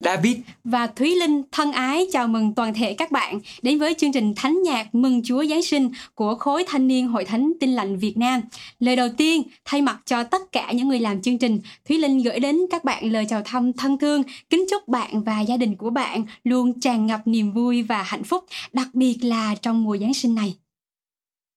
David 0.00 0.36
và 0.64 0.86
Thúy 0.86 1.14
Linh 1.14 1.42
thân 1.52 1.72
ái 1.72 2.06
chào 2.12 2.28
mừng 2.28 2.54
toàn 2.54 2.74
thể 2.74 2.94
các 2.94 3.10
bạn 3.10 3.40
đến 3.62 3.78
với 3.78 3.94
chương 3.94 4.12
trình 4.12 4.32
Thánh 4.36 4.62
nhạc 4.62 4.94
Mừng 4.94 5.22
Chúa 5.24 5.44
Giáng 5.44 5.62
sinh 5.62 5.90
của 6.14 6.34
khối 6.34 6.64
thanh 6.68 6.88
niên 6.88 7.08
Hội 7.08 7.24
Thánh 7.24 7.52
Tin 7.60 7.70
lành 7.72 7.98
Việt 7.98 8.16
Nam. 8.16 8.40
Lời 8.78 8.96
đầu 8.96 9.08
tiên, 9.16 9.42
thay 9.64 9.82
mặt 9.82 10.00
cho 10.06 10.24
tất 10.24 10.52
cả 10.52 10.72
những 10.72 10.88
người 10.88 11.00
làm 11.00 11.22
chương 11.22 11.38
trình, 11.38 11.60
Thúy 11.88 11.98
Linh 11.98 12.18
gửi 12.18 12.40
đến 12.40 12.58
các 12.70 12.84
bạn 12.84 13.12
lời 13.12 13.26
chào 13.28 13.42
thăm 13.44 13.72
thân 13.72 13.98
thương, 13.98 14.22
kính 14.50 14.66
chúc 14.70 14.88
bạn 14.88 15.24
và 15.24 15.40
gia 15.40 15.56
đình 15.56 15.76
của 15.76 15.90
bạn 15.90 16.24
luôn 16.44 16.80
tràn 16.80 17.06
ngập 17.06 17.20
niềm 17.24 17.52
vui 17.52 17.82
và 17.82 18.02
hạnh 18.02 18.24
phúc, 18.24 18.44
đặc 18.72 18.88
biệt 18.92 19.18
là 19.22 19.54
trong 19.54 19.84
mùa 19.84 19.96
Giáng 19.96 20.14
sinh 20.14 20.34
này. 20.34 20.54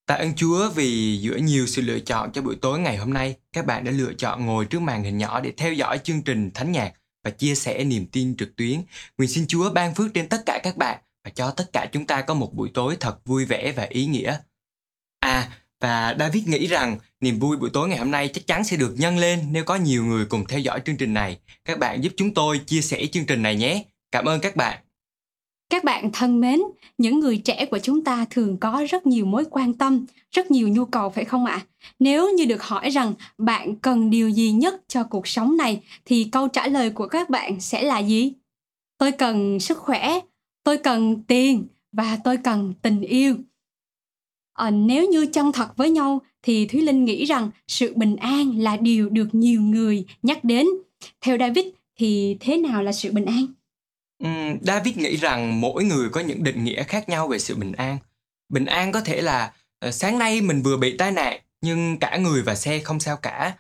Tạ 0.08 0.16
ơn 0.16 0.34
Chúa 0.36 0.70
vì 0.76 1.18
giữa 1.22 1.36
nhiều 1.36 1.68
sự 1.68 1.82
lựa 1.82 2.00
chọn 2.00 2.32
cho 2.32 2.42
buổi 2.42 2.56
tối 2.56 2.80
ngày 2.80 2.98
hôm 2.98 3.14
nay, 3.14 3.36
các 3.54 3.66
bạn 3.66 3.84
đã 3.84 3.92
lựa 3.92 4.14
chọn 4.14 4.46
ngồi 4.46 4.66
trước 4.66 4.82
màn 4.82 5.04
hình 5.04 5.18
nhỏ 5.18 5.42
để 5.42 5.54
theo 5.58 5.74
dõi 5.74 6.00
chương 6.04 6.22
trình 6.22 6.52
Thánh 6.54 6.72
nhạc 6.72 6.94
và 7.28 7.32
chia 7.32 7.56
sẻ 7.56 7.84
niềm 7.84 8.06
tin 8.06 8.38
trực 8.38 8.56
tuyến. 8.56 8.82
Nguyện 9.18 9.30
xin 9.30 9.48
Chúa 9.48 9.70
ban 9.70 9.96
phước 9.96 10.14
trên 10.14 10.30
tất 10.30 10.44
cả 10.46 10.60
các 10.64 10.78
bạn 10.78 10.98
và 11.24 11.32
cho 11.36 11.52
tất 11.52 11.74
cả 11.74 11.86
chúng 11.92 12.06
ta 12.06 12.22
có 12.22 12.34
một 12.34 12.54
buổi 12.54 12.70
tối 12.74 12.98
thật 13.00 13.26
vui 13.26 13.46
vẻ 13.46 13.74
và 13.76 13.84
ý 13.90 14.06
nghĩa. 14.06 14.38
À, 15.20 15.50
và 15.80 16.16
David 16.20 16.48
nghĩ 16.48 16.68
rằng 16.68 16.98
niềm 17.22 17.40
vui 17.40 17.58
buổi 17.58 17.70
tối 17.74 17.90
ngày 17.90 17.98
hôm 17.98 18.12
nay 18.12 18.28
chắc 18.28 18.48
chắn 18.48 18.64
sẽ 18.64 18.78
được 18.78 18.94
nhân 18.98 19.18
lên 19.18 19.48
nếu 19.52 19.64
có 19.64 19.76
nhiều 19.76 20.06
người 20.06 20.26
cùng 20.26 20.46
theo 20.46 20.60
dõi 20.60 20.82
chương 20.86 20.98
trình 20.98 21.14
này. 21.14 21.40
Các 21.66 21.80
bạn 21.80 22.04
giúp 22.04 22.14
chúng 22.18 22.34
tôi 22.34 22.60
chia 22.60 22.82
sẻ 22.82 23.06
chương 23.12 23.26
trình 23.26 23.42
này 23.42 23.56
nhé. 23.56 23.84
Cảm 24.12 24.26
ơn 24.26 24.40
các 24.40 24.56
bạn. 24.56 24.87
Các 25.70 25.84
bạn 25.84 26.10
thân 26.14 26.40
mến, 26.40 26.60
những 26.98 27.20
người 27.20 27.38
trẻ 27.38 27.66
của 27.66 27.80
chúng 27.80 28.04
ta 28.04 28.26
thường 28.30 28.58
có 28.58 28.86
rất 28.90 29.08
nhiều 29.08 29.26
mối 29.26 29.46
quan 29.52 29.74
tâm, 29.74 30.06
rất 30.32 30.52
nhiều 30.52 30.68
nhu 30.68 30.86
cầu 30.86 31.10
phải 31.10 31.26
không 31.26 31.46
ạ? 31.46 31.66
Nếu 32.00 32.34
như 32.34 32.46
được 32.46 32.64
hỏi 32.64 32.90
rằng 32.90 33.14
bạn 33.38 33.76
cần 33.76 34.10
điều 34.10 34.30
gì 34.30 34.52
nhất 34.52 34.82
cho 34.88 35.04
cuộc 35.04 35.28
sống 35.28 35.58
này 35.58 35.82
thì 36.06 36.30
câu 36.32 36.48
trả 36.48 36.68
lời 36.68 36.90
của 36.90 37.08
các 37.08 37.30
bạn 37.30 37.60
sẽ 37.60 37.84
là 37.84 38.00
gì? 38.00 38.34
Tôi 38.98 39.12
cần 39.12 39.60
sức 39.60 39.78
khỏe, 39.78 40.20
tôi 40.64 40.78
cần 40.78 41.24
tiền 41.24 41.68
và 41.92 42.18
tôi 42.24 42.38
cần 42.38 42.74
tình 42.82 43.02
yêu. 43.02 43.36
À, 44.54 44.70
nếu 44.70 45.10
như 45.10 45.26
chân 45.26 45.52
thật 45.52 45.78
với 45.78 45.90
nhau 45.90 46.22
thì 46.44 46.66
Thúy 46.66 46.82
Linh 46.82 47.06
nghĩ 47.06 47.26
rằng 47.26 47.50
sự 47.68 47.94
bình 47.96 48.16
an 48.16 48.60
là 48.60 48.78
điều 48.78 49.10
được 49.10 49.28
nhiều 49.32 49.62
người 49.62 50.06
nhắc 50.24 50.44
đến. 50.44 50.66
Theo 51.22 51.38
David 51.38 51.66
thì 51.98 52.38
thế 52.40 52.58
nào 52.58 52.84
là 52.84 52.92
sự 52.92 53.12
bình 53.12 53.26
an? 53.26 53.46
David 54.62 54.98
nghĩ 54.98 55.18
rằng 55.18 55.62
mỗi 55.62 55.84
người 55.84 56.10
có 56.10 56.22
những 56.22 56.44
định 56.44 56.64
nghĩa 56.64 56.84
khác 56.84 57.10
nhau 57.10 57.28
về 57.28 57.40
sự 57.40 57.56
bình 57.56 57.72
an. 57.72 57.98
Bình 58.50 58.66
an 58.66 58.92
có 58.92 59.02
thể 59.02 59.22
là 59.22 59.52
ờ, 59.80 59.92
sáng 59.92 60.20
nay 60.20 60.42
mình 60.42 60.62
vừa 60.62 60.78
bị 60.78 60.98
tai 60.98 61.12
nạn 61.12 61.40
nhưng 61.62 61.98
cả 62.00 62.18
người 62.18 62.42
và 62.42 62.56
xe 62.56 62.80
không 62.80 63.00
sao 63.00 63.18
cả. 63.18 63.54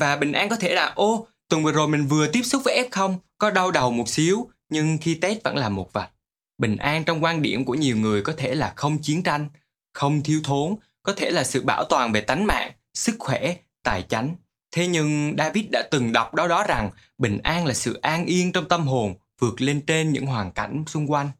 Và 0.00 0.16
bình 0.16 0.32
an 0.32 0.48
có 0.48 0.56
thể 0.56 0.74
là 0.74 0.92
ô 0.94 1.26
tuần 1.48 1.64
vừa 1.64 1.72
rồi 1.72 1.88
mình 1.88 2.06
vừa 2.06 2.26
tiếp 2.26 2.42
xúc 2.42 2.62
với 2.64 2.88
F0 2.90 3.16
có 3.38 3.50
đau 3.50 3.70
đầu 3.70 3.90
một 3.90 4.08
xíu 4.08 4.48
nhưng 4.68 4.98
khi 4.98 5.14
test 5.14 5.42
vẫn 5.44 5.56
là 5.56 5.68
một 5.68 5.92
vạch. 5.92 6.10
Bình 6.58 6.76
an 6.76 7.04
trong 7.04 7.24
quan 7.24 7.42
điểm 7.42 7.64
của 7.64 7.74
nhiều 7.74 7.96
người 7.96 8.22
có 8.22 8.32
thể 8.36 8.54
là 8.54 8.72
không 8.76 8.98
chiến 8.98 9.22
tranh, 9.22 9.48
không 9.92 10.22
thiếu 10.22 10.40
thốn, 10.44 10.76
có 11.02 11.12
thể 11.16 11.30
là 11.30 11.44
sự 11.44 11.62
bảo 11.62 11.84
toàn 11.84 12.12
về 12.12 12.20
tánh 12.20 12.46
mạng, 12.46 12.72
sức 12.94 13.16
khỏe, 13.18 13.56
tài 13.82 14.02
chánh. 14.02 14.36
Thế 14.72 14.86
nhưng 14.86 15.34
David 15.38 15.64
đã 15.70 15.82
từng 15.90 16.12
đọc 16.12 16.34
đó 16.34 16.48
đó 16.48 16.64
rằng 16.68 16.90
bình 17.18 17.38
an 17.42 17.66
là 17.66 17.74
sự 17.74 17.98
an 18.02 18.26
yên 18.26 18.52
trong 18.52 18.68
tâm 18.68 18.86
hồn 18.86 19.14
vượt 19.42 19.60
lên 19.60 19.80
trên 19.86 20.12
những 20.12 20.26
hoàn 20.26 20.52
cảnh 20.52 20.84
xung 20.86 21.10
quanh 21.10 21.30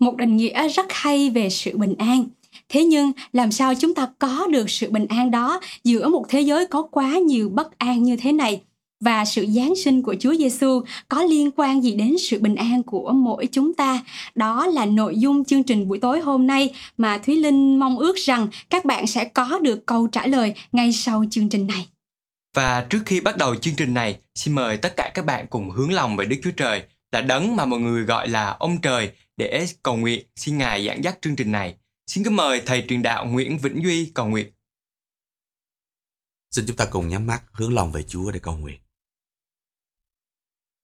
một 0.00 0.16
định 0.16 0.36
nghĩa 0.36 0.68
rất 0.68 0.86
hay 0.88 1.30
về 1.30 1.50
sự 1.50 1.78
bình 1.78 1.94
an 1.98 2.24
thế 2.68 2.84
nhưng 2.84 3.12
làm 3.32 3.52
sao 3.52 3.74
chúng 3.74 3.94
ta 3.94 4.08
có 4.18 4.46
được 4.46 4.70
sự 4.70 4.90
bình 4.90 5.06
an 5.06 5.30
đó 5.30 5.60
giữa 5.84 6.08
một 6.08 6.24
thế 6.28 6.40
giới 6.40 6.66
có 6.66 6.82
quá 6.82 7.18
nhiều 7.18 7.48
bất 7.48 7.78
an 7.78 8.02
như 8.02 8.16
thế 8.16 8.32
này 8.32 8.60
và 9.00 9.24
sự 9.24 9.46
giáng 9.46 9.76
sinh 9.76 10.02
của 10.02 10.14
Chúa 10.20 10.34
Giêsu 10.34 10.82
có 11.08 11.22
liên 11.22 11.50
quan 11.56 11.84
gì 11.84 11.94
đến 11.94 12.16
sự 12.18 12.40
bình 12.40 12.54
an 12.54 12.82
của 12.82 13.12
mỗi 13.12 13.48
chúng 13.52 13.74
ta? 13.74 14.00
Đó 14.34 14.66
là 14.66 14.86
nội 14.86 15.18
dung 15.18 15.44
chương 15.44 15.62
trình 15.62 15.88
buổi 15.88 15.98
tối 15.98 16.20
hôm 16.20 16.46
nay 16.46 16.74
mà 16.98 17.18
Thúy 17.18 17.36
Linh 17.36 17.78
mong 17.78 17.98
ước 17.98 18.16
rằng 18.16 18.48
các 18.70 18.84
bạn 18.84 19.06
sẽ 19.06 19.24
có 19.24 19.58
được 19.62 19.86
câu 19.86 20.06
trả 20.06 20.26
lời 20.26 20.54
ngay 20.72 20.92
sau 20.92 21.24
chương 21.30 21.48
trình 21.48 21.66
này. 21.66 21.86
Và 22.56 22.86
trước 22.90 23.02
khi 23.06 23.20
bắt 23.20 23.36
đầu 23.36 23.56
chương 23.56 23.74
trình 23.76 23.94
này, 23.94 24.18
xin 24.34 24.54
mời 24.54 24.76
tất 24.76 24.96
cả 24.96 25.10
các 25.14 25.24
bạn 25.24 25.46
cùng 25.50 25.70
hướng 25.70 25.92
lòng 25.92 26.16
về 26.16 26.24
Đức 26.24 26.36
Chúa 26.42 26.50
Trời 26.56 26.82
là 27.12 27.20
đấng 27.20 27.56
mà 27.56 27.64
mọi 27.64 27.80
người 27.80 28.04
gọi 28.04 28.28
là 28.28 28.50
ông 28.50 28.80
trời 28.80 29.16
để 29.36 29.66
cầu 29.82 29.96
nguyện 29.96 30.26
xin 30.36 30.58
ngài 30.58 30.86
giảng 30.86 31.04
dắt 31.04 31.18
chương 31.22 31.36
trình 31.36 31.52
này. 31.52 31.78
Xin 32.06 32.24
cứ 32.24 32.30
mời 32.30 32.62
thầy 32.66 32.84
truyền 32.88 33.02
đạo 33.02 33.26
Nguyễn 33.26 33.58
Vĩnh 33.58 33.82
Duy 33.82 34.12
cầu 34.14 34.28
nguyện. 34.28 34.52
Xin 36.50 36.64
chúng 36.66 36.76
ta 36.76 36.88
cùng 36.90 37.08
nhắm 37.08 37.26
mắt 37.26 37.44
hướng 37.52 37.74
lòng 37.74 37.92
về 37.92 38.02
Chúa 38.02 38.30
để 38.30 38.40
cầu 38.42 38.56
nguyện. 38.56 38.80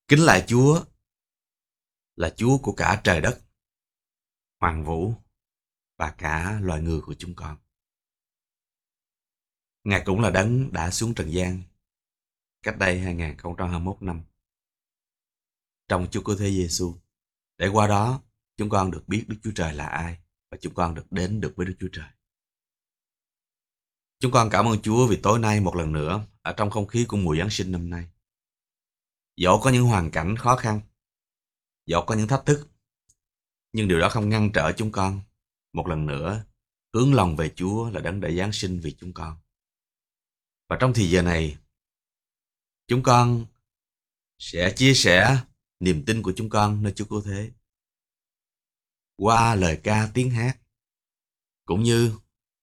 Kính 0.08 0.20
lại 0.20 0.44
Chúa 0.46 0.84
là 2.16 2.30
Chúa 2.36 2.58
của 2.58 2.72
cả 2.72 3.00
trời 3.04 3.20
đất, 3.20 3.40
hoàng 4.60 4.84
vũ 4.84 5.14
và 5.96 6.14
cả 6.18 6.58
loài 6.62 6.80
người 6.80 7.00
của 7.00 7.14
chúng 7.18 7.34
con. 7.34 7.56
Ngài 9.84 10.02
cũng 10.06 10.20
là 10.20 10.30
đấng 10.30 10.72
đã 10.72 10.90
xuống 10.90 11.14
trần 11.14 11.30
gian 11.30 11.62
cách 12.62 12.78
đây 12.78 13.00
2021 13.00 13.96
năm 14.02 14.22
trong 15.88 16.06
Chúa 16.10 16.22
Cứu 16.22 16.36
Thế 16.36 16.50
Giêsu. 16.50 16.94
Để 17.58 17.68
qua 17.68 17.86
đó, 17.86 18.22
chúng 18.56 18.68
con 18.68 18.90
được 18.90 19.08
biết 19.08 19.24
Đức 19.28 19.36
Chúa 19.42 19.52
Trời 19.54 19.74
là 19.74 19.86
ai 19.86 20.18
và 20.50 20.58
chúng 20.60 20.74
con 20.74 20.94
được 20.94 21.12
đến 21.12 21.40
được 21.40 21.52
với 21.56 21.66
Đức 21.66 21.74
Chúa 21.80 21.88
Trời. 21.92 22.08
Chúng 24.20 24.32
con 24.32 24.48
cảm 24.50 24.68
ơn 24.68 24.82
Chúa 24.82 25.06
vì 25.06 25.20
tối 25.22 25.38
nay 25.38 25.60
một 25.60 25.76
lần 25.76 25.92
nữa 25.92 26.26
ở 26.42 26.52
trong 26.56 26.70
không 26.70 26.86
khí 26.86 27.04
của 27.08 27.16
mùa 27.16 27.36
Giáng 27.36 27.50
sinh 27.50 27.72
năm 27.72 27.90
nay. 27.90 28.06
Dẫu 29.36 29.60
có 29.62 29.70
những 29.70 29.84
hoàn 29.84 30.10
cảnh 30.10 30.36
khó 30.36 30.56
khăn, 30.56 30.80
dẫu 31.86 32.04
có 32.06 32.14
những 32.14 32.28
thách 32.28 32.42
thức, 32.46 32.68
nhưng 33.72 33.88
điều 33.88 33.98
đó 33.98 34.08
không 34.08 34.28
ngăn 34.28 34.50
trở 34.54 34.72
chúng 34.76 34.92
con 34.92 35.20
một 35.72 35.86
lần 35.86 36.06
nữa 36.06 36.44
hướng 36.94 37.14
lòng 37.14 37.36
về 37.36 37.52
Chúa 37.56 37.90
là 37.90 38.00
đấng 38.00 38.20
đã 38.20 38.30
Giáng 38.30 38.52
sinh 38.52 38.80
vì 38.80 38.96
chúng 39.00 39.12
con. 39.12 39.36
Và 40.68 40.76
trong 40.80 40.92
thì 40.94 41.10
giờ 41.10 41.22
này, 41.22 41.56
chúng 42.88 43.02
con 43.02 43.46
sẽ 44.38 44.72
chia 44.76 44.94
sẻ 44.94 45.38
niềm 45.80 46.04
tin 46.06 46.22
của 46.22 46.32
chúng 46.36 46.48
con 46.48 46.82
nơi 46.82 46.92
Chúa 46.96 47.04
Cứu 47.04 47.22
Thế. 47.22 47.52
Qua 49.16 49.54
lời 49.54 49.80
ca 49.84 50.10
tiếng 50.14 50.30
hát, 50.30 50.58
cũng 51.64 51.82
như 51.82 52.12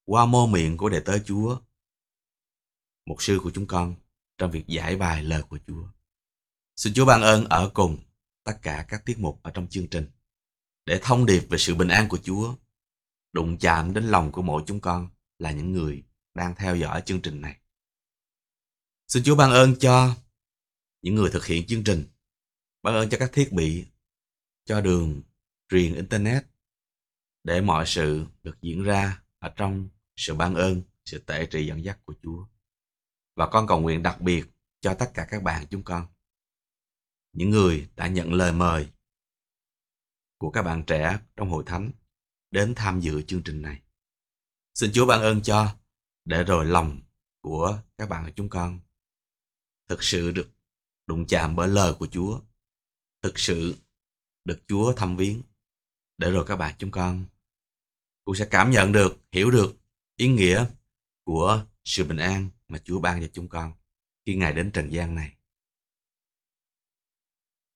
qua 0.06 0.26
mô 0.26 0.48
miệng 0.48 0.78
của 0.78 0.90
đệ 0.90 1.00
tớ 1.00 1.20
Chúa, 1.26 1.60
một 3.06 3.22
sư 3.22 3.40
của 3.44 3.52
chúng 3.54 3.68
con 3.68 3.96
trong 4.38 4.52
việc 4.52 4.68
giải 4.68 4.96
bài 4.96 5.24
lời 5.24 5.44
của 5.50 5.60
Chúa. 5.68 5.88
Xin 6.76 6.94
Chúa 6.94 7.06
ban 7.06 7.22
ơn 7.22 7.46
ở 7.46 7.72
cùng 7.74 7.98
tất 8.44 8.60
cả 8.62 8.86
các 8.88 9.06
tiết 9.06 9.20
mục 9.20 9.40
ở 9.44 9.52
trong 9.52 9.68
chương 9.68 9.88
trình 9.88 10.10
để 10.86 11.00
thông 11.04 11.26
điệp 11.26 11.40
về 11.50 11.58
sự 11.58 11.76
bình 11.76 11.88
an 11.88 12.10
của 12.10 12.18
Chúa 12.18 12.56
đụng 13.34 13.58
chạm 13.58 13.94
đến 13.94 14.04
lòng 14.04 14.32
của 14.32 14.42
mỗi 14.42 14.64
chúng 14.68 14.80
con 14.80 15.10
là 15.40 15.52
những 15.52 15.72
người 15.72 16.04
đang 16.34 16.56
theo 16.56 16.76
dõi 16.76 17.04
chương 17.06 17.22
trình 17.22 17.42
này. 17.42 17.60
Xin 19.08 19.24
Chúa 19.24 19.36
ban 19.36 19.52
ơn 19.52 19.76
cho 19.80 20.16
những 21.02 21.16
người 21.16 21.30
thực 21.32 21.46
hiện 21.46 21.68
chương 21.68 21.84
trình 21.84 22.06
Ban 22.84 22.96
ơn 22.96 23.10
cho 23.10 23.18
các 23.20 23.30
thiết 23.34 23.50
bị, 23.52 23.86
cho 24.66 24.82
đường 24.82 25.22
truyền 25.70 25.96
Internet 25.96 26.46
để 27.44 27.62
mọi 27.62 27.86
sự 27.88 28.26
được 28.44 28.62
diễn 28.62 28.84
ra 28.84 29.24
ở 29.40 29.50
trong 29.56 29.90
sự 30.16 30.36
ban 30.36 30.56
ơn, 30.56 30.82
sự 31.06 31.20
tể 31.20 31.46
trị 31.46 31.66
dẫn 31.66 31.84
dắt 31.84 32.00
của 32.06 32.14
Chúa. 32.24 32.46
Và 33.36 33.50
con 33.52 33.68
cầu 33.68 33.82
nguyện 33.82 34.04
đặc 34.04 34.22
biệt 34.22 34.46
cho 34.82 34.94
tất 34.94 35.12
cả 35.14 35.28
các 35.30 35.44
bạn 35.44 35.66
chúng 35.70 35.84
con. 35.84 36.08
Những 37.34 37.50
người 37.50 37.90
đã 37.96 38.08
nhận 38.08 38.34
lời 38.34 38.52
mời 38.52 38.92
của 40.38 40.52
các 40.52 40.62
bạn 40.62 40.84
trẻ 40.88 41.20
trong 41.36 41.50
hội 41.50 41.64
thánh 41.66 41.92
đến 42.52 42.74
tham 42.76 43.00
dự 43.00 43.22
chương 43.22 43.44
trình 43.44 43.62
này. 43.62 43.82
Xin 44.74 44.92
Chúa 44.94 45.06
ban 45.06 45.22
ơn 45.22 45.42
cho 45.42 45.76
để 46.26 46.44
rồi 46.44 46.66
lòng 46.66 47.02
của 47.42 47.82
các 47.98 48.10
bạn 48.10 48.34
chúng 48.36 48.50
con 48.50 48.80
thực 49.90 50.04
sự 50.04 50.32
được 50.32 50.52
đụng 51.08 51.26
chạm 51.28 51.56
bởi 51.56 51.68
lời 51.68 51.94
của 52.00 52.08
Chúa 52.08 52.42
thực 53.24 53.40
sự 53.40 53.76
được 54.46 54.64
Chúa 54.68 54.94
thăm 54.94 55.18
viếng 55.18 55.42
để 56.18 56.32
rồi 56.32 56.46
các 56.48 56.56
bạn 56.56 56.76
chúng 56.78 56.92
con 56.92 57.26
cũng 58.26 58.36
sẽ 58.36 58.48
cảm 58.52 58.72
nhận 58.72 58.92
được, 58.92 59.18
hiểu 59.32 59.52
được 59.52 59.76
ý 60.16 60.28
nghĩa 60.28 60.66
của 61.24 61.66
sự 61.84 62.04
bình 62.04 62.18
an 62.18 62.50
mà 62.68 62.80
Chúa 62.84 63.00
ban 63.00 63.22
cho 63.22 63.28
chúng 63.34 63.48
con 63.48 63.74
khi 64.26 64.36
Ngài 64.36 64.54
đến 64.54 64.72
trần 64.72 64.94
gian 64.94 65.16
này. 65.16 65.36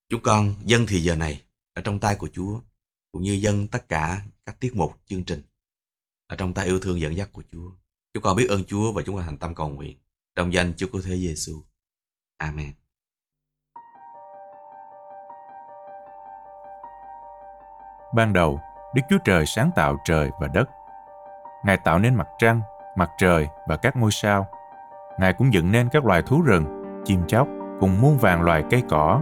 Chúng 0.10 0.22
con 0.24 0.56
dân 0.66 0.86
thì 0.88 1.00
giờ 1.00 1.16
này 1.16 1.44
ở 1.74 1.82
trong 1.82 2.00
tay 2.00 2.16
của 2.20 2.30
Chúa 2.34 2.62
cũng 3.12 3.24
như 3.24 3.34
dân 3.34 3.68
tất 3.68 3.90
cả 3.90 4.26
các 4.46 4.60
tiết 4.60 4.76
mục 4.76 5.02
chương 5.06 5.24
trình 5.24 5.42
ở 6.28 6.36
trong 6.36 6.54
tay 6.54 6.66
yêu 6.66 6.80
thương 6.80 7.00
dẫn 7.00 7.16
dắt 7.16 7.30
của 7.32 7.44
Chúa. 7.52 7.72
Chúng 8.14 8.24
con 8.24 8.38
biết 8.38 8.50
ơn 8.50 8.64
Chúa 8.64 8.92
và 8.92 9.04
chúng 9.06 9.16
con 9.16 9.26
thành 9.26 9.38
tâm 9.38 9.56
cầu 9.56 9.70
nguyện 9.70 9.98
trong 10.36 10.54
danh 10.54 10.74
Chúa 10.78 10.88
của 10.92 11.02
Thế 11.02 11.18
Giêsu. 11.18 11.64
Amen. 12.38 12.74
Ban 18.18 18.34
đầu, 18.34 18.60
Đức 18.94 19.02
Chúa 19.10 19.18
Trời 19.18 19.46
sáng 19.46 19.72
tạo 19.76 19.98
trời 20.06 20.32
và 20.40 20.48
đất. 20.48 20.70
Ngài 21.66 21.78
tạo 21.78 22.00
nên 22.00 22.16
mặt 22.16 22.28
trăng, 22.38 22.62
mặt 22.96 23.10
trời 23.18 23.48
và 23.68 23.78
các 23.78 23.96
ngôi 23.98 24.12
sao. 24.12 24.48
Ngài 25.20 25.34
cũng 25.34 25.54
dựng 25.54 25.72
nên 25.72 25.90
các 25.90 26.06
loài 26.06 26.22
thú 26.22 26.42
rừng, 26.42 26.84
chim 27.06 27.20
chóc 27.28 27.48
cùng 27.80 28.02
muôn 28.02 28.18
vàng 28.18 28.42
loài 28.42 28.64
cây 28.70 28.84
cỏ. 28.90 29.22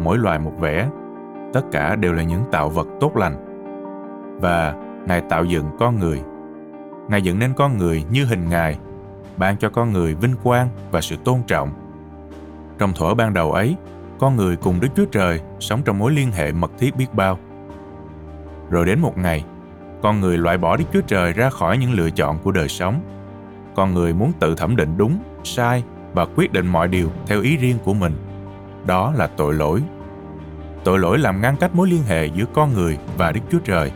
mỗi 0.00 0.18
loài 0.18 0.38
một 0.38 0.52
vẻ 0.58 0.88
tất 1.52 1.60
cả 1.72 1.96
đều 1.96 2.12
là 2.12 2.22
những 2.22 2.42
tạo 2.52 2.68
vật 2.68 2.86
tốt 3.00 3.16
lành 3.16 3.36
và 4.40 4.74
ngài 5.06 5.20
tạo 5.20 5.44
dựng 5.44 5.64
con 5.78 6.00
người 6.00 6.22
ngài 7.08 7.22
dựng 7.22 7.38
nên 7.38 7.54
con 7.54 7.78
người 7.78 8.04
như 8.10 8.24
hình 8.24 8.48
ngài 8.48 8.78
ban 9.36 9.56
cho 9.56 9.70
con 9.70 9.92
người 9.92 10.14
vinh 10.14 10.34
quang 10.42 10.68
và 10.90 11.00
sự 11.00 11.16
tôn 11.24 11.42
trọng 11.46 11.70
trong 12.78 12.92
thuở 12.92 13.14
ban 13.14 13.34
đầu 13.34 13.52
ấy 13.52 13.76
con 14.18 14.36
người 14.36 14.56
cùng 14.56 14.80
đức 14.80 14.88
chúa 14.96 15.04
trời 15.04 15.40
sống 15.60 15.82
trong 15.84 15.98
mối 15.98 16.12
liên 16.12 16.32
hệ 16.32 16.52
mật 16.52 16.70
thiết 16.78 16.96
biết 16.96 17.14
bao 17.14 17.38
rồi 18.70 18.86
đến 18.86 19.00
một 19.00 19.18
ngày, 19.18 19.44
con 20.02 20.20
người 20.20 20.38
loại 20.38 20.58
bỏ 20.58 20.76
đức 20.76 20.84
chúa 20.92 21.00
trời 21.00 21.32
ra 21.32 21.50
khỏi 21.50 21.78
những 21.78 21.92
lựa 21.92 22.10
chọn 22.10 22.38
của 22.38 22.52
đời 22.52 22.68
sống. 22.68 23.00
Con 23.76 23.94
người 23.94 24.14
muốn 24.14 24.32
tự 24.40 24.54
thẩm 24.54 24.76
định 24.76 24.96
đúng, 24.96 25.18
sai 25.44 25.84
và 26.12 26.26
quyết 26.36 26.52
định 26.52 26.66
mọi 26.66 26.88
điều 26.88 27.10
theo 27.26 27.40
ý 27.40 27.56
riêng 27.56 27.78
của 27.84 27.94
mình. 27.94 28.16
Đó 28.86 29.12
là 29.16 29.26
tội 29.26 29.54
lỗi. 29.54 29.82
Tội 30.84 30.98
lỗi 30.98 31.18
làm 31.18 31.40
ngăn 31.40 31.56
cách 31.56 31.74
mối 31.74 31.88
liên 31.88 32.02
hệ 32.08 32.26
giữa 32.26 32.44
con 32.54 32.74
người 32.74 32.98
và 33.16 33.32
đức 33.32 33.40
chúa 33.50 33.58
trời. 33.64 33.92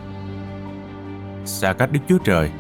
Xa 1.45 1.73
cách 1.73 1.93
đức 1.93 2.01
chúa 2.09 2.19
trời, 2.19 2.51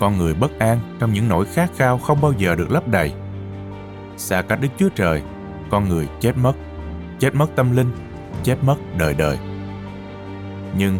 con 0.00 0.18
người 0.18 0.34
bất 0.34 0.58
an 0.58 0.78
trong 0.98 1.12
những 1.12 1.28
nỗi 1.28 1.44
khát 1.44 1.70
khao 1.76 1.98
không 1.98 2.20
bao 2.20 2.32
giờ 2.38 2.54
được 2.54 2.70
lấp 2.70 2.88
đầy. 2.88 3.12
Xa 4.16 4.42
cách 4.42 4.58
đức 4.62 4.68
chúa 4.76 4.88
trời, 4.88 5.22
con 5.70 5.88
người 5.88 6.08
chết 6.20 6.36
mất. 6.36 6.52
Chết 7.18 7.34
mất 7.34 7.56
tâm 7.56 7.76
linh, 7.76 7.90
chết 8.42 8.56
mất 8.64 8.76
đời 8.98 9.14
đời. 9.14 9.38
Nhưng 10.76 10.98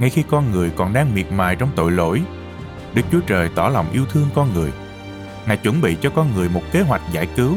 ngay 0.00 0.10
khi 0.10 0.24
con 0.30 0.50
người 0.50 0.70
còn 0.76 0.92
đang 0.92 1.14
miệt 1.14 1.32
mài 1.32 1.56
trong 1.56 1.70
tội 1.76 1.92
lỗi, 1.92 2.22
đức 2.94 3.02
chúa 3.12 3.20
trời 3.20 3.48
tỏ 3.54 3.68
lòng 3.68 3.86
yêu 3.92 4.04
thương 4.12 4.28
con 4.34 4.54
người. 4.54 4.70
Ngài 5.46 5.56
chuẩn 5.56 5.80
bị 5.80 5.96
cho 6.00 6.10
con 6.10 6.34
người 6.34 6.48
một 6.48 6.62
kế 6.72 6.80
hoạch 6.80 7.02
giải 7.12 7.26
cứu. 7.36 7.56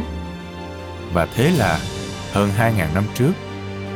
Và 1.13 1.27
thế 1.35 1.51
là, 1.51 1.79
hơn 2.33 2.49
2.000 2.57 2.93
năm 2.93 3.03
trước, 3.13 3.31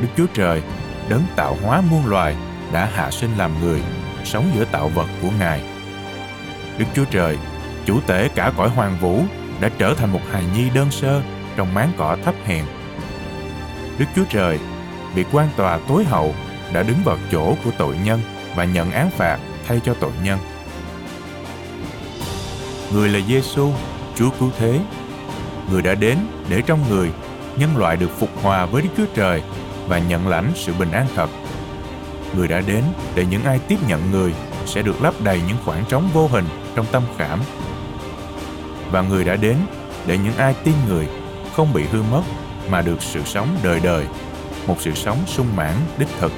đức 0.00 0.08
chúa 0.16 0.26
trời 0.34 0.62
đấng 1.08 1.22
tạo 1.36 1.56
hóa 1.62 1.80
muôn 1.90 2.06
loài 2.06 2.36
đã 2.72 2.88
hạ 2.94 3.10
sinh 3.10 3.30
làm 3.36 3.60
người, 3.60 3.82
sống 4.24 4.50
giữa 4.54 4.64
tạo 4.64 4.88
vật 4.88 5.06
của 5.22 5.30
ngài. 5.38 5.62
Đức 6.78 6.84
chúa 6.94 7.04
trời, 7.04 7.38
chủ 7.84 8.00
tể 8.06 8.28
cả 8.28 8.52
cõi 8.56 8.68
hoàng 8.68 8.96
vũ, 9.00 9.22
đã 9.60 9.70
trở 9.78 9.94
thành 9.94 10.12
một 10.12 10.20
hài 10.32 10.44
nhi 10.54 10.70
đơn 10.74 10.90
sơ 10.90 11.22
trong 11.56 11.74
máng 11.74 11.92
cỏ 11.96 12.16
thấp 12.24 12.34
hèn. 12.44 12.64
Đức 13.98 14.06
chúa 14.16 14.24
trời, 14.28 14.58
bị 15.14 15.24
quan 15.32 15.48
tòa 15.56 15.78
tối 15.88 16.04
hậu, 16.04 16.34
đã 16.72 16.82
đứng 16.82 16.98
vào 17.04 17.18
chỗ 17.32 17.54
của 17.64 17.70
tội 17.78 17.96
nhân 18.04 18.20
và 18.56 18.64
nhận 18.64 18.90
án 18.90 19.10
phạt 19.10 19.38
thay 19.66 19.80
cho 19.84 19.94
tội 19.94 20.12
nhân 20.24 20.38
người 22.92 23.08
là 23.08 23.20
Giêsu, 23.28 23.72
Chúa 24.14 24.30
cứu 24.40 24.50
thế. 24.58 24.80
Người 25.70 25.82
đã 25.82 25.94
đến 25.94 26.18
để 26.48 26.62
trong 26.62 26.80
người 26.90 27.10
nhân 27.56 27.76
loại 27.76 27.96
được 27.96 28.10
phục 28.18 28.30
hòa 28.42 28.66
với 28.66 28.82
Đức 28.82 28.88
Chúa 28.96 29.06
Trời 29.14 29.42
và 29.88 29.98
nhận 29.98 30.28
lãnh 30.28 30.52
sự 30.54 30.72
bình 30.78 30.90
an 30.90 31.06
thật. 31.14 31.30
Người 32.36 32.48
đã 32.48 32.60
đến 32.60 32.84
để 33.14 33.26
những 33.30 33.44
ai 33.44 33.58
tiếp 33.68 33.76
nhận 33.88 34.10
người 34.10 34.34
sẽ 34.66 34.82
được 34.82 35.02
lấp 35.02 35.14
đầy 35.24 35.40
những 35.48 35.56
khoảng 35.64 35.84
trống 35.88 36.08
vô 36.12 36.26
hình 36.26 36.44
trong 36.74 36.86
tâm 36.92 37.02
khảm. 37.18 37.40
Và 38.90 39.02
người 39.02 39.24
đã 39.24 39.36
đến 39.36 39.56
để 40.06 40.18
những 40.18 40.36
ai 40.36 40.54
tin 40.64 40.74
người 40.88 41.08
không 41.56 41.72
bị 41.72 41.84
hư 41.92 42.02
mất 42.02 42.22
mà 42.70 42.82
được 42.82 43.02
sự 43.02 43.20
sống 43.24 43.48
đời 43.62 43.80
đời, 43.80 44.06
một 44.66 44.76
sự 44.80 44.94
sống 44.94 45.18
sung 45.26 45.56
mãn 45.56 45.74
đích 45.98 46.08
thực. 46.20 46.32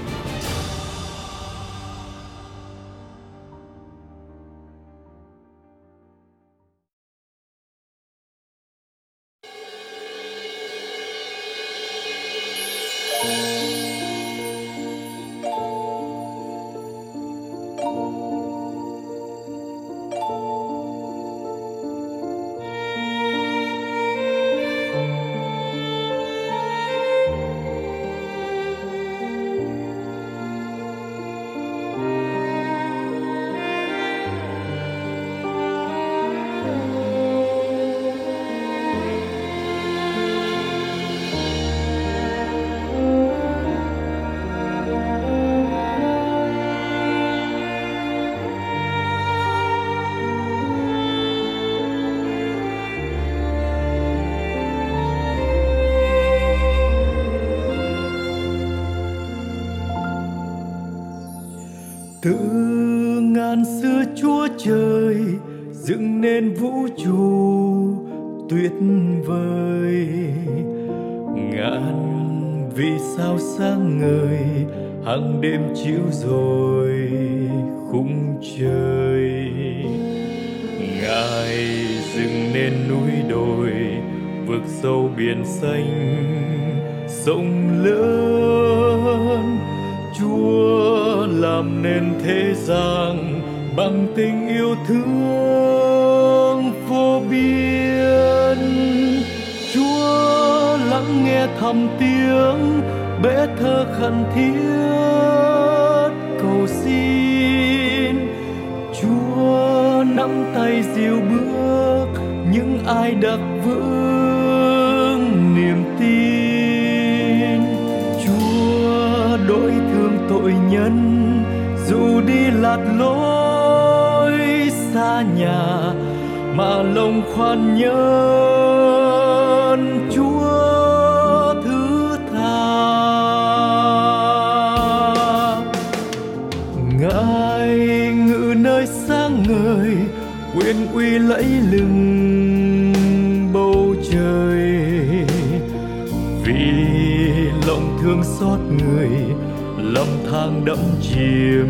Chiêm 151.14 151.66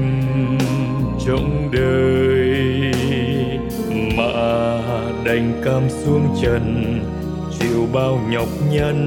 trong 1.27 1.69
đời. 1.73 2.93
Mà 4.17 4.33
đành 5.25 5.53
cam 5.65 5.91
xuống 5.91 6.37
trần 6.43 7.01
chịu 7.59 7.89
bao 7.93 8.21
nhọc 8.31 8.49
nhằn, 8.71 8.99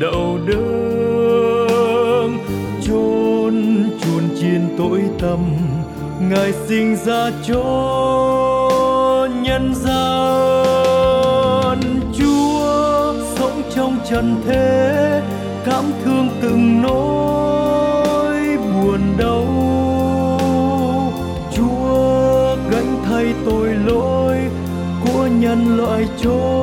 đau 0.00 0.38
đớn. 0.46 2.38
Chôn 2.82 3.84
chôn 4.00 4.22
chiên 4.40 4.60
tội 4.78 5.02
tâm 5.20 5.38
ngài 6.30 6.52
sinh 6.52 6.96
ra 6.96 7.30
cho 7.46 7.62
nhân 9.42 9.74
gian. 9.74 11.78
Chúa 12.18 13.14
sống 13.36 13.62
trong 13.76 13.96
trần 14.10 14.36
thế 14.46 15.22
cảm 15.64 15.84
thương 16.04 16.28
từng 16.42 16.82
nỗi 16.82 17.37
loại 26.28 26.57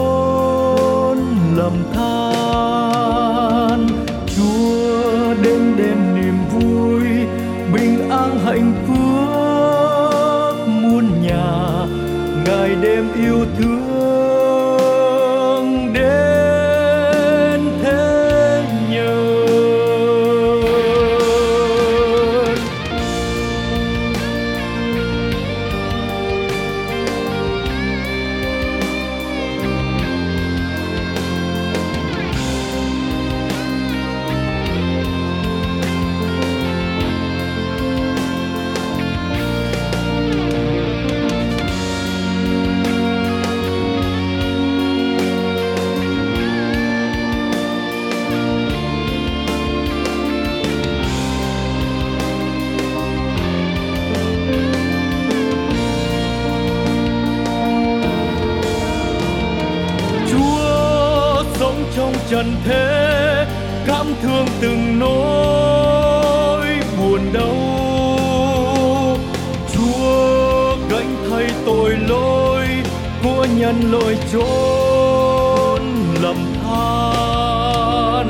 của 73.26 73.48
nhân 73.58 73.92
loại 73.92 74.18
trốn 74.32 75.82
lầm 76.22 76.36
than. 76.64 78.28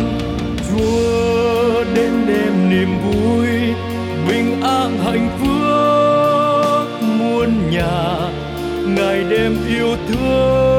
Chúa 0.70 1.84
đến 1.96 2.12
đêm 2.28 2.70
niềm 2.70 2.90
vui, 3.04 3.48
bình 4.28 4.62
an 4.62 4.98
hạnh 5.04 5.30
phúc 5.40 7.08
muôn 7.20 7.72
nhà. 7.72 8.30
Ngày 8.88 9.24
đêm 9.30 9.58
yêu 9.68 9.96
thương 10.08 10.75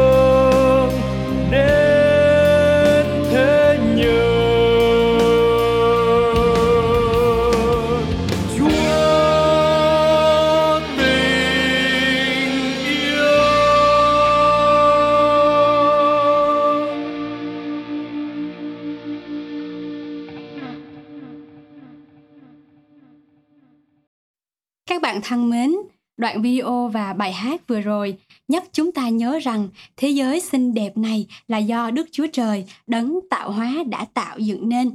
đoạn 26.27 26.43
video 26.43 26.89
và 26.89 27.13
bài 27.13 27.33
hát 27.33 27.69
vừa 27.69 27.81
rồi, 27.81 28.17
nhắc 28.49 28.65
chúng 28.73 28.93
ta 28.93 29.09
nhớ 29.09 29.39
rằng 29.43 29.69
thế 29.97 30.09
giới 30.09 30.41
xinh 30.41 30.75
đẹp 30.75 30.97
này 30.97 31.27
là 31.49 31.59
do 31.59 31.91
Đức 31.91 32.09
Chúa 32.13 32.27
Trời 32.33 32.65
đấng 32.87 33.19
tạo 33.31 33.51
hóa 33.51 33.75
đã 33.89 34.07
tạo 34.15 34.39
dựng 34.39 34.69
nên. 34.69 34.91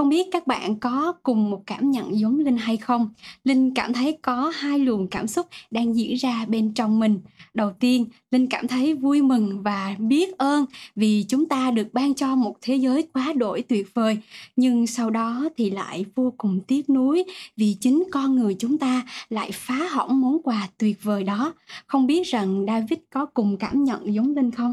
Không 0.00 0.08
biết 0.08 0.28
các 0.32 0.46
bạn 0.46 0.76
có 0.80 1.12
cùng 1.22 1.50
một 1.50 1.62
cảm 1.66 1.90
nhận 1.90 2.18
giống 2.18 2.38
Linh 2.38 2.56
hay 2.56 2.76
không? 2.76 3.08
Linh 3.44 3.74
cảm 3.74 3.92
thấy 3.92 4.18
có 4.22 4.52
hai 4.54 4.78
luồng 4.78 5.08
cảm 5.08 5.26
xúc 5.26 5.46
đang 5.70 5.96
diễn 5.96 6.14
ra 6.14 6.44
bên 6.48 6.74
trong 6.74 7.00
mình. 7.00 7.20
Đầu 7.54 7.72
tiên, 7.80 8.06
Linh 8.30 8.46
cảm 8.46 8.68
thấy 8.68 8.94
vui 8.94 9.22
mừng 9.22 9.62
và 9.62 9.96
biết 9.98 10.38
ơn 10.38 10.66
vì 10.96 11.24
chúng 11.28 11.48
ta 11.48 11.70
được 11.70 11.88
ban 11.92 12.14
cho 12.14 12.36
một 12.36 12.56
thế 12.60 12.76
giới 12.76 13.08
quá 13.12 13.32
đổi 13.32 13.62
tuyệt 13.62 13.94
vời. 13.94 14.18
Nhưng 14.56 14.86
sau 14.86 15.10
đó 15.10 15.48
thì 15.56 15.70
lại 15.70 16.04
vô 16.14 16.34
cùng 16.38 16.60
tiếc 16.66 16.90
nuối 16.90 17.24
vì 17.56 17.76
chính 17.80 18.04
con 18.12 18.36
người 18.36 18.56
chúng 18.58 18.78
ta 18.78 19.06
lại 19.30 19.50
phá 19.52 19.88
hỏng 19.90 20.20
món 20.20 20.42
quà 20.42 20.68
tuyệt 20.78 21.02
vời 21.02 21.24
đó. 21.24 21.54
Không 21.86 22.06
biết 22.06 22.26
rằng 22.26 22.64
David 22.66 22.98
có 23.10 23.26
cùng 23.26 23.56
cảm 23.56 23.84
nhận 23.84 24.14
giống 24.14 24.36
Linh 24.36 24.50
không? 24.50 24.72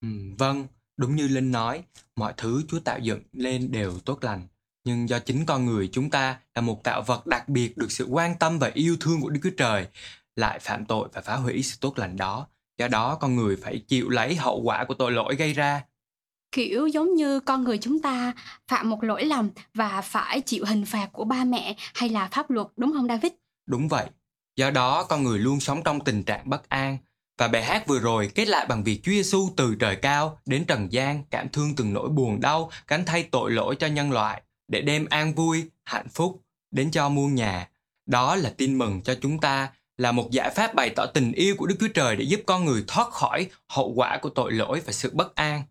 Ừ, 0.00 0.08
vâng, 0.38 0.66
đúng 0.96 1.16
như 1.16 1.28
Linh 1.28 1.52
nói, 1.52 1.82
mọi 2.16 2.34
thứ 2.36 2.62
Chúa 2.68 2.78
tạo 2.80 2.98
dựng 2.98 3.20
lên 3.32 3.72
đều 3.72 3.92
tốt 4.04 4.18
lành. 4.24 4.46
Nhưng 4.84 5.08
do 5.08 5.18
chính 5.18 5.46
con 5.46 5.66
người 5.66 5.88
chúng 5.92 6.10
ta 6.10 6.38
là 6.54 6.62
một 6.62 6.84
tạo 6.84 7.02
vật 7.02 7.26
đặc 7.26 7.48
biệt 7.48 7.76
được 7.76 7.92
sự 7.92 8.06
quan 8.10 8.38
tâm 8.38 8.58
và 8.58 8.70
yêu 8.74 8.96
thương 9.00 9.20
của 9.20 9.30
Đức 9.30 9.40
Chúa 9.42 9.56
Trời, 9.56 9.86
lại 10.36 10.58
phạm 10.58 10.84
tội 10.84 11.08
và 11.12 11.20
phá 11.20 11.36
hủy 11.36 11.62
sự 11.62 11.76
tốt 11.80 11.98
lành 11.98 12.16
đó. 12.16 12.46
Do 12.78 12.88
đó 12.88 13.14
con 13.14 13.36
người 13.36 13.56
phải 13.56 13.78
chịu 13.88 14.08
lấy 14.08 14.34
hậu 14.34 14.62
quả 14.62 14.84
của 14.84 14.94
tội 14.94 15.12
lỗi 15.12 15.36
gây 15.36 15.52
ra. 15.52 15.84
Kiểu 16.52 16.86
giống 16.86 17.14
như 17.14 17.40
con 17.40 17.64
người 17.64 17.78
chúng 17.78 18.02
ta 18.02 18.32
phạm 18.68 18.90
một 18.90 19.04
lỗi 19.04 19.24
lầm 19.24 19.50
và 19.74 20.00
phải 20.00 20.40
chịu 20.40 20.64
hình 20.64 20.84
phạt 20.84 21.08
của 21.12 21.24
ba 21.24 21.44
mẹ 21.44 21.76
hay 21.94 22.08
là 22.08 22.28
pháp 22.32 22.50
luật 22.50 22.66
đúng 22.76 22.92
không 22.92 23.08
David? 23.08 23.32
Đúng 23.66 23.88
vậy. 23.88 24.06
Do 24.56 24.70
đó 24.70 25.04
con 25.04 25.22
người 25.22 25.38
luôn 25.38 25.60
sống 25.60 25.82
trong 25.84 26.04
tình 26.04 26.22
trạng 26.22 26.50
bất 26.50 26.68
an. 26.68 26.98
Và 27.38 27.48
bài 27.48 27.64
hát 27.64 27.86
vừa 27.86 27.98
rồi 27.98 28.30
kết 28.34 28.48
lại 28.48 28.66
bằng 28.68 28.84
việc 28.84 29.00
Chúa 29.02 29.12
Giêsu 29.12 29.48
từ 29.56 29.74
trời 29.74 29.96
cao 29.96 30.40
đến 30.46 30.64
trần 30.64 30.92
gian 30.92 31.24
cảm 31.30 31.48
thương 31.48 31.76
từng 31.76 31.92
nỗi 31.92 32.08
buồn 32.08 32.40
đau, 32.40 32.70
gánh 32.88 33.04
thay 33.06 33.22
tội 33.22 33.50
lỗi 33.50 33.76
cho 33.76 33.86
nhân 33.86 34.12
loại 34.12 34.42
để 34.72 34.80
đem 34.80 35.06
an 35.10 35.34
vui, 35.34 35.64
hạnh 35.84 36.08
phúc 36.08 36.42
đến 36.70 36.90
cho 36.90 37.08
muôn 37.08 37.34
nhà. 37.34 37.68
Đó 38.06 38.36
là 38.36 38.50
tin 38.56 38.78
mừng 38.78 39.02
cho 39.02 39.14
chúng 39.22 39.40
ta, 39.40 39.68
là 39.96 40.12
một 40.12 40.30
giải 40.30 40.50
pháp 40.50 40.74
bày 40.74 40.90
tỏ 40.90 41.06
tình 41.06 41.32
yêu 41.32 41.54
của 41.58 41.66
Đức 41.66 41.76
Chúa 41.80 41.88
Trời 41.88 42.16
để 42.16 42.24
giúp 42.24 42.40
con 42.46 42.64
người 42.64 42.84
thoát 42.86 43.10
khỏi 43.10 43.46
hậu 43.68 43.92
quả 43.96 44.18
của 44.22 44.28
tội 44.28 44.52
lỗi 44.52 44.82
và 44.86 44.92
sự 44.92 45.10
bất 45.14 45.34
an. 45.34 45.62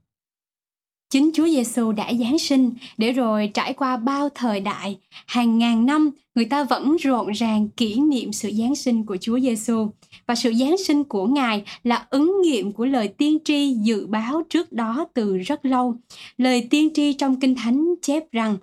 Chính 1.12 1.32
Chúa 1.34 1.48
Giêsu 1.48 1.92
đã 1.92 2.14
giáng 2.20 2.40
sinh 2.40 2.72
để 2.98 3.12
rồi 3.12 3.52
trải 3.54 3.74
qua 3.74 3.98
bao 3.98 4.30
thời 4.36 4.60
đại, 4.60 4.98
hàng 5.28 5.58
ngàn 5.58 5.86
năm 5.86 6.10
người 6.36 6.46
ta 6.46 6.64
vẫn 6.64 6.96
rộn 6.96 7.32
ràng 7.32 7.70
kỷ 7.70 7.96
niệm 7.96 8.34
sự 8.34 8.52
giáng 8.52 8.76
sinh 8.76 9.06
của 9.06 9.18
Chúa 9.18 9.40
Giêsu 9.40 9.88
và 10.28 10.36
sự 10.36 10.54
giáng 10.54 10.78
sinh 10.78 11.04
của 11.04 11.28
Ngài 11.28 11.64
là 11.84 12.08
ứng 12.10 12.42
nghiệm 12.42 12.72
của 12.72 12.86
lời 12.86 13.08
tiên 13.08 13.38
tri 13.46 13.74
dự 13.74 14.06
báo 14.06 14.42
trước 14.50 14.72
đó 14.72 15.06
từ 15.14 15.38
rất 15.38 15.66
lâu. 15.66 15.96
Lời 16.38 16.68
tiên 16.70 16.90
tri 16.94 17.14
trong 17.14 17.40
Kinh 17.40 17.56
Thánh 17.56 17.94
chép 18.02 18.32
rằng 18.32 18.58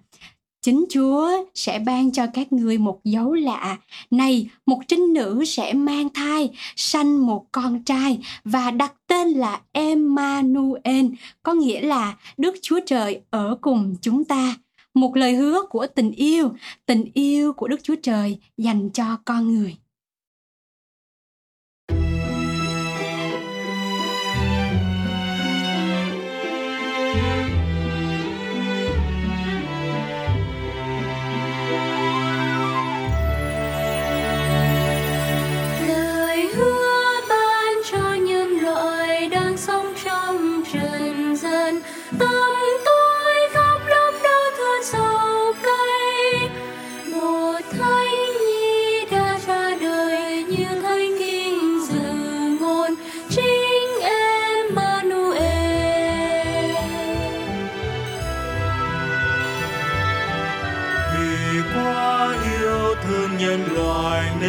Chính 0.69 0.85
Chúa 0.91 1.31
sẽ 1.55 1.79
ban 1.79 2.13
cho 2.13 2.27
các 2.27 2.53
ngươi 2.53 2.79
một 2.79 3.01
dấu 3.05 3.35
lạ. 3.35 3.79
Này, 4.11 4.49
một 4.67 4.81
trinh 4.89 5.13
nữ 5.13 5.45
sẽ 5.45 5.73
mang 5.73 6.09
thai, 6.15 6.51
sanh 6.77 7.27
một 7.27 7.47
con 7.53 7.83
trai 7.83 8.19
và 8.45 8.71
đặt 8.71 8.93
tên 9.07 9.29
là 9.29 9.61
Emmanuel, 9.73 11.07
có 11.43 11.53
nghĩa 11.53 11.81
là 11.81 12.17
Đức 12.37 12.55
Chúa 12.63 12.81
Trời 12.87 13.21
ở 13.31 13.59
cùng 13.61 13.97
chúng 14.01 14.25
ta. 14.25 14.57
Một 14.95 15.17
lời 15.17 15.35
hứa 15.35 15.63
của 15.71 15.87
tình 15.87 16.11
yêu, 16.11 16.51
tình 16.87 17.05
yêu 17.15 17.53
của 17.53 17.69
Đức 17.69 17.81
Chúa 17.83 17.97
Trời 18.03 18.39
dành 18.57 18.91
cho 18.91 19.17
con 19.25 19.55
người. 19.55 19.77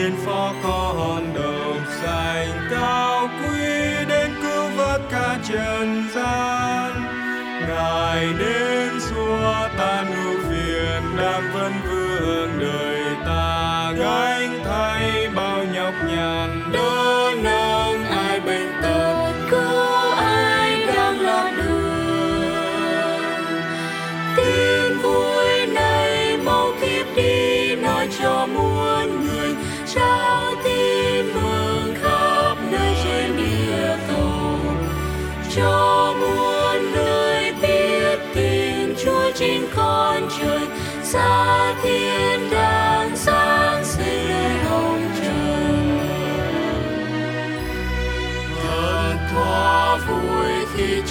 Loại 0.10 1.22
nên 1.22 1.29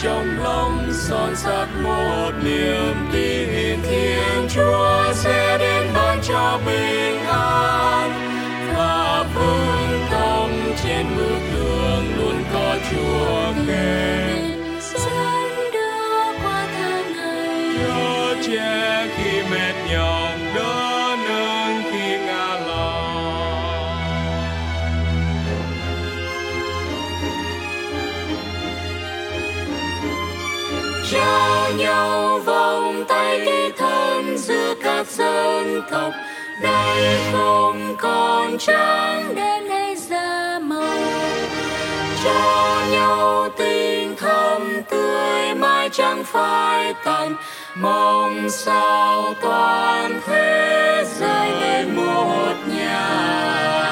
trong 0.02 0.42
lòng 0.42 0.92
son 0.92 1.36
sắt 1.36 1.68
một 1.82 2.30
niềm 2.44 2.94
tin 3.12 3.82
thiên 3.82 4.48
chúa 4.48 5.12
sẽ 5.14 5.58
đến 5.58 5.86
ban 5.94 6.18
cho 6.22 6.60
bình 6.66 7.20
an. 7.28 8.10
Và 8.76 9.24
vương 9.34 10.00
tâm 10.10 10.50
trên 10.84 11.06
bước 11.16 11.40
đường 11.54 12.04
luôn 12.16 12.42
có 12.52 12.76
chúa 12.90 13.17
nhau 31.78 32.38
vòng 32.38 33.04
tay 33.08 33.42
kết 33.46 33.70
thân 33.78 34.38
giữa 34.38 34.74
các 34.82 35.06
dân 35.06 35.82
tộc. 35.90 36.12
Đây 36.62 37.18
không 37.32 37.96
còn 37.98 38.58
trắng 38.58 39.34
đen 39.34 39.68
hay 39.68 39.96
da 39.96 40.58
màu 40.62 40.98
cho 42.24 42.82
nhau 42.90 43.48
tình 43.58 44.14
thầm 44.16 44.82
tươi 44.90 45.54
mãi 45.54 45.88
chẳng 45.92 46.24
phai 46.24 46.94
tàn. 47.04 47.34
Mong 47.76 48.50
sao 48.50 49.34
toàn 49.40 50.20
thế 50.26 51.04
giới 51.18 51.50
lên 51.60 51.96
một 51.96 52.54
nhà. 52.76 53.87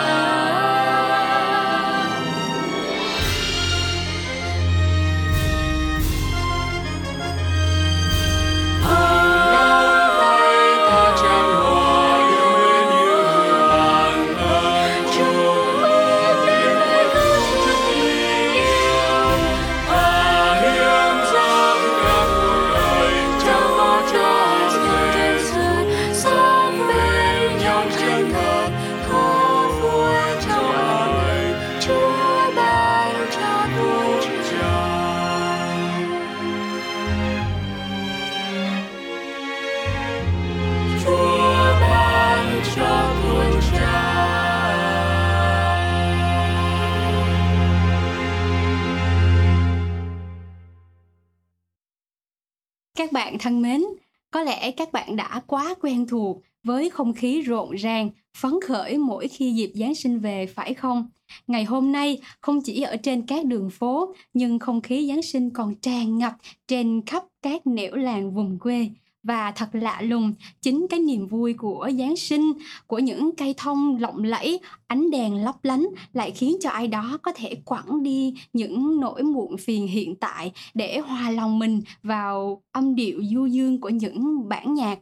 Bạn 53.36 53.40
thân 53.40 53.62
mến, 53.62 53.82
có 54.30 54.42
lẽ 54.42 54.70
các 54.70 54.92
bạn 54.92 55.16
đã 55.16 55.40
quá 55.46 55.74
quen 55.80 56.06
thuộc 56.06 56.42
với 56.64 56.90
không 56.90 57.12
khí 57.12 57.40
rộn 57.40 57.70
ràng, 57.74 58.10
phấn 58.36 58.52
khởi 58.66 58.98
mỗi 58.98 59.28
khi 59.28 59.52
dịp 59.52 59.72
Giáng 59.74 59.94
sinh 59.94 60.18
về 60.18 60.46
phải 60.46 60.74
không? 60.74 61.10
Ngày 61.46 61.64
hôm 61.64 61.92
nay, 61.92 62.18
không 62.40 62.60
chỉ 62.64 62.82
ở 62.82 62.96
trên 62.96 63.26
các 63.26 63.44
đường 63.44 63.70
phố, 63.70 64.14
nhưng 64.34 64.58
không 64.58 64.80
khí 64.80 65.08
Giáng 65.08 65.22
sinh 65.22 65.50
còn 65.50 65.74
tràn 65.74 66.18
ngập 66.18 66.32
trên 66.68 67.02
khắp 67.06 67.24
các 67.42 67.66
nẻo 67.66 67.96
làng 67.96 68.34
vùng 68.34 68.58
quê. 68.58 68.90
Và 69.26 69.50
thật 69.50 69.68
lạ 69.72 70.00
lùng, 70.02 70.34
chính 70.62 70.86
cái 70.90 71.00
niềm 71.00 71.26
vui 71.26 71.52
của 71.52 71.90
Giáng 71.98 72.16
sinh, 72.16 72.52
của 72.86 72.98
những 72.98 73.36
cây 73.36 73.54
thông 73.56 73.96
lộng 74.00 74.24
lẫy, 74.24 74.60
ánh 74.86 75.10
đèn 75.10 75.44
lấp 75.44 75.64
lánh 75.64 75.86
lại 76.12 76.30
khiến 76.30 76.56
cho 76.60 76.70
ai 76.70 76.88
đó 76.88 77.18
có 77.22 77.32
thể 77.36 77.54
quẳng 77.64 78.02
đi 78.02 78.34
những 78.52 79.00
nỗi 79.00 79.22
muộn 79.22 79.56
phiền 79.56 79.86
hiện 79.86 80.14
tại 80.16 80.52
để 80.74 80.98
hòa 80.98 81.30
lòng 81.30 81.58
mình 81.58 81.80
vào 82.02 82.62
âm 82.72 82.94
điệu 82.94 83.22
du 83.34 83.46
dương 83.46 83.80
của 83.80 83.88
những 83.88 84.48
bản 84.48 84.74
nhạc. 84.74 84.98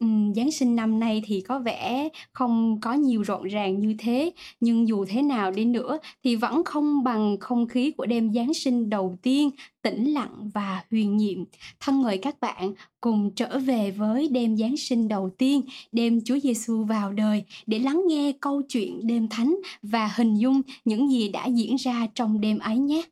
Ừm, 0.00 0.34
Giáng 0.34 0.50
sinh 0.50 0.76
năm 0.76 1.00
nay 1.00 1.22
thì 1.24 1.40
có 1.40 1.58
vẻ 1.58 2.08
không 2.32 2.80
có 2.80 2.92
nhiều 2.92 3.22
rộn 3.22 3.44
ràng 3.48 3.80
như 3.80 3.94
thế 3.98 4.32
nhưng 4.60 4.88
dù 4.88 5.04
thế 5.04 5.22
nào 5.22 5.50
đi 5.50 5.64
nữa 5.64 5.98
thì 6.24 6.36
vẫn 6.36 6.64
không 6.64 7.04
bằng 7.04 7.36
không 7.40 7.68
khí 7.68 7.90
của 7.90 8.06
đêm 8.06 8.32
Giáng 8.32 8.54
sinh 8.54 8.90
đầu 8.90 9.16
tiên 9.22 9.50
tĩnh 9.82 10.04
lặng 10.12 10.50
và 10.54 10.84
huyền 10.90 11.16
nhiệm. 11.16 11.38
Thân 11.80 12.02
mời 12.02 12.18
các 12.18 12.40
bạn 12.40 12.72
cùng 13.00 13.30
trở 13.36 13.58
về 13.58 13.90
với 13.90 14.28
đêm 14.28 14.56
Giáng 14.56 14.76
sinh 14.76 15.08
đầu 15.08 15.30
tiên, 15.38 15.62
đêm 15.92 16.20
Chúa 16.24 16.38
Giêsu 16.38 16.84
vào 16.84 17.12
đời 17.12 17.44
để 17.66 17.78
lắng 17.78 18.02
nghe 18.08 18.32
câu 18.40 18.62
chuyện 18.68 19.06
đêm 19.06 19.28
thánh 19.28 19.56
và 19.82 20.10
hình 20.16 20.34
dung 20.34 20.62
những 20.84 21.10
gì 21.10 21.28
đã 21.28 21.46
diễn 21.46 21.76
ra 21.76 22.06
trong 22.14 22.40
đêm 22.40 22.58
ấy 22.58 22.78
nhé. 22.78 23.02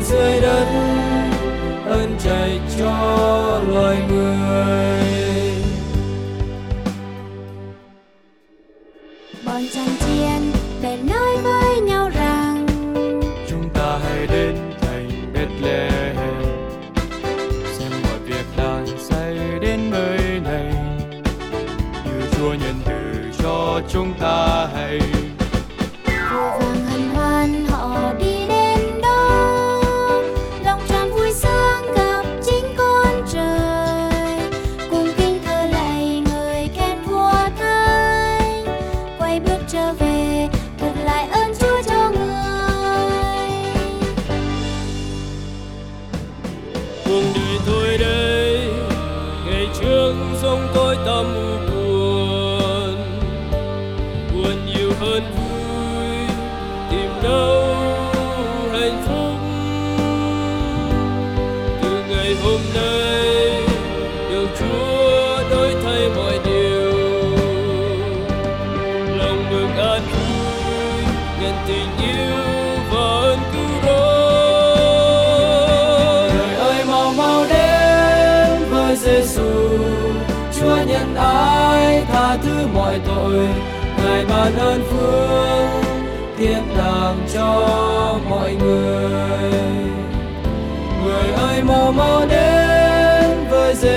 Dưới 0.00 0.40
đất 0.40 0.66
ơn 1.86 2.16
trời 2.24 2.60
cho 2.78 3.60
loài 3.68 3.96
người. 4.08 4.91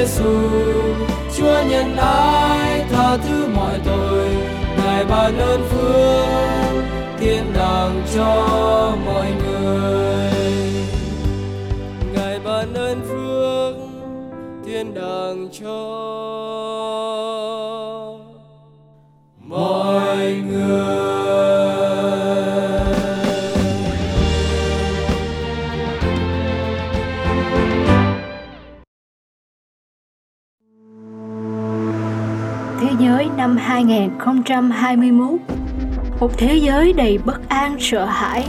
Giêsu 0.06 0.50
Chúa 1.38 1.64
nhân 1.70 1.98
ái, 1.98 2.86
tha 2.92 3.18
thứ 3.18 3.48
mọi 3.56 3.80
tội. 3.86 4.30
Ngài 4.78 5.06
ban 5.06 5.38
ơn 5.38 5.62
phước, 5.70 6.84
thiên 7.20 7.54
đàng 7.54 8.04
cho 8.16 8.36
mọi 9.06 9.32
người. 9.32 9.45
2021 33.96 35.40
Một 36.20 36.38
thế 36.38 36.56
giới 36.56 36.94
đầy 36.94 37.18
bất 37.26 37.50
an 37.50 37.78
sợ 37.80 38.06
hãi. 38.06 38.44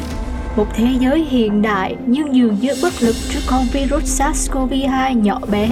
Một 0.56 0.66
thế 0.74 0.88
giới 1.00 1.24
hiện 1.24 1.62
đại 1.62 1.96
nhưng 2.06 2.34
dường 2.34 2.56
như 2.60 2.70
bất 2.82 2.92
lực 3.00 3.14
trước 3.28 3.40
con 3.46 3.64
virus 3.72 4.22
SARS-CoV-2 4.22 5.20
nhỏ 5.20 5.40
bé. 5.52 5.70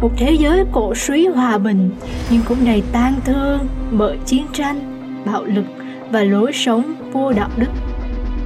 Một 0.00 0.10
thế 0.16 0.32
giới 0.32 0.64
cổ 0.72 0.94
suý 0.94 1.26
hòa 1.26 1.58
bình 1.58 1.90
nhưng 2.30 2.40
cũng 2.48 2.58
đầy 2.64 2.82
tang 2.92 3.14
thương 3.24 3.68
bởi 3.90 4.18
chiến 4.26 4.46
tranh, 4.52 4.80
bạo 5.26 5.44
lực 5.44 5.64
và 6.10 6.22
lối 6.22 6.52
sống 6.52 6.94
vô 7.12 7.32
đạo 7.32 7.50
đức. 7.56 7.70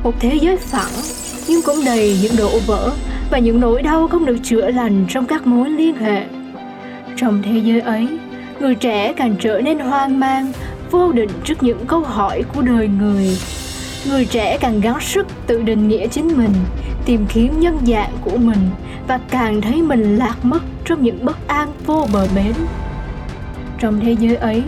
Một 0.03 0.15
thế 0.21 0.39
giới 0.41 0.57
phẳng 0.57 0.93
nhưng 1.49 1.63
cũng 1.63 1.77
đầy 1.85 2.19
những 2.23 2.33
đổ 2.39 2.59
vỡ 2.67 2.91
và 3.31 3.39
những 3.39 3.61
nỗi 3.61 3.83
đau 3.83 4.09
không 4.09 4.27
được 4.27 4.39
chữa 4.43 4.71
lành 4.71 5.07
trong 5.09 5.27
các 5.27 5.47
mối 5.47 5.71
liên 5.71 5.97
hệ. 5.97 6.25
Trong 7.17 7.43
thế 7.43 7.61
giới 7.65 7.81
ấy 7.81 8.09
người 8.61 8.75
trẻ 8.75 9.13
càng 9.13 9.37
trở 9.41 9.61
nên 9.61 9.79
hoang 9.79 10.21
mang, 10.21 10.53
vô 10.91 11.13
định 11.13 11.31
trước 11.45 11.63
những 11.63 11.87
câu 11.87 12.01
hỏi 12.01 12.43
của 12.55 12.63
đời 12.63 12.89
người. 12.89 13.39
Người 14.09 14.25
trẻ 14.25 14.59
càng 14.61 14.81
gắng 14.81 15.01
sức 15.01 15.27
tự 15.47 15.63
định 15.63 15.89
nghĩa 15.89 16.07
chính 16.07 16.29
mình, 16.37 16.53
tìm 17.05 17.27
kiếm 17.35 17.61
nhân 17.61 17.79
dạng 17.87 18.13
của 18.21 18.37
mình 18.37 18.71
và 19.09 19.21
càng 19.31 19.61
thấy 19.61 19.83
mình 19.83 20.17
lạc 20.17 20.37
mất 20.43 20.63
trong 20.85 21.03
những 21.03 21.25
bất 21.25 21.49
an 21.49 21.73
vô 21.87 22.07
bờ 22.13 22.27
bến. 22.35 22.53
Trong 23.79 24.01
thế 24.01 24.13
giới 24.13 24.37
ấy, 24.37 24.63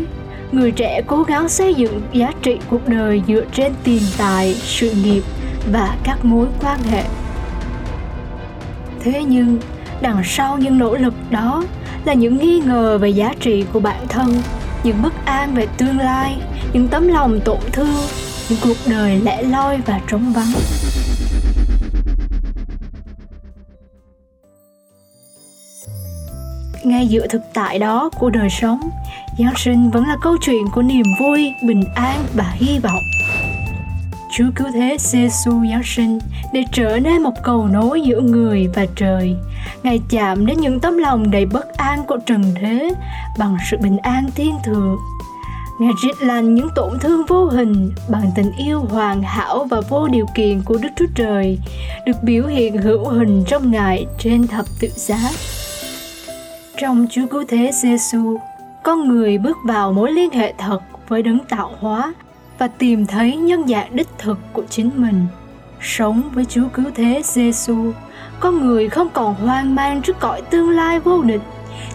người 0.53 0.73
trẻ 0.73 1.03
cố 1.07 1.23
gắng 1.23 1.49
xây 1.49 1.75
dựng 1.75 2.03
giá 2.13 2.33
trị 2.43 2.59
cuộc 2.71 2.89
đời 2.89 3.23
dựa 3.29 3.45
trên 3.53 3.73
tiền 3.85 4.03
tài, 4.19 4.55
sự 4.55 4.93
nghiệp 5.05 5.23
và 5.73 5.97
các 6.05 6.25
mối 6.25 6.47
quan 6.61 6.79
hệ. 6.91 7.05
Thế 9.01 9.25
nhưng, 9.25 9.59
đằng 10.01 10.23
sau 10.25 10.59
những 10.59 10.79
nỗ 10.79 10.97
lực 10.97 11.15
đó 11.31 11.65
là 12.05 12.15
những 12.15 12.39
nghi 12.39 12.61
ngờ 12.67 12.99
về 12.99 13.09
giá 13.09 13.35
trị 13.41 13.65
của 13.73 13.81
bản 13.81 14.09
thân, 14.09 14.35
những 14.85 15.03
bất 15.03 15.25
an 15.25 15.55
về 15.55 15.67
tương 15.79 15.99
lai, 15.99 16.37
những 16.73 16.89
tấm 16.89 17.09
lòng 17.09 17.41
tổn 17.45 17.59
thương, 17.73 17.97
những 18.49 18.59
cuộc 18.63 18.77
đời 18.87 19.21
lẻ 19.25 19.43
loi 19.43 19.81
và 19.87 20.01
trống 20.09 20.33
vắng. 20.33 20.53
Ngay 26.85 27.07
giữa 27.07 27.27
thực 27.27 27.43
tại 27.55 27.79
đó 27.79 28.11
của 28.19 28.31
đời 28.31 28.51
sống, 28.51 28.81
giáng 29.39 29.55
sinh 29.57 29.91
vẫn 29.91 30.07
là 30.07 30.17
câu 30.23 30.37
chuyện 30.41 30.65
của 30.73 30.83
niềm 30.83 31.07
vui, 31.21 31.53
bình 31.67 31.85
an 31.95 32.25
và 32.35 32.55
hy 32.55 32.79
vọng. 32.79 33.03
Chúa 34.37 34.51
cứu 34.55 34.67
thế 34.75 34.97
Giêsu 34.99 35.53
Giáng 35.71 35.83
sinh 35.85 36.19
để 36.53 36.65
trở 36.73 36.99
nên 36.99 37.23
một 37.23 37.33
cầu 37.43 37.67
nối 37.67 38.01
giữa 38.01 38.21
người 38.21 38.69
và 38.75 38.87
trời. 38.97 39.37
Ngài 39.83 40.01
chạm 40.11 40.47
đến 40.47 40.61
những 40.61 40.81
tấm 40.81 40.99
lòng 40.99 41.31
đầy 41.31 41.47
bất 41.47 41.77
an 41.77 42.05
của 42.07 42.19
trần 42.27 42.43
thế 42.55 42.91
bằng 43.39 43.57
sự 43.71 43.77
bình 43.83 43.99
an 43.99 44.31
thiên 44.35 44.55
thượng. 44.65 44.97
Ngài 45.79 45.93
rít 46.03 46.23
lành 46.23 46.55
những 46.55 46.69
tổn 46.75 46.99
thương 47.01 47.27
vô 47.29 47.47
hình 47.47 47.91
bằng 48.09 48.31
tình 48.37 48.53
yêu 48.59 48.81
hoàn 48.81 49.23
hảo 49.23 49.67
và 49.71 49.81
vô 49.89 50.09
điều 50.09 50.27
kiện 50.35 50.63
của 50.63 50.79
Đức 50.83 50.89
Chúa 50.97 51.07
Trời, 51.15 51.59
được 52.07 52.23
biểu 52.23 52.47
hiện 52.47 52.77
hữu 52.77 53.09
hình 53.09 53.45
trong 53.47 53.71
Ngài 53.71 54.07
trên 54.19 54.47
thập 54.47 54.65
tự 54.81 54.89
giá. 54.89 55.31
Trong 56.81 57.07
Chúa 57.11 57.27
Cứu 57.31 57.45
Thế 57.49 57.71
Giêsu, 57.73 58.37
con 58.83 59.09
người 59.09 59.39
bước 59.39 59.57
vào 59.65 59.93
mối 59.93 60.13
liên 60.13 60.31
hệ 60.31 60.55
thật 60.59 60.81
với 61.09 61.23
đấng 61.23 61.39
tạo 61.49 61.71
hóa 61.81 62.13
và 62.59 62.69
tìm 62.69 63.07
thấy 63.07 63.37
nhân 63.37 63.69
dạng 63.69 63.97
đích 63.97 64.09
thực 64.19 64.39
của 64.53 64.63
chính 64.71 64.91
mình. 64.95 65.27
Sống 65.81 66.23
với 66.35 66.45
Chúa 66.45 66.69
Cứu 66.69 66.85
Thế 66.95 67.23
Giêsu, 67.25 67.93
con 68.41 68.67
người 68.67 68.89
không 68.89 69.09
còn 69.13 69.35
hoang 69.35 69.75
mang 69.75 70.03
trước 70.03 70.21
cõi 70.21 70.43
tương 70.51 70.71
lai 70.71 71.01
vô 71.01 71.23
định, 71.23 71.41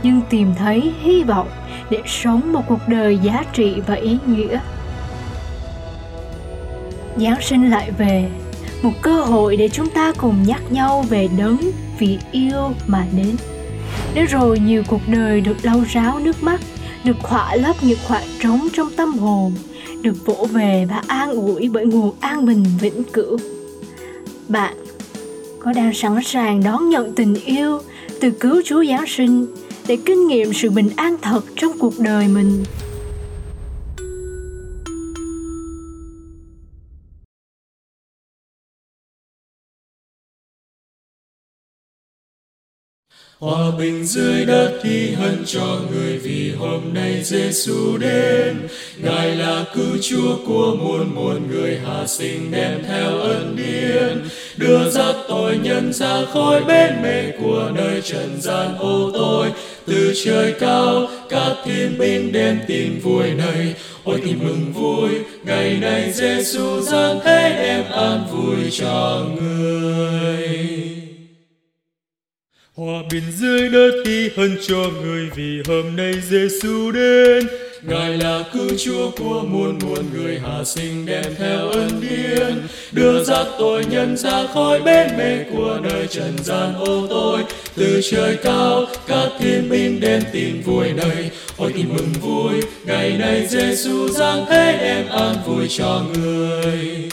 nhưng 0.04 0.22
tìm 0.30 0.54
thấy 0.58 0.94
hy 1.02 1.24
vọng 1.24 1.48
để 1.90 2.02
sống 2.06 2.54
một 2.54 2.62
cuộc 2.68 2.88
đời 2.88 3.18
giá 3.18 3.44
trị 3.54 3.82
và 3.88 3.96
ý 3.96 4.18
nghĩa. 4.26 4.60
Giáng 7.18 7.42
sinh 7.42 7.70
lại 7.70 7.92
về, 7.92 8.30
một 8.82 8.92
cơ 9.02 9.22
hội 9.22 9.58
để 9.58 9.70
chúng 9.70 9.90
ta 9.90 10.14
cùng 10.18 10.44
nhắc 10.44 10.62
nhau 10.70 11.06
về 11.10 11.28
đấng 11.38 11.58
vì 11.98 12.20
yêu 12.32 12.72
mà 12.88 13.06
đến. 13.18 13.36
Để 14.14 14.26
rồi 14.26 14.60
nhiều 14.60 14.84
cuộc 14.88 15.02
đời 15.08 15.42
được 15.42 15.58
lau 15.64 15.84
ráo 15.90 16.20
nước 16.20 16.44
mắt, 16.44 16.62
được 17.04 17.18
khỏa 17.22 17.56
lấp 17.56 17.76
những 17.82 18.00
khoảng 18.08 18.28
trống 18.44 18.68
trong 18.74 18.88
tâm 18.98 19.18
hồn, 19.18 19.54
được 20.02 20.26
vỗ 20.26 20.48
về 20.52 20.86
và 20.90 21.02
an 21.08 21.32
ủi 21.32 21.70
bởi 21.70 21.86
nguồn 21.86 22.16
an 22.20 22.46
bình 22.46 22.66
vĩnh 22.82 23.04
cửu. 23.04 23.38
Bạn 24.48 24.74
có 25.60 25.74
đang 25.74 25.94
sẵn 25.94 26.24
sàng 26.24 26.64
đón 26.64 26.90
nhận 26.90 27.16
tình 27.16 27.36
yêu 27.46 27.80
từ 28.22 28.32
cứu 28.32 28.62
Chúa 28.66 28.86
Giáng 28.86 29.08
sinh 29.08 29.46
để 29.88 29.98
kinh 30.06 30.28
nghiệm 30.28 30.54
sự 30.54 30.70
bình 30.70 30.90
an 30.96 31.16
thật 31.22 31.42
trong 31.56 31.72
cuộc 31.80 32.00
đời 32.00 32.28
mình? 32.28 32.64
Hòa 43.40 43.72
bình 43.78 44.06
dưới 44.06 44.46
đất 44.46 44.80
thì 44.84 45.12
hân 45.12 45.44
cho 45.46 45.80
người 45.92 46.18
vì 46.18 46.52
hôm 46.52 46.82
nay 46.94 47.24
Giêsu 47.24 47.98
đến. 47.98 48.68
Ngài 48.98 49.36
là 49.36 49.66
cứu 49.76 49.98
Chúa 50.02 50.38
của 50.46 50.76
muôn 50.76 51.16
muôn 51.16 51.48
người 51.52 51.80
hạ 51.86 52.08
sinh 52.08 52.52
đem 52.52 52.84
theo 52.88 53.18
ân 53.18 53.56
điển, 53.56 54.24
đưa 54.58 54.90
dắt 54.90 55.16
tội 55.28 55.58
nhân 55.58 55.94
ra 55.94 56.26
khỏi 56.34 56.64
bên 56.64 57.02
mê 57.04 57.32
của 57.42 57.72
nơi 57.76 58.02
trần 58.02 58.42
gian 58.42 58.78
ô 58.78 59.12
tôi. 59.14 59.52
Từ 59.86 60.14
trời 60.26 60.54
cao, 60.60 61.08
các 61.30 61.56
thiên 61.66 61.98
binh 61.98 62.32
đem 62.32 62.60
tin 62.68 63.00
vui 63.00 63.32
này, 63.32 63.74
ôi 64.04 64.22
tin 64.26 64.40
mừng 64.44 64.74
vui, 64.74 65.10
ngày 65.44 65.78
nay 65.82 66.12
Giêsu 66.14 66.82
giáng 66.82 67.20
thế 67.24 67.56
đem 67.64 67.92
an 67.92 68.26
vui 68.32 68.72
cho 68.72 69.26
người. 69.36 70.89
Hòa 72.80 73.04
bình 73.12 73.24
dưới 73.38 73.70
đất 73.70 73.92
đi 74.06 74.30
hơn 74.38 74.58
cho 74.68 74.90
người 75.02 75.30
vì 75.36 75.62
hôm 75.68 75.96
nay 75.96 76.14
Giêsu 76.30 76.92
đến. 76.92 77.48
ngài 77.82 78.18
là 78.18 78.44
cứu 78.54 78.70
chúa 78.78 79.12
của 79.12 79.44
muôn 79.48 79.80
muôn 79.80 80.06
người 80.14 80.40
hạ 80.40 80.64
sinh 80.66 81.06
đem 81.06 81.24
theo 81.38 81.70
ân 81.70 81.90
điển. 82.02 82.68
Đưa 82.92 83.24
ra 83.24 83.46
tội 83.60 83.86
nhân 83.86 84.18
ra 84.18 84.48
khỏi 84.54 84.82
bên 84.82 85.18
mê 85.18 85.44
của 85.52 85.80
đời 85.84 86.08
trần 86.08 86.38
gian, 86.44 86.76
ô 86.76 87.08
tôi. 87.10 87.44
Từ 87.76 88.02
trời 88.12 88.38
cao, 88.44 88.86
các 89.08 89.30
thiên 89.40 89.70
binh 89.70 90.00
đem 90.00 90.22
tin 90.34 90.62
vui 90.62 90.94
này 90.94 91.32
ôi 91.58 91.72
tin 91.76 91.86
mừng 91.90 92.14
vui, 92.22 92.62
ngày 92.86 93.18
nay 93.18 93.48
Giêsu 93.48 94.08
giáng 94.08 94.46
thế 94.50 94.78
đem 94.82 95.08
an 95.08 95.36
vui 95.46 95.68
cho 95.70 96.04
người. 96.14 97.10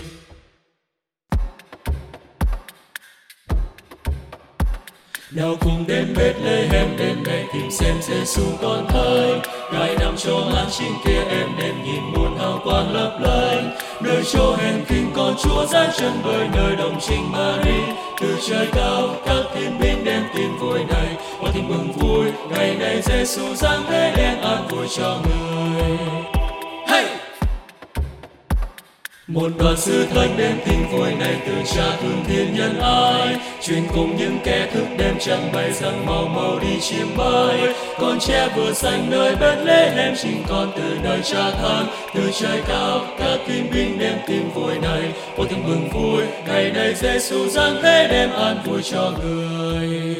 Nào 5.36 5.56
cùng 5.60 5.84
đến 5.86 6.14
Bethlehem 6.16 6.96
đêm 6.98 7.22
nay 7.26 7.44
tìm 7.52 7.70
xem 7.70 7.94
Giêsu 8.02 8.42
con 8.62 8.86
thai 8.88 9.40
ngài 9.72 9.96
nằm 10.00 10.14
chỗ 10.16 10.40
an 10.54 10.66
chính 10.70 10.92
kia 11.04 11.22
em 11.30 11.48
đêm 11.58 11.74
nhìn 11.84 12.02
muôn 12.14 12.38
hào 12.38 12.60
quang 12.64 12.92
lấp 12.92 13.18
lánh. 13.20 13.76
Nơi 14.00 14.22
chỗ 14.32 14.56
hèn 14.56 14.84
kinh 14.88 15.10
con 15.14 15.34
Chúa 15.42 15.66
giáng 15.66 15.90
chân 15.98 16.12
bởi 16.24 16.48
nơi 16.54 16.76
đồng 16.76 17.00
trinh 17.00 17.32
Mary. 17.32 17.80
Từ 18.20 18.36
trời 18.48 18.68
cao, 18.72 19.08
các 19.26 19.44
thiên 19.54 19.78
binh 19.80 20.04
đem 20.04 20.22
tin 20.36 20.56
vui 20.60 20.78
này. 20.78 21.16
Và 21.40 21.50
tin 21.54 21.68
mừng 21.68 21.92
vui, 21.92 22.24
ngày 22.50 22.76
này 22.78 23.02
Giêsu 23.02 23.54
giáng 23.54 23.82
thế 23.88 24.14
đem 24.16 24.40
an 24.40 24.68
vui 24.68 24.86
cho 24.96 25.18
người 25.24 26.35
một 29.28 29.52
đoàn 29.58 29.76
sư 29.76 30.06
thánh 30.14 30.36
đem 30.36 30.58
tin 30.66 30.78
vui 30.92 31.14
này 31.14 31.36
từ 31.46 31.52
cha 31.74 31.96
thương 32.02 32.24
thiên 32.26 32.54
nhân 32.54 32.78
ai 32.80 33.36
truyền 33.62 33.82
cùng 33.94 34.16
những 34.16 34.38
kẻ 34.44 34.70
thức 34.74 34.84
đêm 34.98 35.14
trăng 35.20 35.52
bay 35.52 35.72
rằng 35.72 36.06
mau 36.06 36.28
mau 36.28 36.58
đi 36.58 36.80
chiêm 36.80 37.16
bay 37.16 37.74
con 37.98 38.18
trẻ 38.20 38.48
vừa 38.56 38.72
xanh 38.72 39.10
nơi 39.10 39.36
bên 39.36 39.58
lễ 39.64 39.92
em 39.96 40.14
chính 40.22 40.42
con 40.48 40.72
từ 40.76 40.98
nơi 41.02 41.20
cha 41.22 41.50
thăng 41.50 41.86
từ 42.16 42.30
trời 42.40 42.62
cao, 42.68 43.06
các 43.18 43.38
thiên 43.46 43.70
binh 43.74 43.98
đem 43.98 44.18
tin 44.26 44.48
vui 44.54 44.78
này. 44.82 45.12
Ôi 45.36 45.46
thương 45.50 45.64
mừng 45.68 45.88
vui, 45.90 46.22
ngày 46.46 46.70
nay 46.70 46.94
Giêsu 46.94 47.48
giáng 47.48 47.76
thế 47.82 48.08
đem 48.10 48.30
an 48.30 48.58
vui 48.64 48.82
cho 48.82 49.12
người. 49.22 50.16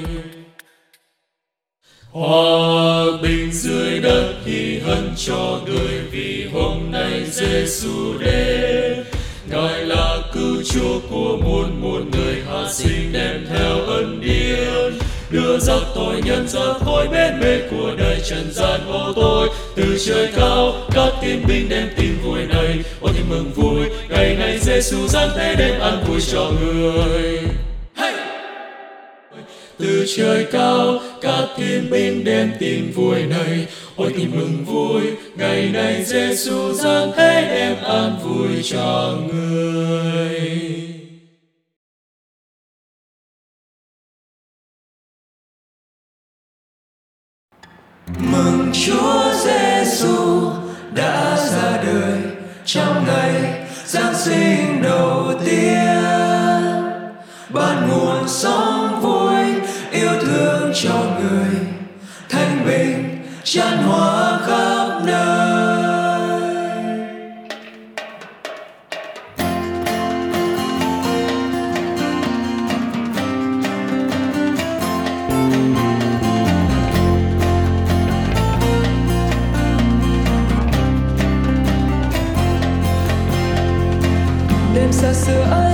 Hòa 2.11 3.05
bình 3.23 3.53
dưới 3.53 4.01
đất 4.01 4.35
thì 4.45 4.79
hân 4.79 5.15
cho 5.17 5.61
người 5.67 6.01
vì 6.11 6.49
hôm 6.53 6.91
nay 6.93 7.25
Giêsu 7.31 8.19
đến. 8.19 8.86
Ngài 9.51 9.85
là 9.85 10.19
cứu 10.33 10.63
chúa 10.65 11.01
của 11.11 11.37
muôn 11.45 11.81
muôn 11.83 12.11
người 12.11 12.35
hạ 12.49 12.69
sinh 12.73 13.13
đem 13.13 13.47
theo 13.49 13.81
ân 13.87 14.21
điển. 14.21 14.99
Đưa 15.31 15.59
giặc 15.59 15.83
tội 15.95 16.23
nhân 16.25 16.49
ra 16.49 16.73
khỏi 16.85 17.09
bên 17.09 17.41
mê 17.41 17.59
của 17.71 17.93
đời, 17.99 18.21
trần 18.25 18.53
gian 18.53 18.81
ô 18.93 19.13
tôi 19.17 19.49
từ 19.77 19.99
trời 20.07 20.29
cao, 20.37 20.75
các 20.91 21.13
tiên 21.23 21.43
binh 21.49 21.69
đem 21.69 21.89
tin 21.97 22.13
vui 22.25 22.41
này. 22.49 22.79
Ôi, 23.01 23.13
tin 23.17 23.25
mừng 23.29 23.53
vui, 23.55 23.87
ngày 24.09 24.37
nay 24.37 24.59
Giêsu 24.59 25.09
giáng 25.09 25.31
thế 25.37 25.55
đem 25.59 25.81
an 25.81 26.05
vui 26.09 26.21
cho 26.33 26.51
người. 26.63 27.39
Từ 29.79 30.07
trời 30.17 30.47
cao, 30.53 31.01
các 31.21 31.45
thiên 31.57 31.91
binh 31.91 32.25
đem 32.25 32.53
tin 32.61 32.93
vui 32.95 33.23
này 33.23 33.67
ôi 33.97 34.13
tìm 34.17 34.31
mừng 34.31 34.65
vui, 34.65 35.03
ngày 35.37 35.71
nay 35.73 36.05
Giêsu 36.05 36.73
giáng 36.73 37.13
thế 37.17 37.43
đem 37.51 37.85
an 37.85 38.19
vui 38.23 38.63
cho 38.65 39.19
người. 39.33 40.53
Mừng 48.19 48.73
Chúa 48.87 49.33
Giêsu 49.45 50.51
đã 50.95 51.37
ra 51.51 51.83
đời 51.83 52.21
trong 52.65 53.05
ngày 53.07 53.67
Giáng 53.85 54.15
sinh 54.15 54.83
đầu 54.83 55.35
tiên. 55.45 56.03
Ban 57.51 57.89
nguồn 57.89 58.29
sống 58.29 59.01
vui, 59.03 59.45
yêu 59.93 60.13
thương 60.21 60.73
cho 60.75 61.05
người 61.21 61.67
thanh 62.29 62.67
bình 62.67 63.06
chan 63.57 63.79
hòa 63.79 64.39
khắp 64.47 65.03
nơi. 65.07 65.27
Đêm 84.75 84.93
xa 84.93 85.13
xưa 85.13 85.66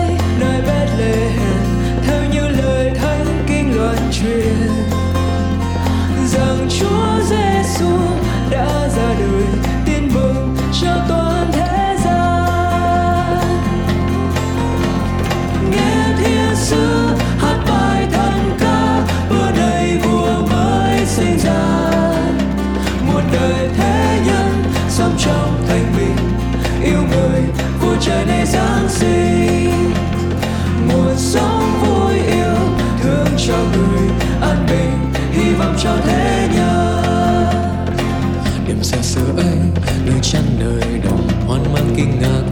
nơi 40.33 40.43
chân 40.43 40.59
đời 40.61 41.01
đồng 41.05 41.29
hoan 41.47 41.73
mang 41.73 41.95
kinh 41.97 42.21
ngạc. 42.21 42.52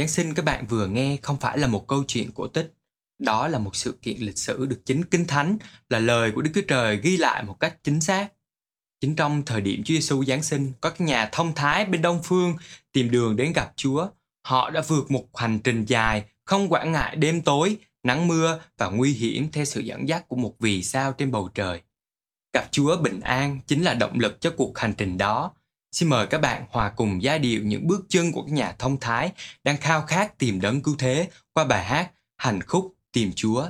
Giáng 0.00 0.08
sinh 0.08 0.34
các 0.34 0.44
bạn 0.44 0.66
vừa 0.66 0.86
nghe 0.86 1.16
không 1.22 1.36
phải 1.40 1.58
là 1.58 1.66
một 1.66 1.88
câu 1.88 2.04
chuyện 2.08 2.30
cổ 2.34 2.46
tích. 2.46 2.74
Đó 3.18 3.48
là 3.48 3.58
một 3.58 3.76
sự 3.76 3.98
kiện 4.02 4.16
lịch 4.18 4.38
sử 4.38 4.66
được 4.66 4.82
chính 4.84 5.04
Kinh 5.04 5.26
Thánh 5.26 5.58
là 5.88 5.98
lời 5.98 6.32
của 6.34 6.42
Đức 6.42 6.50
Chúa 6.54 6.60
Trời 6.68 6.96
ghi 6.96 7.16
lại 7.16 7.42
một 7.42 7.60
cách 7.60 7.76
chính 7.84 8.00
xác. 8.00 8.28
Chính 9.00 9.16
trong 9.16 9.42
thời 9.44 9.60
điểm 9.60 9.82
Chúa 9.84 9.94
Giêsu 9.94 10.24
Giáng 10.24 10.42
sinh, 10.42 10.72
có 10.80 10.90
các 10.90 11.00
nhà 11.00 11.28
thông 11.32 11.54
thái 11.54 11.84
bên 11.84 12.02
Đông 12.02 12.20
Phương 12.22 12.56
tìm 12.92 13.10
đường 13.10 13.36
đến 13.36 13.52
gặp 13.52 13.72
Chúa. 13.76 14.08
Họ 14.42 14.70
đã 14.70 14.82
vượt 14.88 15.10
một 15.10 15.36
hành 15.36 15.58
trình 15.58 15.84
dài, 15.84 16.24
không 16.44 16.72
quản 16.72 16.92
ngại 16.92 17.16
đêm 17.16 17.42
tối, 17.42 17.76
nắng 18.02 18.28
mưa 18.28 18.60
và 18.78 18.90
nguy 18.90 19.12
hiểm 19.12 19.52
theo 19.52 19.64
sự 19.64 19.80
dẫn 19.80 20.08
dắt 20.08 20.28
của 20.28 20.36
một 20.36 20.54
vì 20.58 20.82
sao 20.82 21.12
trên 21.12 21.30
bầu 21.30 21.48
trời. 21.54 21.80
Gặp 22.52 22.68
Chúa 22.70 22.96
bình 22.96 23.20
an 23.20 23.58
chính 23.66 23.82
là 23.82 23.94
động 23.94 24.18
lực 24.18 24.40
cho 24.40 24.50
cuộc 24.56 24.78
hành 24.78 24.94
trình 24.98 25.18
đó. 25.18 25.52
Xin 25.92 26.08
mời 26.08 26.26
các 26.26 26.40
bạn 26.40 26.64
hòa 26.70 26.92
cùng 26.96 27.22
giai 27.22 27.38
điệu 27.38 27.62
những 27.64 27.86
bước 27.86 28.06
chân 28.08 28.32
của 28.32 28.42
các 28.42 28.52
nhà 28.52 28.74
thông 28.78 29.00
thái 29.00 29.32
đang 29.64 29.76
khao 29.76 30.02
khát 30.02 30.38
tìm 30.38 30.60
đấng 30.60 30.82
cứu 30.82 30.94
thế 30.98 31.28
qua 31.52 31.64
bài 31.64 31.84
hát 31.84 32.10
Hành 32.36 32.62
khúc 32.62 32.94
tìm 33.12 33.32
Chúa. 33.36 33.66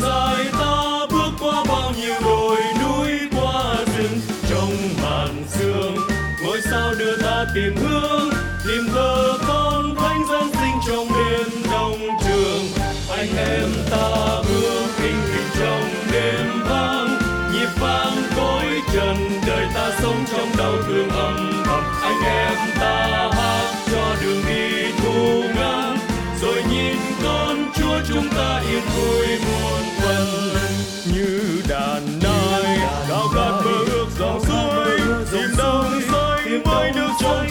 Đường 0.00 0.31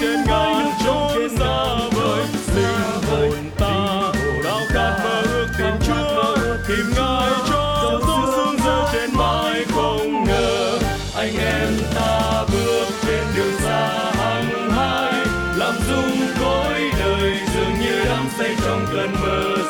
trên 0.01 0.23
ngàn 0.27 0.71
chốn 0.85 1.29
xa 1.37 1.75
vời. 1.91 2.25
linh 2.55 3.01
hồn 3.09 3.31
ta 3.57 4.11
cao 4.43 4.59
khát 4.69 4.99
mơ 5.03 5.21
ước 5.21 5.47
tìm 5.57 5.73
chúa 5.87 6.37
tìm 6.67 6.85
ngài 6.95 7.31
cho 7.49 7.99
gió 8.07 8.31
sương 8.35 8.57
rơi 8.65 8.83
trên 8.93 9.09
mái 9.13 9.65
không 9.65 10.23
ngờ. 10.23 10.79
Anh 11.15 11.35
em 11.37 11.69
ta 11.95 12.45
bước 12.51 12.87
trên 13.01 13.23
đường 13.35 13.59
xa 13.59 14.11
hăng 14.13 14.71
hái 14.71 15.25
làm 15.55 15.75
rung 15.87 16.27
cõi 16.41 16.81
đời 16.99 17.33
dường 17.55 17.73
như 17.81 18.05
đắm 18.05 18.27
say 18.37 18.55
trong 18.65 18.85
cơn 18.93 19.11
mơ 19.21 19.60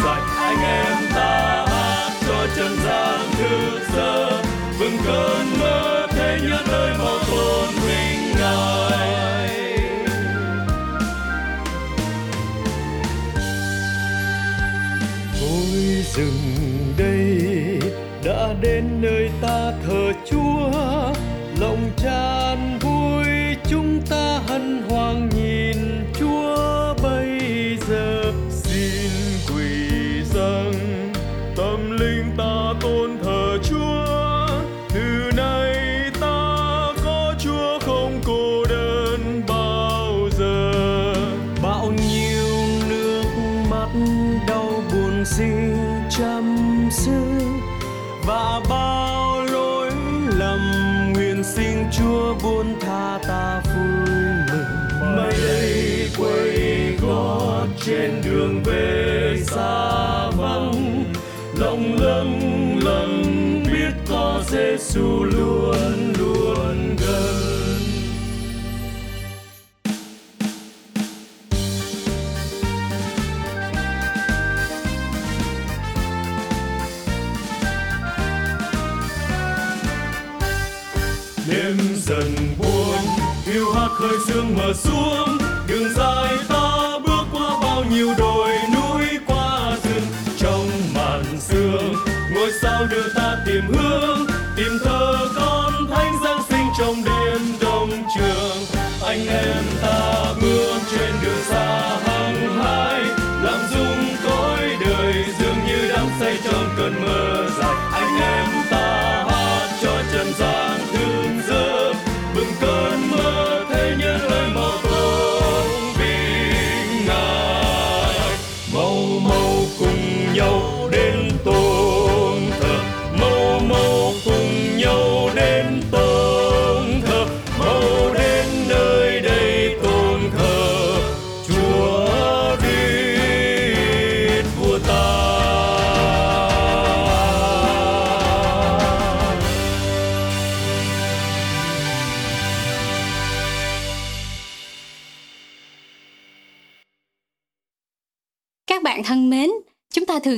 muốn 52.63 52.79
tha 52.79 53.19
ta 53.27 53.61
vui 53.65 54.15
mừng. 54.51 55.15
Mai 55.15 55.33
đây 55.47 56.09
quay 56.17 56.97
gót 57.01 57.67
trên 57.85 58.21
đường 58.25 58.63
về 58.63 59.37
xa 59.45 60.29
vắng. 60.29 61.03
Lòng 61.59 61.95
lâng 61.99 62.79
lâng 62.83 63.23
biết 63.73 63.93
có 64.09 64.43
Giêsu 64.47 65.23
luôn 65.23 65.90
đưa 92.91 93.09
ta 93.15 93.37
tìm 93.45 93.90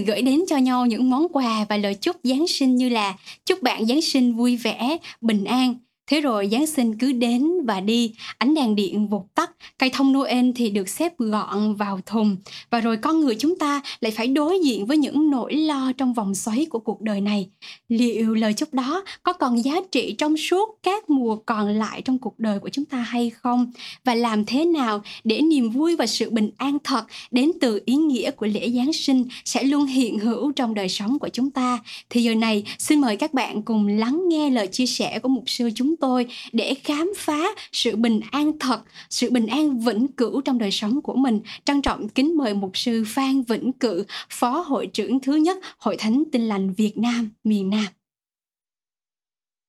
gửi 0.04 0.22
đến 0.22 0.40
cho 0.48 0.58
nhau 0.58 0.86
những 0.86 1.10
món 1.10 1.28
quà 1.30 1.66
và 1.70 1.78
lời 1.78 1.96
chúc 1.96 2.16
Giáng 2.24 2.48
sinh 2.48 2.76
như 2.76 2.90
là 2.90 3.14
chúc 3.46 3.62
bạn 3.62 3.86
Giáng 3.86 4.02
sinh 4.02 4.36
vui 4.36 4.58
vẻ, 4.58 4.98
bình 5.22 5.44
an. 5.46 5.76
Thế 6.08 6.22
rồi 6.22 6.50
Giáng 6.52 6.68
sinh 6.68 6.98
cứ 6.98 7.12
đến 7.12 7.48
và 7.66 7.80
đi, 7.80 8.14
ánh 8.38 8.54
đèn 8.54 8.76
điện 8.76 9.08
vụt 9.08 9.22
tắt, 9.36 9.52
cây 9.78 9.90
thông 9.94 10.14
Noel 10.14 10.52
thì 10.56 10.70
được 10.70 10.90
xếp 10.90 11.14
gọn 11.18 11.76
vào 11.76 12.00
thùng. 12.06 12.38
Và 12.70 12.80
rồi 12.80 12.98
con 12.98 13.20
người 13.20 13.36
chúng 13.40 13.60
ta 13.60 13.82
lại 14.00 14.12
phải 14.12 14.28
đối 14.28 14.60
diện 14.60 14.86
với 14.86 14.98
những 14.98 15.30
nỗi 15.30 15.54
lo 15.54 15.92
trong 15.98 16.14
vòng 16.14 16.36
xoáy 16.36 16.66
của 16.70 16.80
cuộc 16.80 17.02
đời 17.02 17.22
này. 17.22 17.50
Liệu 17.88 18.34
lời 18.34 18.54
chúc 18.54 18.74
đó 18.74 19.04
có 19.24 19.34
còn 19.34 19.64
giá 19.64 19.76
trị 19.92 20.16
trong 20.18 20.38
suốt 20.38 20.80
các 20.84 21.10
mùa 21.10 21.36
còn 21.36 21.68
lại 21.68 22.02
trong 22.02 22.18
cuộc 22.18 22.40
đời 22.40 22.60
của 22.60 22.70
chúng 22.70 22.86
ta 22.86 22.98
hay 22.98 23.30
không? 23.30 23.72
Và 24.06 24.16
làm 24.16 24.46
thế 24.46 24.66
nào 24.66 25.02
để 25.24 25.42
niềm 25.42 25.70
vui 25.70 25.96
và 25.96 26.06
sự 26.06 26.30
bình 26.30 26.50
an 26.58 26.78
thật 26.84 27.04
đến 27.32 27.52
từ 27.62 27.82
ý 27.86 27.96
nghĩa 27.96 28.32
của 28.32 28.46
lễ 28.46 28.70
Giáng 28.70 28.94
sinh 28.94 29.26
sẽ 29.46 29.64
luôn 29.64 29.86
hiện 29.86 30.20
hữu 30.20 30.52
trong 30.52 30.74
đời 30.74 30.90
sống 30.90 31.20
của 31.20 31.30
chúng 31.30 31.52
ta? 31.52 31.80
Thì 32.10 32.24
giờ 32.24 32.36
này 32.36 32.64
xin 32.80 33.02
mời 33.02 33.18
các 33.18 33.34
bạn 33.34 33.62
cùng 33.62 33.88
lắng 33.88 34.22
nghe 34.28 34.50
lời 34.50 34.68
chia 34.68 34.86
sẻ 34.86 35.20
của 35.20 35.30
mục 35.30 35.44
sư 35.48 35.70
chúng 35.76 35.93
tôi 36.02 36.28
để 36.52 36.76
khám 36.84 37.14
phá 37.18 37.42
sự 37.72 37.96
bình 37.96 38.20
an 38.32 38.60
thật, 38.60 38.82
sự 39.10 39.32
bình 39.32 39.48
an 39.48 39.80
vĩnh 39.80 40.08
cửu 40.08 40.42
trong 40.42 40.58
đời 40.58 40.72
sống 40.72 41.02
của 41.02 41.16
mình. 41.16 41.40
Trân 41.66 41.82
trọng 41.82 42.10
kính 42.10 42.38
mời 42.38 42.54
mục 42.54 42.72
sư 42.78 43.04
Phan 43.08 43.42
Vĩnh 43.42 43.74
Cự, 43.74 44.04
Phó 44.30 44.50
Hội 44.68 44.88
trưởng 44.88 45.20
thứ 45.20 45.36
nhất 45.36 45.58
Hội 45.78 45.96
Thánh 46.00 46.24
Tin 46.32 46.48
Lành 46.48 46.74
Việt 46.74 46.98
Nam, 46.98 47.30
miền 47.44 47.70
Nam. 47.70 47.86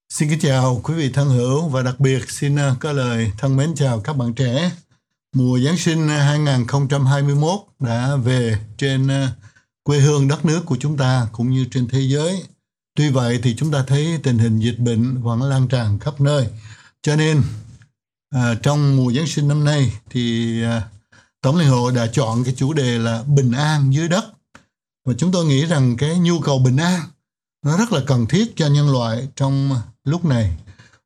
Xin 0.09 0.29
kính 0.29 0.39
chào 0.39 0.81
quý 0.85 0.95
vị 0.95 1.11
thân 1.15 1.29
hữu 1.29 1.69
và 1.69 1.83
đặc 1.83 2.01
biệt 2.01 2.31
xin 2.31 2.57
ờ, 2.57 2.75
có 2.81 2.93
lời 2.93 3.33
thân 3.39 3.57
mến 3.57 3.75
chào 3.75 4.01
các 4.01 4.17
bạn 4.17 4.35
trẻ. 4.35 4.71
Mùa 5.35 5.59
Giáng 5.59 5.77
sinh 5.77 6.09
ờ, 6.09 6.19
2021 6.19 7.61
đã 7.81 8.17
về 8.25 8.59
trên 8.77 9.09
ờ, 9.09 9.29
quê 9.83 9.99
hương 9.99 10.29
đất 10.29 10.45
nước 10.45 10.63
của 10.67 10.77
chúng 10.81 10.97
ta 10.97 11.27
cũng 11.33 11.51
như 11.51 11.67
trên 11.71 11.89
thế 11.89 12.01
giới. 12.01 12.43
Tuy 12.97 13.11
vậy 13.11 13.41
thì 13.43 13.55
chúng 13.57 13.71
ta 13.71 13.85
thấy 13.87 14.19
tình 14.23 14.39
hình 14.39 14.59
dịch 14.59 14.79
bệnh 14.79 15.23
vẫn 15.23 15.43
lan 15.43 15.69
tràn 15.69 15.99
khắp 15.99 16.21
nơi. 16.21 16.49
Cho 17.03 17.17
nên 17.17 17.43
à, 18.31 18.55
trong 18.63 18.97
mùa 18.97 19.13
Giáng 19.13 19.27
sinh 19.27 19.49
năm 19.49 19.65
nay 19.65 19.93
thì 20.11 20.63
à, 20.63 20.83
Tổng 21.41 21.57
liên 21.57 21.69
hội 21.69 21.93
đã 21.93 22.07
chọn 22.07 22.45
cái 22.45 22.55
chủ 22.57 22.73
đề 22.73 22.99
là 22.99 23.23
bình 23.23 23.53
an 23.53 23.95
dưới 23.95 24.09
đất. 24.09 24.25
Và 25.05 25.15
chúng 25.19 25.33
tôi 25.33 25.45
nghĩ 25.45 25.67
rằng 25.67 25.97
cái 25.97 26.19
nhu 26.19 26.41
cầu 26.41 26.59
bình 26.59 26.77
an 26.77 27.01
nó 27.65 27.77
rất 27.77 27.93
là 27.93 28.01
cần 28.07 28.27
thiết 28.27 28.57
cho 28.57 28.67
nhân 28.67 28.93
loại 28.93 29.29
trong 29.37 29.71
lúc 30.05 30.25
này. 30.25 30.57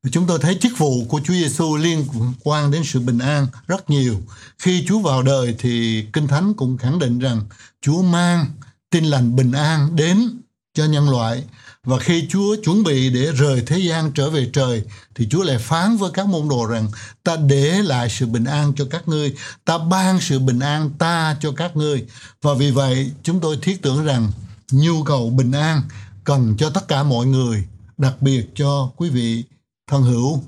Và 0.03 0.09
chúng 0.13 0.27
tôi 0.27 0.39
thấy 0.39 0.57
chức 0.61 0.77
vụ 0.77 1.05
của 1.05 1.21
Chúa 1.23 1.33
Giêsu 1.33 1.75
liên 1.75 2.05
quan 2.43 2.71
đến 2.71 2.83
sự 2.85 2.99
bình 2.99 3.19
an 3.19 3.47
rất 3.67 3.89
nhiều. 3.89 4.21
Khi 4.57 4.85
Chúa 4.87 4.99
vào 4.99 5.23
đời 5.23 5.55
thì 5.59 6.05
Kinh 6.13 6.27
Thánh 6.27 6.53
cũng 6.53 6.77
khẳng 6.77 6.99
định 6.99 7.19
rằng 7.19 7.41
Chúa 7.81 8.01
mang 8.01 8.45
tin 8.89 9.05
lành 9.05 9.35
bình 9.35 9.51
an 9.51 9.95
đến 9.95 10.29
cho 10.73 10.85
nhân 10.85 11.09
loại 11.09 11.43
và 11.85 11.99
khi 11.99 12.27
Chúa 12.29 12.55
chuẩn 12.63 12.83
bị 12.83 13.09
để 13.09 13.31
rời 13.31 13.63
thế 13.67 13.79
gian 13.79 14.11
trở 14.11 14.29
về 14.29 14.49
trời 14.53 14.83
thì 15.15 15.27
Chúa 15.29 15.43
lại 15.43 15.57
phán 15.57 15.97
với 15.97 16.11
các 16.13 16.27
môn 16.27 16.49
đồ 16.49 16.65
rằng 16.65 16.87
ta 17.23 17.35
để 17.35 17.81
lại 17.83 18.09
sự 18.09 18.25
bình 18.25 18.43
an 18.43 18.73
cho 18.75 18.85
các 18.89 19.07
ngươi, 19.07 19.33
ta 19.65 19.77
ban 19.77 20.19
sự 20.21 20.39
bình 20.39 20.59
an 20.59 20.89
ta 20.99 21.37
cho 21.41 21.51
các 21.51 21.75
ngươi. 21.75 22.05
Và 22.41 22.53
vì 22.53 22.71
vậy 22.71 23.11
chúng 23.23 23.39
tôi 23.39 23.57
thiết 23.61 23.81
tưởng 23.81 24.05
rằng 24.05 24.31
nhu 24.71 25.03
cầu 25.03 25.29
bình 25.29 25.51
an 25.51 25.81
cần 26.23 26.55
cho 26.57 26.69
tất 26.69 26.87
cả 26.87 27.03
mọi 27.03 27.25
người, 27.25 27.63
đặc 27.97 28.21
biệt 28.21 28.45
cho 28.55 28.91
quý 28.95 29.09
vị 29.09 29.43
thân 29.87 30.03
hữu. 30.03 30.43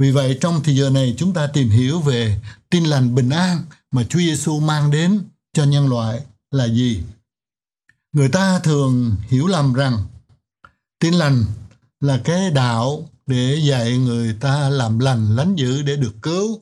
Vì 0.00 0.10
vậy 0.10 0.38
trong 0.40 0.62
thời 0.62 0.76
giờ 0.76 0.90
này 0.90 1.14
chúng 1.18 1.34
ta 1.34 1.46
tìm 1.46 1.70
hiểu 1.70 2.00
về 2.00 2.40
tin 2.70 2.84
lành 2.84 3.14
bình 3.14 3.30
an 3.30 3.64
mà 3.90 4.04
Chúa 4.08 4.18
Giêsu 4.18 4.60
mang 4.60 4.90
đến 4.90 5.20
cho 5.52 5.64
nhân 5.64 5.88
loại 5.88 6.20
là 6.50 6.64
gì? 6.64 7.02
Người 8.12 8.28
ta 8.28 8.58
thường 8.58 9.14
hiểu 9.28 9.46
lầm 9.46 9.72
rằng 9.72 9.98
tin 11.00 11.14
lành 11.14 11.44
là 12.00 12.20
cái 12.24 12.50
đạo 12.50 13.08
để 13.26 13.60
dạy 13.64 13.98
người 13.98 14.34
ta 14.40 14.68
làm 14.68 14.98
lành, 14.98 15.36
lánh 15.36 15.56
dữ 15.56 15.82
để 15.82 15.96
được 15.96 16.14
cứu. 16.22 16.60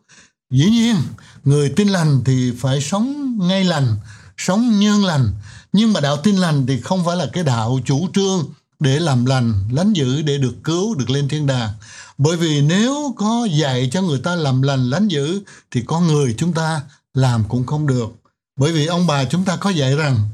Dĩ 0.51 0.71
nhiên, 0.71 0.97
người 1.45 1.73
tin 1.77 1.89
lành 1.89 2.23
thì 2.25 2.53
phải 2.59 2.81
sống 2.81 3.39
ngay 3.49 3.65
lành, 3.65 3.97
sống 4.37 4.81
nhân 4.81 5.05
lành. 5.05 5.29
Nhưng 5.73 5.93
mà 5.93 6.01
đạo 6.01 6.17
tin 6.17 6.37
lành 6.37 6.67
thì 6.67 6.81
không 6.81 7.05
phải 7.05 7.17
là 7.17 7.27
cái 7.33 7.45
đạo 7.45 7.81
chủ 7.85 8.09
trương 8.15 8.45
để 8.81 9.01
làm 9.01 9.25
lành, 9.25 9.55
lánh 9.73 9.93
dữ 9.93 10.23
để 10.23 10.39
được 10.39 10.55
cứu, 10.65 10.95
được 10.95 11.11
lên 11.11 11.29
thiên 11.29 11.47
đàng. 11.47 11.71
Bởi 12.19 12.37
vì 12.37 12.61
nếu 12.61 13.15
có 13.17 13.49
dạy 13.51 13.89
cho 13.93 14.03
người 14.03 14.19
ta 14.19 14.35
làm 14.35 14.63
lành, 14.63 14.91
lánh 14.91 15.09
dữ 15.09 15.41
thì 15.71 15.83
con 15.87 16.07
người 16.07 16.35
chúng 16.39 16.53
ta 16.53 16.81
làm 17.15 17.45
cũng 17.49 17.67
không 17.67 17.87
được. 17.87 18.09
Bởi 18.57 18.73
vì 18.73 18.87
ông 18.87 19.07
bà 19.07 19.25
chúng 19.25 19.45
ta 19.45 19.57
có 19.57 19.71
dạy 19.71 19.97
rằng, 19.97 20.29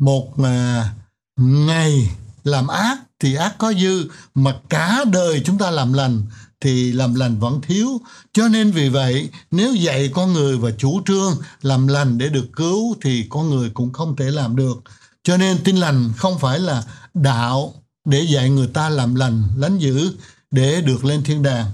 một 0.00 0.34
à, 0.44 0.94
ngày 1.36 2.10
làm 2.48 2.68
ác 2.68 2.98
thì 3.20 3.34
ác 3.34 3.58
có 3.58 3.72
dư, 3.72 4.08
mà 4.34 4.54
cả 4.68 5.04
đời 5.12 5.42
chúng 5.44 5.58
ta 5.58 5.70
làm 5.70 5.92
lành 5.92 6.22
thì 6.60 6.92
làm 6.92 7.14
lành 7.14 7.40
vẫn 7.40 7.60
thiếu. 7.60 8.00
Cho 8.32 8.48
nên 8.48 8.70
vì 8.70 8.88
vậy, 8.88 9.28
nếu 9.50 9.74
dạy 9.74 10.10
con 10.14 10.32
người 10.32 10.58
và 10.58 10.70
chủ 10.78 11.00
trương 11.06 11.36
làm 11.62 11.88
lành 11.88 12.18
để 12.18 12.28
được 12.28 12.46
cứu 12.56 12.96
thì 13.02 13.26
con 13.30 13.50
người 13.50 13.70
cũng 13.74 13.92
không 13.92 14.16
thể 14.16 14.30
làm 14.30 14.56
được. 14.56 14.82
Cho 15.22 15.36
nên 15.36 15.58
tin 15.64 15.76
lành 15.76 16.12
không 16.16 16.38
phải 16.38 16.58
là 16.58 16.82
đạo 17.14 17.74
để 18.04 18.20
dạy 18.20 18.50
người 18.50 18.66
ta 18.66 18.88
làm 18.88 19.14
lành, 19.14 19.42
lánh 19.56 19.78
dữ 19.78 20.12
để 20.50 20.80
được 20.80 21.04
lên 21.04 21.24
thiên 21.24 21.42
đàng. 21.42 21.66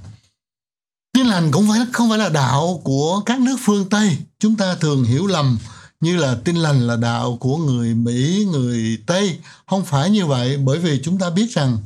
Tin 1.14 1.26
lành 1.26 1.50
cũng 1.50 1.68
phải 1.68 1.80
không 1.92 2.08
phải 2.08 2.18
là 2.18 2.28
đạo 2.28 2.80
của 2.84 3.20
các 3.26 3.40
nước 3.40 3.56
phương 3.60 3.88
tây. 3.88 4.16
Chúng 4.38 4.56
ta 4.56 4.74
thường 4.74 5.04
hiểu 5.04 5.26
lầm 5.26 5.58
như 6.04 6.16
là 6.16 6.36
tin 6.44 6.56
lành 6.56 6.86
là 6.86 6.96
đạo 6.96 7.36
của 7.40 7.56
người 7.56 7.94
Mỹ, 7.94 8.46
người 8.50 8.98
Tây. 9.06 9.38
Không 9.66 9.84
phải 9.84 10.10
như 10.10 10.26
vậy 10.26 10.56
bởi 10.56 10.78
vì 10.78 11.00
chúng 11.04 11.18
ta 11.18 11.30
biết 11.30 11.50
rằng 11.50 11.78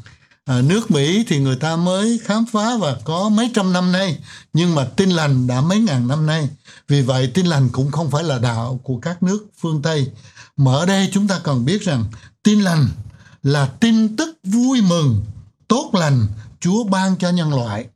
à, 0.45 0.63
nước 0.63 0.91
Mỹ 0.91 1.25
thì 1.29 1.39
người 1.39 1.57
ta 1.57 1.77
mới 1.77 2.21
khám 2.25 2.45
phá 2.53 2.77
và 2.81 2.97
có 3.05 3.29
mấy 3.29 3.51
trăm 3.55 3.73
năm 3.73 3.93
nay 3.93 4.19
nhưng 4.53 4.75
mà 4.75 4.85
tin 4.85 5.11
lành 5.11 5.47
đã 5.47 5.61
mấy 5.61 5.81
ngàn 5.81 6.09
năm 6.09 6.27
nay. 6.27 6.49
Vì 6.89 7.03
vậy 7.03 7.31
tin 7.35 7.47
lành 7.47 7.69
cũng 7.69 7.91
không 7.91 8.11
phải 8.11 8.25
là 8.25 8.39
đạo 8.39 8.81
của 8.83 8.99
các 8.99 9.23
nước 9.23 9.47
phương 9.61 9.83
Tây. 9.83 10.11
Mà 10.57 10.73
ở 10.73 10.87
đây 10.87 11.09
chúng 11.13 11.29
ta 11.29 11.41
cần 11.45 11.65
biết 11.65 11.83
rằng 11.83 12.05
tin 12.43 12.61
lành 12.61 12.89
là 13.43 13.67
tin 13.67 14.17
tức 14.17 14.39
vui 14.45 14.81
mừng, 14.81 15.25
tốt 15.69 15.91
lành 15.93 16.27
Chúa 16.61 16.85
ban 16.85 17.17
cho 17.17 17.31
nhân 17.31 17.55
loại. 17.55 17.87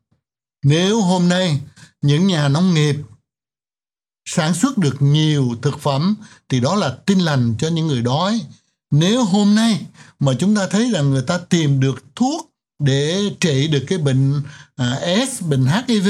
Nếu 0.65 1.01
hôm 1.01 1.29
nay 1.29 1.61
những 2.03 2.27
nhà 2.27 2.49
nông 2.49 2.75
nghiệp 2.75 2.97
sản 4.25 4.55
xuất 4.55 4.79
được 4.79 4.97
nhiều 5.01 5.57
thực 5.63 5.81
phẩm 5.81 6.15
thì 6.49 6.61
đó 6.61 6.75
là 6.75 6.97
tin 7.07 7.19
lành 7.19 7.55
cho 7.59 7.69
những 7.69 7.87
người 7.87 8.03
đói. 8.03 8.41
Nếu 8.91 9.25
hôm 9.25 9.55
nay 9.55 9.87
mà 10.19 10.33
chúng 10.39 10.57
ta 10.57 10.67
thấy 10.71 10.91
rằng 10.91 11.11
người 11.11 11.23
ta 11.23 11.39
tìm 11.39 11.81
được 11.81 12.05
thuốc 12.17 12.51
để 12.79 13.23
trị 13.41 13.69
được 13.69 13.85
cái 13.87 13.99
bệnh 13.99 14.43
à, 14.77 15.01
S, 15.29 15.43
bệnh 15.43 15.67
HIV 15.67 16.09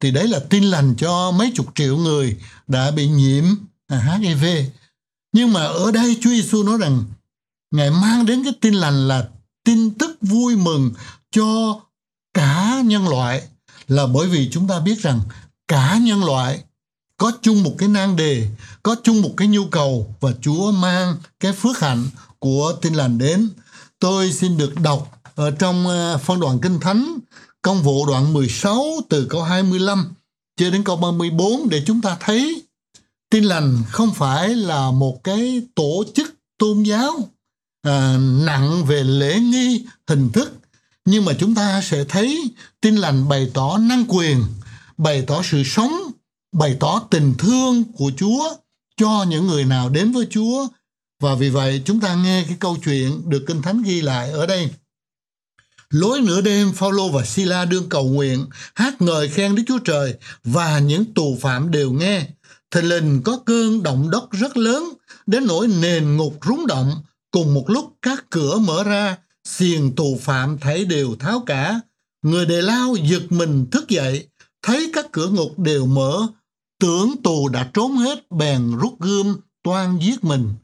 thì 0.00 0.10
đấy 0.10 0.28
là 0.28 0.40
tin 0.50 0.64
lành 0.64 0.94
cho 0.98 1.30
mấy 1.30 1.52
chục 1.54 1.66
triệu 1.74 1.96
người 1.96 2.36
đã 2.66 2.90
bị 2.90 3.08
nhiễm 3.08 3.44
à, 3.86 4.18
HIV. 4.20 4.44
Nhưng 5.32 5.52
mà 5.52 5.64
ở 5.64 5.90
đây 5.90 6.16
Chúa 6.20 6.30
Giêsu 6.30 6.62
nói 6.62 6.78
rằng 6.78 7.04
Ngài 7.70 7.90
mang 7.90 8.26
đến 8.26 8.44
cái 8.44 8.52
tin 8.60 8.74
lành 8.74 9.08
là 9.08 9.28
tin 9.64 9.90
tức 9.90 10.18
vui 10.20 10.56
mừng 10.56 10.90
cho 11.30 11.80
cả 12.34 12.82
nhân 12.84 13.08
loại 13.08 13.42
là 13.88 14.06
bởi 14.06 14.28
vì 14.28 14.48
chúng 14.50 14.68
ta 14.68 14.80
biết 14.80 14.98
rằng 14.98 15.20
cả 15.68 15.98
nhân 16.02 16.24
loại 16.24 16.62
có 17.18 17.32
chung 17.42 17.62
một 17.62 17.74
cái 17.78 17.88
nan 17.88 18.16
đề, 18.16 18.48
có 18.82 18.96
chung 19.02 19.22
một 19.22 19.34
cái 19.36 19.48
nhu 19.48 19.64
cầu 19.66 20.14
và 20.20 20.32
Chúa 20.40 20.70
mang 20.70 21.16
cái 21.40 21.52
phước 21.52 21.78
hạnh 21.78 22.06
của 22.38 22.72
tin 22.82 22.94
lành 22.94 23.18
đến. 23.18 23.48
Tôi 23.98 24.32
xin 24.32 24.56
được 24.56 24.80
đọc 24.80 25.20
ở 25.34 25.50
trong 25.50 25.86
ờ, 25.86 26.18
phân 26.18 26.40
đoạn 26.40 26.58
Kinh 26.58 26.80
Thánh 26.80 27.18
công 27.62 27.82
vụ 27.82 28.06
đoạn 28.06 28.32
16 28.32 28.84
từ 29.08 29.26
câu 29.30 29.42
25 29.42 30.14
cho 30.56 30.70
đến 30.70 30.84
câu 30.84 30.96
34 30.96 31.68
để 31.68 31.82
chúng 31.86 32.00
ta 32.00 32.16
thấy 32.20 32.62
tin 33.30 33.44
lành 33.44 33.82
không 33.90 34.14
phải 34.14 34.48
là 34.48 34.90
một 34.90 35.24
cái 35.24 35.62
tổ 35.74 36.04
chức 36.14 36.34
tôn 36.58 36.82
giáo 36.82 37.28
à, 37.82 38.16
nặng 38.46 38.84
về 38.84 39.04
lễ 39.04 39.38
nghi 39.38 39.84
hình 40.08 40.30
thức 40.32 40.52
nhưng 41.04 41.24
mà 41.24 41.32
chúng 41.38 41.54
ta 41.54 41.82
sẽ 41.82 42.04
thấy 42.04 42.50
tin 42.80 42.96
lành 42.96 43.28
bày 43.28 43.50
tỏ 43.54 43.78
năng 43.78 44.04
quyền 44.08 44.44
bày 44.98 45.24
tỏ 45.26 45.42
sự 45.42 45.62
sống 45.64 45.92
bày 46.52 46.76
tỏ 46.80 47.02
tình 47.10 47.34
thương 47.38 47.84
của 47.92 48.10
Chúa 48.16 48.54
cho 48.96 49.24
những 49.28 49.46
người 49.46 49.64
nào 49.64 49.88
đến 49.88 50.12
với 50.12 50.26
Chúa. 50.30 50.68
Và 51.20 51.34
vì 51.34 51.50
vậy 51.50 51.82
chúng 51.84 52.00
ta 52.00 52.14
nghe 52.14 52.44
cái 52.48 52.56
câu 52.60 52.76
chuyện 52.84 53.22
được 53.30 53.44
Kinh 53.46 53.62
Thánh 53.62 53.82
ghi 53.82 54.00
lại 54.00 54.30
ở 54.30 54.46
đây. 54.46 54.70
Lối 55.90 56.20
nửa 56.20 56.40
đêm, 56.40 56.72
Phaolô 56.72 57.08
và 57.08 57.24
Sila 57.24 57.64
đương 57.64 57.88
cầu 57.88 58.04
nguyện, 58.04 58.46
hát 58.74 59.02
ngợi 59.02 59.28
khen 59.28 59.54
Đức 59.54 59.62
Chúa 59.66 59.78
Trời 59.78 60.14
và 60.44 60.78
những 60.78 61.14
tù 61.14 61.38
phạm 61.40 61.70
đều 61.70 61.92
nghe. 61.92 62.26
Thình 62.70 62.88
lình 62.88 63.22
có 63.24 63.38
cơn 63.46 63.82
động 63.82 64.10
đất 64.10 64.30
rất 64.30 64.56
lớn, 64.56 64.84
đến 65.26 65.46
nỗi 65.46 65.68
nền 65.68 66.16
ngục 66.16 66.38
rúng 66.46 66.66
động. 66.66 67.02
Cùng 67.30 67.54
một 67.54 67.70
lúc 67.70 67.96
các 68.02 68.24
cửa 68.30 68.58
mở 68.58 68.84
ra, 68.84 69.16
xiềng 69.44 69.94
tù 69.94 70.18
phạm 70.20 70.58
thấy 70.58 70.84
đều 70.84 71.16
tháo 71.18 71.42
cả. 71.46 71.80
Người 72.22 72.46
đề 72.46 72.62
lao 72.62 72.96
giật 72.96 73.22
mình 73.32 73.66
thức 73.70 73.88
dậy, 73.88 74.26
thấy 74.62 74.90
các 74.92 75.06
cửa 75.12 75.28
ngục 75.28 75.58
đều 75.58 75.86
mở, 75.86 76.26
tưởng 76.80 77.22
tù 77.22 77.48
đã 77.48 77.70
trốn 77.74 77.96
hết 77.96 78.30
bèn 78.30 78.76
rút 78.78 79.00
gươm 79.00 79.36
toan 79.62 79.98
giết 79.98 80.24
mình. 80.24 80.54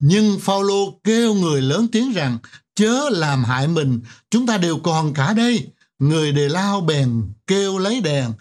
Nhưng 0.00 0.38
Phaolô 0.40 1.00
kêu 1.04 1.34
người 1.34 1.62
lớn 1.62 1.88
tiếng 1.92 2.12
rằng 2.12 2.38
chớ 2.74 3.08
làm 3.10 3.44
hại 3.44 3.68
mình, 3.68 4.00
chúng 4.30 4.46
ta 4.46 4.58
đều 4.58 4.78
còn 4.78 5.14
cả 5.14 5.32
đây. 5.32 5.68
người 5.98 6.32
đề 6.32 6.48
lao 6.48 6.80
bèn 6.80 7.22
kêu 7.46 7.78
lấy 7.78 8.00
đèn, 8.00 8.32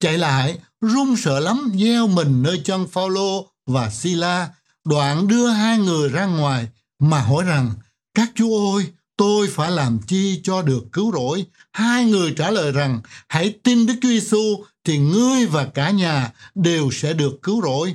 chạy 0.00 0.18
lại, 0.18 0.58
run 0.80 1.16
sợ 1.16 1.40
lắm, 1.40 1.72
gieo 1.74 2.06
mình 2.06 2.42
nơi 2.42 2.60
chân 2.64 2.86
Phaolô 2.86 3.46
và 3.66 3.90
Sila, 3.90 4.48
đoạn 4.84 5.28
đưa 5.28 5.48
hai 5.48 5.78
người 5.78 6.08
ra 6.08 6.26
ngoài 6.26 6.68
mà 6.98 7.20
hỏi 7.20 7.44
rằng, 7.44 7.70
các 8.14 8.30
chú 8.34 8.74
ơi, 8.74 8.86
tôi 9.16 9.48
phải 9.50 9.70
làm 9.70 9.98
chi 10.06 10.40
cho 10.42 10.62
được 10.62 10.84
cứu 10.92 11.12
rỗi? 11.12 11.46
Hai 11.72 12.04
người 12.04 12.34
trả 12.36 12.50
lời 12.50 12.72
rằng, 12.72 13.00
hãy 13.28 13.54
tin 13.62 13.86
Đức 13.86 13.94
Chúa 14.02 14.08
Giêsu 14.08 14.64
thì 14.84 14.98
ngươi 14.98 15.46
và 15.46 15.64
cả 15.64 15.90
nhà 15.90 16.32
đều 16.54 16.90
sẽ 16.92 17.12
được 17.12 17.38
cứu 17.42 17.62
rỗi. 17.62 17.94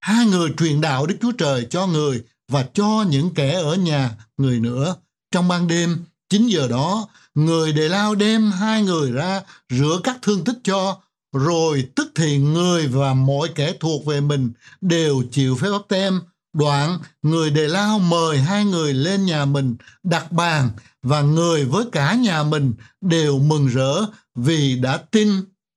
Hai 0.00 0.26
người 0.26 0.50
truyền 0.58 0.80
đạo 0.80 1.06
Đức 1.06 1.16
Chúa 1.22 1.32
Trời 1.32 1.66
cho 1.70 1.86
người 1.86 2.22
và 2.48 2.66
cho 2.74 3.04
những 3.08 3.34
kẻ 3.34 3.52
ở 3.52 3.74
nhà 3.74 4.10
người 4.36 4.60
nữa. 4.60 4.96
Trong 5.32 5.48
ban 5.48 5.68
đêm, 5.68 6.04
9 6.28 6.46
giờ 6.46 6.68
đó, 6.68 7.08
người 7.34 7.72
đề 7.72 7.88
lao 7.88 8.14
đem 8.14 8.50
hai 8.50 8.82
người 8.82 9.12
ra 9.12 9.42
rửa 9.70 10.00
các 10.04 10.18
thương 10.22 10.44
tích 10.44 10.58
cho, 10.64 11.00
rồi 11.32 11.88
tức 11.94 12.12
thì 12.14 12.38
người 12.38 12.86
và 12.86 13.14
mọi 13.14 13.48
kẻ 13.54 13.72
thuộc 13.80 14.06
về 14.06 14.20
mình 14.20 14.52
đều 14.80 15.22
chịu 15.30 15.56
phép 15.56 15.68
bắp 15.72 15.88
tem. 15.88 16.20
Đoạn, 16.52 16.98
người 17.22 17.50
đề 17.50 17.68
lao 17.68 17.98
mời 17.98 18.38
hai 18.38 18.64
người 18.64 18.94
lên 18.94 19.26
nhà 19.26 19.44
mình 19.44 19.76
đặt 20.02 20.32
bàn 20.32 20.70
và 21.02 21.20
người 21.20 21.64
với 21.64 21.84
cả 21.92 22.14
nhà 22.14 22.42
mình 22.42 22.74
đều 23.00 23.38
mừng 23.38 23.66
rỡ 23.66 24.04
vì 24.34 24.76
đã 24.76 24.96
tin 24.96 25.28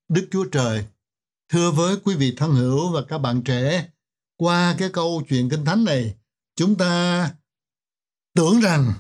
Đức 0.10 0.28
Chúa 0.32 0.46
Trời. 0.46 0.86
Thưa 1.50 1.72
với 1.72 1.96
quý 2.04 2.16
vị 2.16 2.34
thân 2.38 2.56
hữu 2.56 2.92
và 2.92 3.02
các 3.02 3.18
bạn 3.18 3.42
trẻ, 3.42 3.88
qua 4.38 4.76
cái 4.78 4.90
câu 4.90 5.24
chuyện 5.30 5.50
kinh 5.50 5.66
thánh 5.66 5.84
này, 5.84 6.16
chúng 6.56 6.76
ta 6.76 7.32
tưởng 8.36 8.60
rằng 8.60 8.94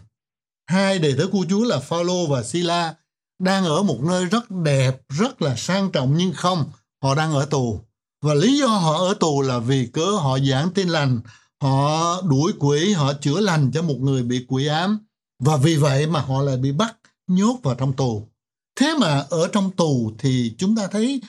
hai 0.67 0.99
đệ 0.99 1.13
tử 1.17 1.29
của 1.31 1.45
Chúa 1.49 1.63
là 1.63 1.79
Phaolô 1.79 2.27
và 2.27 2.43
Sila 2.43 2.95
đang 3.39 3.65
ở 3.65 3.83
một 3.83 3.99
nơi 4.01 4.25
rất 4.25 4.51
đẹp, 4.51 5.01
rất 5.09 5.41
là 5.41 5.55
sang 5.55 5.91
trọng 5.91 6.17
nhưng 6.17 6.33
không, 6.33 6.71
họ 7.01 7.15
đang 7.15 7.33
ở 7.33 7.45
tù. 7.45 7.79
Và 8.21 8.33
lý 8.33 8.57
do 8.57 8.67
họ 8.67 8.97
ở 8.97 9.13
tù 9.19 9.41
là 9.41 9.59
vì 9.59 9.85
cớ 9.93 10.05
họ 10.05 10.39
giảng 10.39 10.69
tin 10.73 10.87
lành, 10.87 11.19
họ 11.61 12.21
đuổi 12.21 12.51
quỷ, 12.59 12.93
họ 12.93 13.13
chữa 13.13 13.39
lành 13.39 13.71
cho 13.71 13.81
một 13.81 13.97
người 13.99 14.23
bị 14.23 14.45
quỷ 14.47 14.67
ám. 14.67 15.05
Và 15.39 15.57
vì 15.57 15.75
vậy 15.75 16.07
mà 16.07 16.21
họ 16.21 16.41
lại 16.41 16.57
bị 16.57 16.71
bắt, 16.71 16.97
nhốt 17.27 17.59
vào 17.63 17.75
trong 17.75 17.93
tù. 17.93 18.27
Thế 18.75 18.93
mà 18.99 19.25
ở 19.29 19.47
trong 19.47 19.71
tù 19.71 20.11
thì 20.19 20.55
chúng 20.57 20.75
ta 20.75 20.87
thấy 20.87 21.21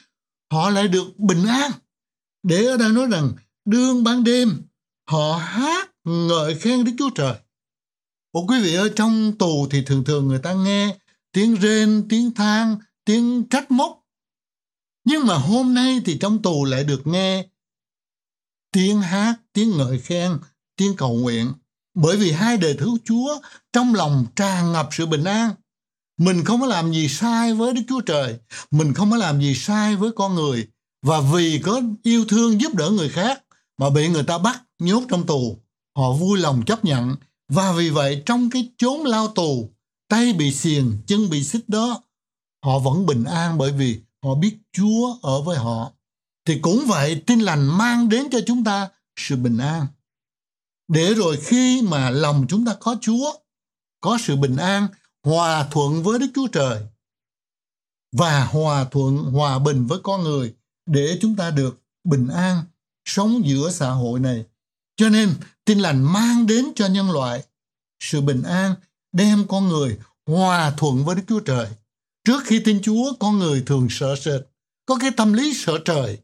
họ 0.53 0.71
lại 0.71 0.89
được 0.89 1.19
bình 1.19 1.47
an. 1.47 1.71
Để 2.43 2.67
ở 2.67 2.77
đây 2.77 2.89
nói 2.89 3.07
rằng 3.07 3.33
đương 3.65 4.05
ban 4.05 4.25
đêm 4.25 4.63
họ 5.09 5.37
hát 5.37 5.91
ngợi 6.05 6.55
khen 6.55 6.85
Đức 6.85 6.93
Chúa 6.99 7.11
Trời. 7.15 7.35
Ủa 8.33 8.47
quý 8.47 8.61
vị 8.61 8.75
ở 8.75 8.89
trong 8.97 9.39
tù 9.39 9.67
thì 9.71 9.83
thường 9.85 10.05
thường 10.05 10.29
người 10.29 10.39
ta 10.39 10.53
nghe 10.53 10.97
tiếng 11.33 11.55
rên, 11.55 12.07
tiếng 12.09 12.35
than, 12.35 12.79
tiếng 13.05 13.45
trách 13.51 13.71
móc. 13.71 14.05
Nhưng 15.05 15.27
mà 15.27 15.35
hôm 15.35 15.75
nay 15.75 16.01
thì 16.05 16.19
trong 16.19 16.43
tù 16.43 16.65
lại 16.65 16.85
được 16.85 17.07
nghe 17.07 17.47
tiếng 18.73 19.01
hát, 19.01 19.35
tiếng 19.53 19.77
ngợi 19.77 19.99
khen, 19.99 20.39
tiếng 20.77 20.97
cầu 20.97 21.15
nguyện. 21.15 21.53
Bởi 21.95 22.17
vì 22.17 22.33
hai 22.33 22.57
đời 22.57 22.77
thứ 22.79 22.91
Chúa 23.05 23.41
trong 23.73 23.95
lòng 23.95 24.27
tràn 24.37 24.73
ngập 24.73 24.89
sự 24.93 25.07
bình 25.07 25.25
an. 25.25 25.55
Mình 26.19 26.45
không 26.45 26.61
có 26.61 26.67
làm 26.67 26.93
gì 26.93 27.09
sai 27.09 27.55
với 27.55 27.73
Đức 27.73 27.83
Chúa 27.89 28.01
Trời. 28.01 28.39
Mình 28.71 28.95
không 28.95 29.11
có 29.11 29.17
làm 29.17 29.41
gì 29.41 29.55
sai 29.55 29.97
với 29.97 30.11
con 30.17 30.35
người. 30.35 30.69
Và 31.03 31.21
vì 31.21 31.59
có 31.59 31.83
yêu 32.03 32.25
thương 32.29 32.61
giúp 32.61 32.75
đỡ 32.75 32.91
người 32.91 33.09
khác 33.09 33.45
mà 33.79 33.91
bị 33.91 34.09
người 34.09 34.25
ta 34.25 34.39
bắt 34.39 34.62
nhốt 34.79 35.03
trong 35.09 35.27
tù, 35.27 35.59
họ 35.97 36.12
vui 36.12 36.39
lòng 36.39 36.62
chấp 36.67 36.85
nhận. 36.85 37.17
Và 37.49 37.73
vì 37.73 37.91
vậy 37.91 38.23
trong 38.27 38.51
cái 38.51 38.69
chốn 38.79 39.01
lao 39.01 39.29
tù, 39.29 39.71
tay 40.09 40.33
bị 40.33 40.53
xiềng, 40.53 40.99
chân 41.07 41.31
bị 41.31 41.45
xích 41.45 41.69
đó, 41.69 42.03
họ 42.65 42.79
vẫn 42.79 43.07
bình 43.07 43.25
an 43.25 43.59
bởi 43.59 43.73
vì 43.73 44.01
họ 44.25 44.35
biết 44.35 44.59
Chúa 44.73 45.17
ở 45.23 45.43
với 45.43 45.59
họ. 45.59 45.93
Thì 46.47 46.59
cũng 46.62 46.85
vậy, 46.87 47.23
tin 47.27 47.41
lành 47.41 47.79
mang 47.79 48.09
đến 48.09 48.29
cho 48.33 48.39
chúng 48.47 48.65
ta 48.65 48.89
sự 49.17 49.37
bình 49.37 49.59
an. 49.59 49.87
Để 50.89 51.15
rồi 51.15 51.37
khi 51.37 51.83
mà 51.83 52.11
lòng 52.11 52.47
chúng 52.49 52.65
ta 52.65 52.75
có 52.81 52.97
Chúa, 53.01 53.33
có 54.01 54.19
sự 54.21 54.37
bình 54.37 54.57
an, 54.57 54.87
hòa 55.25 55.68
thuận 55.70 56.03
với 56.03 56.18
Đức 56.18 56.27
Chúa 56.35 56.47
Trời 56.47 56.83
và 58.12 58.45
hòa 58.45 58.85
thuận, 58.85 59.16
hòa 59.16 59.59
bình 59.59 59.87
với 59.87 59.99
con 60.03 60.22
người 60.22 60.55
để 60.87 61.18
chúng 61.20 61.37
ta 61.37 61.51
được 61.51 61.83
bình 62.05 62.29
an 62.29 62.64
sống 63.05 63.43
giữa 63.45 63.70
xã 63.70 63.91
hội 63.91 64.20
này. 64.20 64.45
Cho 64.97 65.09
nên 65.09 65.35
tin 65.64 65.79
lành 65.79 66.03
mang 66.12 66.47
đến 66.47 66.72
cho 66.77 66.87
nhân 66.87 67.11
loại 67.11 67.43
sự 68.01 68.20
bình 68.20 68.43
an, 68.43 68.75
đem 69.12 69.47
con 69.49 69.68
người 69.68 69.99
hòa 70.27 70.70
thuận 70.77 71.05
với 71.05 71.16
Đức 71.16 71.22
Chúa 71.29 71.41
Trời. 71.41 71.66
Trước 72.25 72.43
khi 72.45 72.61
tin 72.64 72.83
Chúa, 72.83 73.12
con 73.20 73.39
người 73.39 73.62
thường 73.66 73.87
sợ 73.91 74.16
sệt, 74.16 74.41
có 74.87 74.97
cái 75.01 75.11
tâm 75.16 75.33
lý 75.33 75.55
sợ 75.55 75.79
trời. 75.85 76.18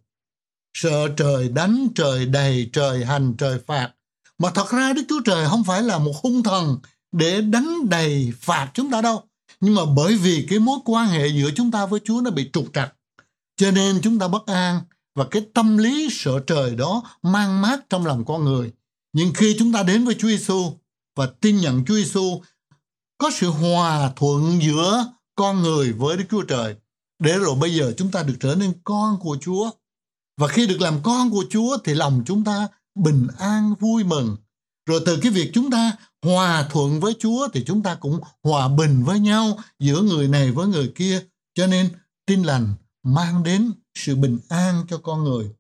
Sợ 0.74 1.08
trời 1.16 1.48
đánh, 1.48 1.88
trời 1.94 2.26
đầy, 2.26 2.70
trời 2.72 3.04
hành, 3.04 3.34
trời 3.38 3.58
phạt. 3.66 3.92
Mà 4.38 4.50
thật 4.54 4.70
ra 4.70 4.92
Đức 4.92 5.02
Chúa 5.08 5.20
Trời 5.24 5.48
không 5.48 5.64
phải 5.64 5.82
là 5.82 5.98
một 5.98 6.12
hung 6.22 6.42
thần 6.42 6.78
để 7.12 7.40
đánh 7.40 7.88
đầy 7.88 8.32
phạt 8.40 8.70
chúng 8.74 8.90
ta 8.90 9.00
đâu. 9.00 9.22
Nhưng 9.60 9.74
mà 9.74 9.82
bởi 9.96 10.16
vì 10.16 10.46
cái 10.50 10.58
mối 10.58 10.78
quan 10.84 11.08
hệ 11.08 11.28
giữa 11.28 11.50
chúng 11.56 11.70
ta 11.70 11.86
với 11.86 12.00
Chúa 12.04 12.20
nó 12.24 12.30
bị 12.30 12.50
trục 12.52 12.66
trặc. 12.74 12.94
Cho 13.56 13.70
nên 13.70 14.00
chúng 14.02 14.18
ta 14.18 14.28
bất 14.28 14.46
an 14.46 14.80
và 15.14 15.24
cái 15.30 15.46
tâm 15.54 15.78
lý 15.78 16.08
sợ 16.10 16.40
trời 16.46 16.74
đó 16.74 17.02
mang 17.22 17.62
mát 17.62 17.80
trong 17.90 18.06
lòng 18.06 18.24
con 18.24 18.44
người. 18.44 18.72
Nhưng 19.12 19.32
khi 19.34 19.56
chúng 19.58 19.72
ta 19.72 19.82
đến 19.82 20.04
với 20.04 20.14
Chúa 20.18 20.28
Giêsu 20.28 20.72
và 21.16 21.26
tin 21.26 21.56
nhận 21.56 21.84
Chúa 21.84 21.94
Giêsu 21.94 22.40
có 23.18 23.30
sự 23.30 23.50
hòa 23.50 24.12
thuận 24.16 24.62
giữa 24.62 25.06
con 25.34 25.62
người 25.62 25.92
với 25.92 26.16
Đức 26.16 26.24
Chúa 26.30 26.42
Trời, 26.42 26.76
để 27.18 27.38
rồi 27.38 27.54
bây 27.54 27.74
giờ 27.74 27.92
chúng 27.96 28.10
ta 28.10 28.22
được 28.22 28.36
trở 28.40 28.54
nên 28.54 28.72
con 28.84 29.18
của 29.20 29.36
Chúa. 29.40 29.70
Và 30.40 30.48
khi 30.48 30.66
được 30.66 30.80
làm 30.80 31.02
con 31.02 31.30
của 31.30 31.44
Chúa 31.50 31.76
thì 31.84 31.94
lòng 31.94 32.22
chúng 32.26 32.44
ta 32.44 32.68
bình 32.94 33.26
an, 33.38 33.74
vui 33.80 34.04
mừng. 34.04 34.36
Rồi 34.90 35.02
từ 35.06 35.18
cái 35.22 35.32
việc 35.32 35.50
chúng 35.54 35.70
ta 35.70 35.92
hòa 36.22 36.68
thuận 36.70 37.00
với 37.00 37.14
Chúa 37.18 37.48
thì 37.52 37.64
chúng 37.66 37.82
ta 37.82 37.94
cũng 37.94 38.20
hòa 38.42 38.68
bình 38.68 39.04
với 39.04 39.20
nhau 39.20 39.58
giữa 39.78 40.02
người 40.02 40.28
này 40.28 40.50
với 40.50 40.66
người 40.66 40.92
kia. 40.94 41.22
Cho 41.54 41.66
nên 41.66 41.88
tin 42.26 42.42
lành 42.42 42.74
mang 43.02 43.42
đến 43.42 43.72
sự 43.94 44.16
bình 44.16 44.38
an 44.48 44.84
cho 44.88 44.98
con 44.98 45.24
người. 45.24 45.50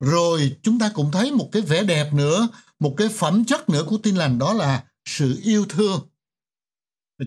Rồi 0.00 0.56
chúng 0.62 0.78
ta 0.78 0.90
cũng 0.94 1.10
thấy 1.12 1.32
một 1.32 1.48
cái 1.52 1.62
vẻ 1.62 1.82
đẹp 1.82 2.12
nữa, 2.12 2.48
một 2.80 2.94
cái 2.96 3.08
phẩm 3.08 3.44
chất 3.44 3.68
nữa 3.68 3.84
của 3.88 3.98
tin 3.98 4.16
lành 4.16 4.38
đó 4.38 4.52
là 4.52 4.84
sự 5.04 5.40
yêu 5.42 5.66
thương. 5.68 6.00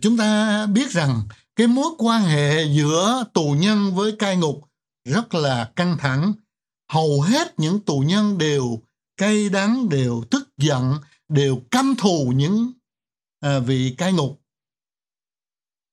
Chúng 0.02 0.18
ta 0.18 0.66
biết 0.66 0.92
rằng 0.92 1.22
cái 1.56 1.68
mối 1.68 1.92
quan 1.98 2.24
hệ 2.24 2.64
giữa 2.64 3.24
tù 3.34 3.52
nhân 3.52 3.96
với 3.96 4.12
cai 4.20 4.38
ngục 4.38 4.64
rất 5.06 5.34
là 5.34 5.72
căng 5.76 5.98
thẳng. 5.98 6.34
Hầu 6.92 7.22
hết 7.22 7.60
những 7.60 7.80
tù 7.80 8.00
nhân 8.00 8.38
đều 8.38 8.82
cay 9.18 9.50
đắng, 9.50 9.89
đều 9.89 10.24
tức 10.32 10.50
giận, 10.58 10.98
đều 11.32 11.62
căm 11.72 11.96
thù 11.98 12.34
những 12.36 12.74
à, 13.40 13.60
vị 13.60 13.96
cai 13.98 14.14
ngục. 14.14 14.42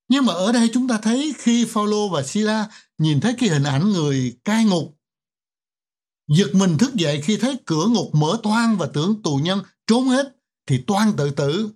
Nhưng 0.09 0.25
mà 0.25 0.33
ở 0.33 0.51
đây 0.51 0.69
chúng 0.73 0.87
ta 0.87 0.97
thấy 0.97 1.33
khi 1.37 1.65
Phaolô 1.65 2.09
và 2.09 2.23
Sila 2.23 2.67
nhìn 2.97 3.19
thấy 3.19 3.35
cái 3.39 3.49
hình 3.49 3.63
ảnh 3.63 3.89
người 3.89 4.39
cai 4.45 4.65
ngục 4.65 4.99
giật 6.29 6.49
mình 6.53 6.77
thức 6.77 6.95
dậy 6.95 7.21
khi 7.21 7.37
thấy 7.37 7.57
cửa 7.65 7.87
ngục 7.87 8.15
mở 8.15 8.37
toang 8.43 8.77
và 8.77 8.87
tưởng 8.93 9.21
tù 9.23 9.37
nhân 9.37 9.61
trốn 9.87 10.07
hết 10.07 10.35
thì 10.67 10.83
toan 10.87 11.13
tự 11.17 11.31
tử 11.31 11.69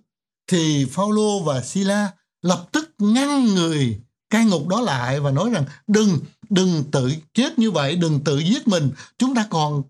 thì 0.46 0.86
Phaolô 0.90 1.42
và 1.42 1.62
Sila 1.62 2.12
lập 2.42 2.68
tức 2.72 2.94
ngăn 2.98 3.44
người 3.44 4.00
cai 4.30 4.44
ngục 4.44 4.68
đó 4.68 4.80
lại 4.80 5.20
và 5.20 5.30
nói 5.30 5.50
rằng 5.50 5.64
đừng 5.86 6.18
đừng 6.50 6.84
tự 6.92 7.12
chết 7.34 7.58
như 7.58 7.70
vậy 7.70 7.96
đừng 7.96 8.24
tự 8.24 8.38
giết 8.38 8.68
mình 8.68 8.90
chúng 9.18 9.34
ta 9.34 9.46
còn 9.50 9.82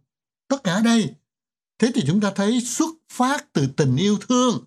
tất 0.49 0.65
cả 0.65 0.81
đây 0.81 1.15
thế 1.79 1.91
thì 1.95 2.03
chúng 2.07 2.21
ta 2.21 2.33
thấy 2.37 2.61
xuất 2.61 2.91
phát 3.13 3.53
từ 3.53 3.67
tình 3.67 3.97
yêu 3.97 4.19
thương 4.29 4.65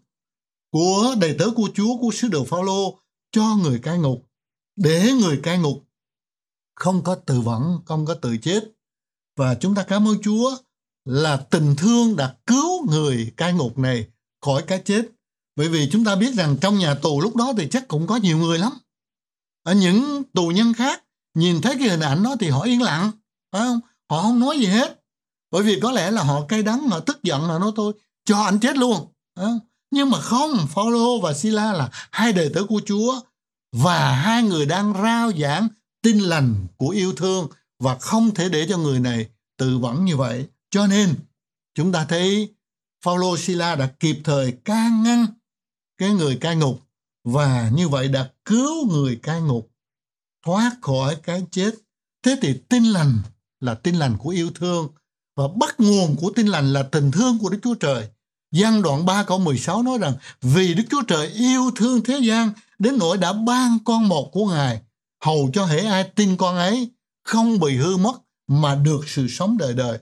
của 0.71 1.15
đầy 1.19 1.35
tớ 1.39 1.45
của 1.55 1.69
Chúa, 1.73 1.97
của 1.97 2.11
sứ 2.13 2.27
đồ 2.27 2.43
Phaolô 2.43 2.99
cho 3.31 3.55
người 3.55 3.79
cai 3.79 3.97
ngục. 3.97 4.29
Để 4.75 5.13
người 5.13 5.39
cai 5.43 5.57
ngục 5.57 5.87
không 6.75 7.03
có 7.03 7.15
tự 7.15 7.41
vẫn 7.41 7.79
không 7.85 8.05
có 8.05 8.13
tự 8.13 8.37
chết. 8.37 8.63
Và 9.35 9.55
chúng 9.55 9.75
ta 9.75 9.83
cảm 9.83 10.07
ơn 10.07 10.21
Chúa 10.21 10.57
là 11.05 11.37
tình 11.37 11.75
thương 11.77 12.15
đã 12.15 12.35
cứu 12.45 12.91
người 12.91 13.33
cai 13.37 13.53
ngục 13.53 13.77
này 13.77 14.07
khỏi 14.41 14.63
cái 14.67 14.81
chết. 14.85 15.11
Bởi 15.55 15.69
vì 15.69 15.89
chúng 15.91 16.03
ta 16.03 16.15
biết 16.15 16.33
rằng 16.33 16.57
trong 16.61 16.77
nhà 16.77 16.95
tù 16.95 17.21
lúc 17.21 17.35
đó 17.35 17.53
thì 17.57 17.67
chắc 17.71 17.87
cũng 17.87 18.07
có 18.07 18.15
nhiều 18.15 18.37
người 18.37 18.59
lắm. 18.59 18.71
Ở 19.63 19.73
những 19.73 20.23
tù 20.33 20.47
nhân 20.47 20.73
khác, 20.73 21.03
nhìn 21.33 21.61
thấy 21.61 21.75
cái 21.79 21.89
hình 21.89 21.99
ảnh 21.99 22.23
đó 22.23 22.35
thì 22.39 22.49
họ 22.49 22.61
yên 22.61 22.81
lặng, 22.81 23.11
phải 23.51 23.61
không? 23.61 23.79
Họ 24.09 24.21
không 24.21 24.39
nói 24.39 24.59
gì 24.59 24.65
hết 24.65 24.96
bởi 25.51 25.63
vì 25.63 25.79
có 25.79 25.91
lẽ 25.91 26.11
là 26.11 26.23
họ 26.23 26.45
cay 26.45 26.63
đắng 26.63 26.89
họ 26.89 26.99
tức 26.99 27.23
giận 27.23 27.47
là 27.47 27.59
nói 27.59 27.71
tôi 27.75 27.93
cho 28.25 28.41
anh 28.41 28.59
chết 28.59 28.77
luôn 28.77 29.07
à, 29.35 29.47
nhưng 29.91 30.09
mà 30.09 30.21
không 30.21 30.67
Phaolô 30.67 31.19
và 31.21 31.33
Sila 31.33 31.73
là 31.73 31.89
hai 32.11 32.33
đệ 32.33 32.49
tử 32.53 32.65
của 32.65 32.81
Chúa 32.85 33.21
và 33.71 34.13
hai 34.13 34.43
người 34.43 34.65
đang 34.65 34.93
rao 35.03 35.31
giảng 35.31 35.67
tin 36.01 36.19
lành 36.19 36.67
của 36.77 36.89
yêu 36.89 37.13
thương 37.13 37.47
và 37.79 37.97
không 37.97 38.33
thể 38.33 38.49
để 38.49 38.65
cho 38.69 38.77
người 38.77 38.99
này 38.99 39.29
tự 39.57 39.77
vẫn 39.77 40.05
như 40.05 40.17
vậy. 40.17 40.47
Cho 40.71 40.87
nên 40.87 41.15
chúng 41.75 41.91
ta 41.91 42.05
thấy 42.05 42.53
Phaolô 43.05 43.37
Sila 43.37 43.75
đã 43.75 43.87
kịp 43.99 44.17
thời 44.23 44.51
can 44.51 45.03
ngăn 45.03 45.25
cái 45.97 46.13
người 46.13 46.35
cai 46.35 46.55
ngục 46.55 46.81
và 47.23 47.69
như 47.73 47.89
vậy 47.89 48.07
đã 48.07 48.29
cứu 48.45 48.91
người 48.91 49.15
cai 49.15 49.41
ngục 49.41 49.71
thoát 50.45 50.71
khỏi 50.81 51.15
cái 51.23 51.43
chết. 51.51 51.75
Thế 52.23 52.37
thì 52.41 52.53
tin 52.69 52.83
lành 52.83 53.17
là 53.59 53.73
tin 53.73 53.95
lành 53.95 54.17
của 54.17 54.29
yêu 54.29 54.49
thương 54.55 54.87
và 55.37 55.47
bắt 55.47 55.79
nguồn 55.79 56.15
của 56.15 56.31
tin 56.35 56.47
lành 56.47 56.73
là 56.73 56.83
tình 56.83 57.11
thương 57.11 57.39
của 57.39 57.49
Đức 57.49 57.59
Chúa 57.63 57.75
Trời. 57.75 58.07
Giăng 58.51 58.81
đoạn 58.81 59.05
3 59.05 59.23
câu 59.23 59.39
16 59.39 59.83
nói 59.83 59.97
rằng 59.97 60.13
vì 60.41 60.73
Đức 60.73 60.83
Chúa 60.91 61.01
Trời 61.01 61.27
yêu 61.27 61.71
thương 61.75 62.03
thế 62.03 62.19
gian 62.19 62.51
đến 62.79 62.97
nỗi 62.97 63.17
đã 63.17 63.33
ban 63.33 63.77
con 63.85 64.07
một 64.07 64.29
của 64.31 64.45
Ngài 64.45 64.81
hầu 65.23 65.49
cho 65.53 65.65
hễ 65.65 65.79
ai 65.79 66.03
tin 66.03 66.37
con 66.37 66.55
ấy 66.55 66.91
không 67.23 67.59
bị 67.59 67.77
hư 67.77 67.97
mất 67.97 68.21
mà 68.47 68.75
được 68.75 68.99
sự 69.07 69.27
sống 69.27 69.57
đời 69.57 69.73
đời. 69.73 69.99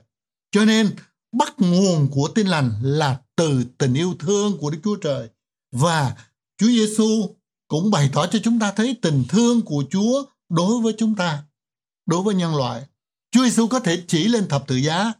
Cho 0.52 0.64
nên 0.64 0.90
bắt 1.32 1.54
nguồn 1.58 2.08
của 2.10 2.28
tin 2.28 2.46
lành 2.46 2.72
là 2.82 3.18
từ 3.36 3.64
tình 3.78 3.94
yêu 3.94 4.14
thương 4.18 4.58
của 4.58 4.70
Đức 4.70 4.78
Chúa 4.84 4.96
Trời 4.96 5.28
và 5.72 6.16
Chúa 6.58 6.68
Giêsu 6.68 7.28
cũng 7.68 7.90
bày 7.90 8.10
tỏ 8.12 8.26
cho 8.26 8.38
chúng 8.42 8.58
ta 8.58 8.72
thấy 8.72 8.96
tình 9.02 9.24
thương 9.28 9.62
của 9.62 9.84
Chúa 9.90 10.24
đối 10.48 10.80
với 10.82 10.94
chúng 10.98 11.14
ta, 11.14 11.42
đối 12.06 12.22
với 12.22 12.34
nhân 12.34 12.56
loại. 12.56 12.86
Chúa 13.30 13.44
Giêsu 13.44 13.66
có 13.66 13.80
thể 13.80 14.02
chỉ 14.08 14.28
lên 14.28 14.48
thập 14.48 14.66
tự 14.66 14.76
giá 14.76 15.12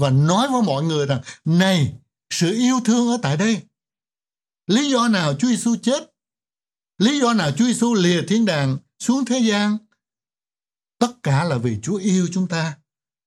và 0.00 0.10
nói 0.10 0.48
với 0.48 0.62
mọi 0.62 0.82
người 0.82 1.06
rằng, 1.06 1.20
này, 1.44 1.94
sự 2.30 2.54
yêu 2.54 2.80
thương 2.84 3.08
ở 3.08 3.18
tại 3.22 3.36
đây. 3.36 3.62
Lý 4.66 4.90
do 4.90 5.08
nào 5.08 5.34
Chúa 5.34 5.48
Giêsu 5.48 5.76
chết? 5.82 6.12
Lý 6.98 7.20
do 7.20 7.34
nào 7.34 7.50
Chúa 7.52 7.64
Giêsu 7.64 7.94
lìa 7.94 8.22
thiên 8.28 8.44
đàng 8.44 8.78
xuống 8.98 9.24
thế 9.24 9.38
gian? 9.38 9.78
Tất 10.98 11.22
cả 11.22 11.44
là 11.44 11.58
vì 11.58 11.78
Chúa 11.82 11.96
yêu 11.96 12.28
chúng 12.32 12.46
ta, 12.46 12.76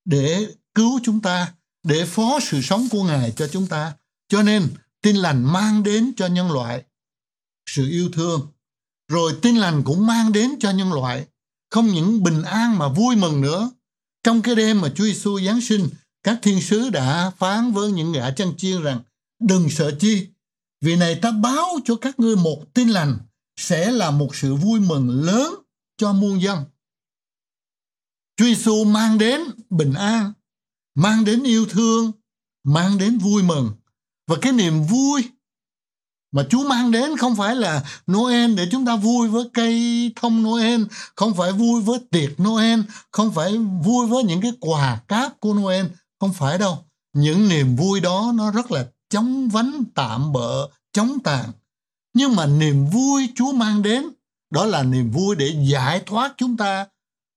để 0.05 0.47
cứu 0.75 0.99
chúng 1.03 1.21
ta, 1.21 1.53
để 1.83 2.05
phó 2.05 2.39
sự 2.41 2.61
sống 2.61 2.87
của 2.91 3.03
Ngài 3.03 3.31
cho 3.31 3.47
chúng 3.47 3.67
ta. 3.67 3.93
Cho 4.27 4.43
nên, 4.43 4.67
tin 5.01 5.15
lành 5.15 5.53
mang 5.53 5.83
đến 5.83 6.13
cho 6.17 6.27
nhân 6.27 6.51
loại 6.51 6.83
sự 7.65 7.89
yêu 7.89 8.09
thương. 8.13 8.47
Rồi 9.07 9.37
tin 9.41 9.55
lành 9.55 9.83
cũng 9.83 10.07
mang 10.07 10.31
đến 10.31 10.51
cho 10.59 10.71
nhân 10.71 10.93
loại. 10.93 11.25
Không 11.69 11.87
những 11.87 12.23
bình 12.23 12.43
an 12.43 12.77
mà 12.77 12.87
vui 12.87 13.15
mừng 13.15 13.41
nữa. 13.41 13.71
Trong 14.23 14.41
cái 14.41 14.55
đêm 14.55 14.81
mà 14.81 14.89
Chúa 14.95 15.03
Giêsu 15.03 15.39
Giáng 15.39 15.61
sinh 15.61 15.89
các 16.23 16.39
thiên 16.41 16.61
sứ 16.61 16.89
đã 16.89 17.31
phán 17.37 17.71
với 17.71 17.91
những 17.91 18.13
gã 18.13 18.31
chăn 18.31 18.57
chiên 18.57 18.83
rằng 18.83 19.01
đừng 19.39 19.69
sợ 19.69 19.91
chi 19.99 20.27
vì 20.81 20.95
này 20.95 21.15
ta 21.15 21.31
báo 21.31 21.79
cho 21.85 21.95
các 21.95 22.19
ngươi 22.19 22.35
một 22.35 22.73
tin 22.73 22.89
lành 22.89 23.17
sẽ 23.57 23.91
là 23.91 24.11
một 24.11 24.35
sự 24.35 24.55
vui 24.55 24.79
mừng 24.79 25.25
lớn 25.25 25.55
cho 25.97 26.13
muôn 26.13 26.41
dân. 26.41 26.65
Chúa 28.37 28.45
Giêsu 28.45 28.83
mang 28.83 29.17
đến 29.17 29.41
bình 29.69 29.93
an 29.93 30.33
mang 30.95 31.25
đến 31.25 31.43
yêu 31.43 31.65
thương 31.69 32.11
mang 32.63 32.97
đến 32.97 33.17
vui 33.17 33.43
mừng. 33.43 33.71
Và 34.27 34.35
cái 34.41 34.51
niềm 34.51 34.83
vui 34.83 35.29
mà 36.31 36.43
Chúa 36.49 36.67
mang 36.67 36.91
đến 36.91 37.17
không 37.17 37.35
phải 37.35 37.55
là 37.55 37.83
Noel 38.11 38.55
để 38.55 38.67
chúng 38.71 38.85
ta 38.85 38.95
vui 38.95 39.27
với 39.27 39.45
cây 39.53 40.11
thông 40.15 40.43
Noel, 40.43 40.81
không 41.15 41.33
phải 41.35 41.51
vui 41.51 41.81
với 41.81 41.99
tiệc 42.11 42.41
Noel, 42.41 42.79
không 43.11 43.33
phải 43.33 43.57
vui 43.57 44.07
với 44.07 44.23
những 44.23 44.41
cái 44.41 44.51
quà 44.59 45.01
cáp 45.07 45.39
của 45.39 45.53
Noel, 45.53 45.85
không 46.23 46.33
phải 46.33 46.57
đâu. 46.57 46.77
Những 47.13 47.49
niềm 47.49 47.75
vui 47.75 47.99
đó 47.99 48.31
nó 48.35 48.51
rất 48.51 48.71
là 48.71 48.87
chóng 49.09 49.49
vánh, 49.49 49.83
tạm 49.95 50.33
bợ, 50.33 50.69
chóng 50.93 51.17
tàn. 51.23 51.51
Nhưng 52.13 52.35
mà 52.35 52.45
niềm 52.45 52.85
vui 52.85 53.29
Chúa 53.35 53.51
mang 53.51 53.81
đến 53.81 54.09
đó 54.49 54.65
là 54.65 54.83
niềm 54.83 55.11
vui 55.11 55.35
để 55.35 55.55
giải 55.71 56.01
thoát 56.05 56.33
chúng 56.37 56.57
ta 56.57 56.87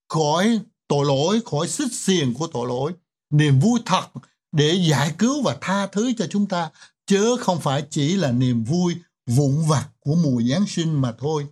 khỏi 0.08 0.60
tội 0.88 1.06
lỗi, 1.06 1.40
khỏi 1.44 1.68
xích 1.68 1.92
xiềng 1.92 2.34
của 2.34 2.46
tội 2.46 2.66
lỗi. 2.66 2.92
Niềm 3.30 3.60
vui 3.60 3.80
thật 3.86 4.06
để 4.52 4.74
giải 4.88 5.14
cứu 5.18 5.42
và 5.42 5.56
tha 5.60 5.86
thứ 5.86 6.12
cho 6.18 6.26
chúng 6.30 6.46
ta 6.46 6.70
chứ 7.06 7.36
không 7.40 7.60
phải 7.60 7.82
chỉ 7.90 8.16
là 8.16 8.32
niềm 8.32 8.64
vui 8.64 8.96
vụn 9.26 9.68
vặt 9.68 9.88
của 10.00 10.14
mùa 10.14 10.42
Giáng 10.50 10.66
sinh 10.66 11.00
mà 11.00 11.12
thôi. 11.18 11.46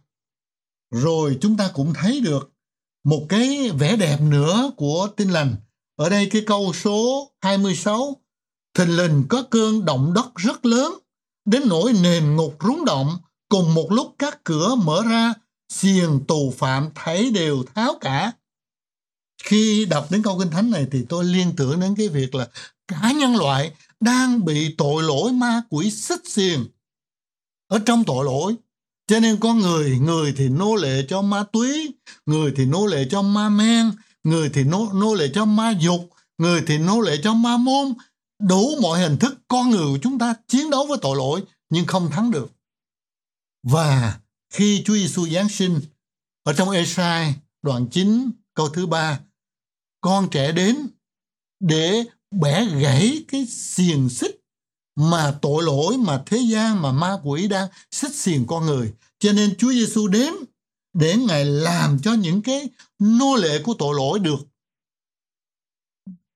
Rồi 0.91 1.39
chúng 1.41 1.57
ta 1.57 1.71
cũng 1.75 1.95
thấy 1.95 2.21
được 2.21 2.53
một 3.05 3.27
cái 3.29 3.71
vẻ 3.71 3.97
đẹp 3.97 4.21
nữa 4.21 4.71
của 4.77 5.09
tin 5.17 5.31
lành. 5.31 5.55
Ở 5.97 6.09
đây 6.09 6.29
cái 6.31 6.43
câu 6.47 6.73
số 6.73 7.31
26, 7.41 8.17
thình 8.75 8.97
lình 8.97 9.25
có 9.29 9.43
cơn 9.51 9.85
động 9.85 10.13
đất 10.15 10.27
rất 10.37 10.67
lớn, 10.67 10.95
đến 11.45 11.63
nỗi 11.67 11.93
nền 11.93 12.37
ngục 12.37 12.57
rúng 12.61 12.85
động, 12.85 13.17
cùng 13.49 13.75
một 13.75 13.93
lúc 13.93 14.15
các 14.19 14.45
cửa 14.45 14.75
mở 14.75 15.03
ra, 15.11 15.35
xiềng 15.69 16.21
tù 16.29 16.55
phạm 16.59 16.89
thấy 16.95 17.31
đều 17.31 17.65
tháo 17.75 17.99
cả. 18.01 18.33
Khi 19.43 19.85
đọc 19.85 20.07
đến 20.11 20.23
câu 20.23 20.39
kinh 20.39 20.51
thánh 20.51 20.71
này 20.71 20.87
thì 20.93 21.05
tôi 21.09 21.25
liên 21.25 21.53
tưởng 21.57 21.81
đến 21.81 21.95
cái 21.99 22.09
việc 22.09 22.35
là 22.35 22.49
cả 22.89 23.13
nhân 23.13 23.37
loại 23.37 23.73
đang 24.01 24.45
bị 24.45 24.75
tội 24.79 25.03
lỗi 25.03 25.33
ma 25.33 25.63
quỷ 25.71 25.91
xích 25.91 26.29
xiềng 26.29 26.67
ở 27.69 27.79
trong 27.87 28.05
tội 28.05 28.25
lỗi 28.25 28.55
cho 29.07 29.21
nên 29.21 29.37
có 29.41 29.55
người 29.55 29.99
người 29.99 30.35
thì 30.37 30.49
nô 30.49 30.75
lệ 30.75 31.05
cho 31.09 31.23
ma 31.23 31.45
túy 31.53 31.91
người 32.27 32.53
thì 32.57 32.65
nô 32.65 32.87
lệ 32.87 33.07
cho 33.11 33.23
ma 33.23 33.49
men 33.49 33.91
người 34.25 34.51
thì 34.55 34.65
nô, 34.65 34.91
nô 34.95 35.15
lệ 35.15 35.31
cho 35.35 35.45
ma 35.45 35.71
dục 35.81 36.11
người 36.39 36.63
thì 36.67 36.79
nô 36.79 37.01
lệ 37.01 37.17
cho 37.23 37.35
ma 37.35 37.57
môn. 37.57 37.95
Đủ 38.39 38.77
mọi 38.83 39.01
hình 39.01 39.17
thức 39.19 39.39
con 39.49 39.71
người 39.71 39.87
của 39.87 39.99
chúng 40.03 40.19
ta 40.19 40.35
chiến 40.49 40.71
đấu 40.71 40.87
với 40.87 40.99
tội 41.03 41.17
lỗi 41.17 41.43
nhưng 41.71 41.87
không 41.87 42.11
thắng 42.11 42.31
được. 42.31 42.53
Và 43.63 44.21
khi 44.51 44.83
Chúa 44.87 44.95
Giêsu 44.95 45.27
Giáng 45.29 45.49
sinh 45.49 45.81
ở 46.43 46.53
trong 46.53 46.71
Esai 46.71 47.35
đoạn 47.63 47.87
9 47.87 48.31
câu 48.55 48.69
thứ 48.69 48.87
ba 48.87 49.21
con 50.01 50.29
trẻ 50.31 50.53
đến 50.53 50.87
để 51.61 52.05
bẻ 52.31 52.65
gãy 52.65 53.25
cái 53.29 53.47
xiềng 53.47 54.09
xích 54.09 54.41
mà 54.97 55.39
tội 55.43 55.63
lỗi 55.63 55.97
mà 55.97 56.23
thế 56.27 56.39
gian 56.39 56.83
mà 56.83 56.93
ma 56.93 57.19
quỷ 57.25 57.49
đang 57.49 57.69
xích 57.91 58.15
xiềng 58.15 58.47
con 58.47 58.67
người. 58.67 58.93
Cho 59.19 59.33
nên 59.33 59.57
Chúa 59.59 59.73
Giêsu 59.73 60.09
đến 60.09 60.35
để 60.95 61.17
ngài 61.17 61.45
làm 61.45 61.99
cho 62.03 62.13
những 62.13 62.43
cái 62.43 62.69
nô 63.05 63.37
lệ 63.37 63.63
của 63.63 63.75
tội 63.79 63.95
lỗi 63.95 64.19
được 64.19 64.39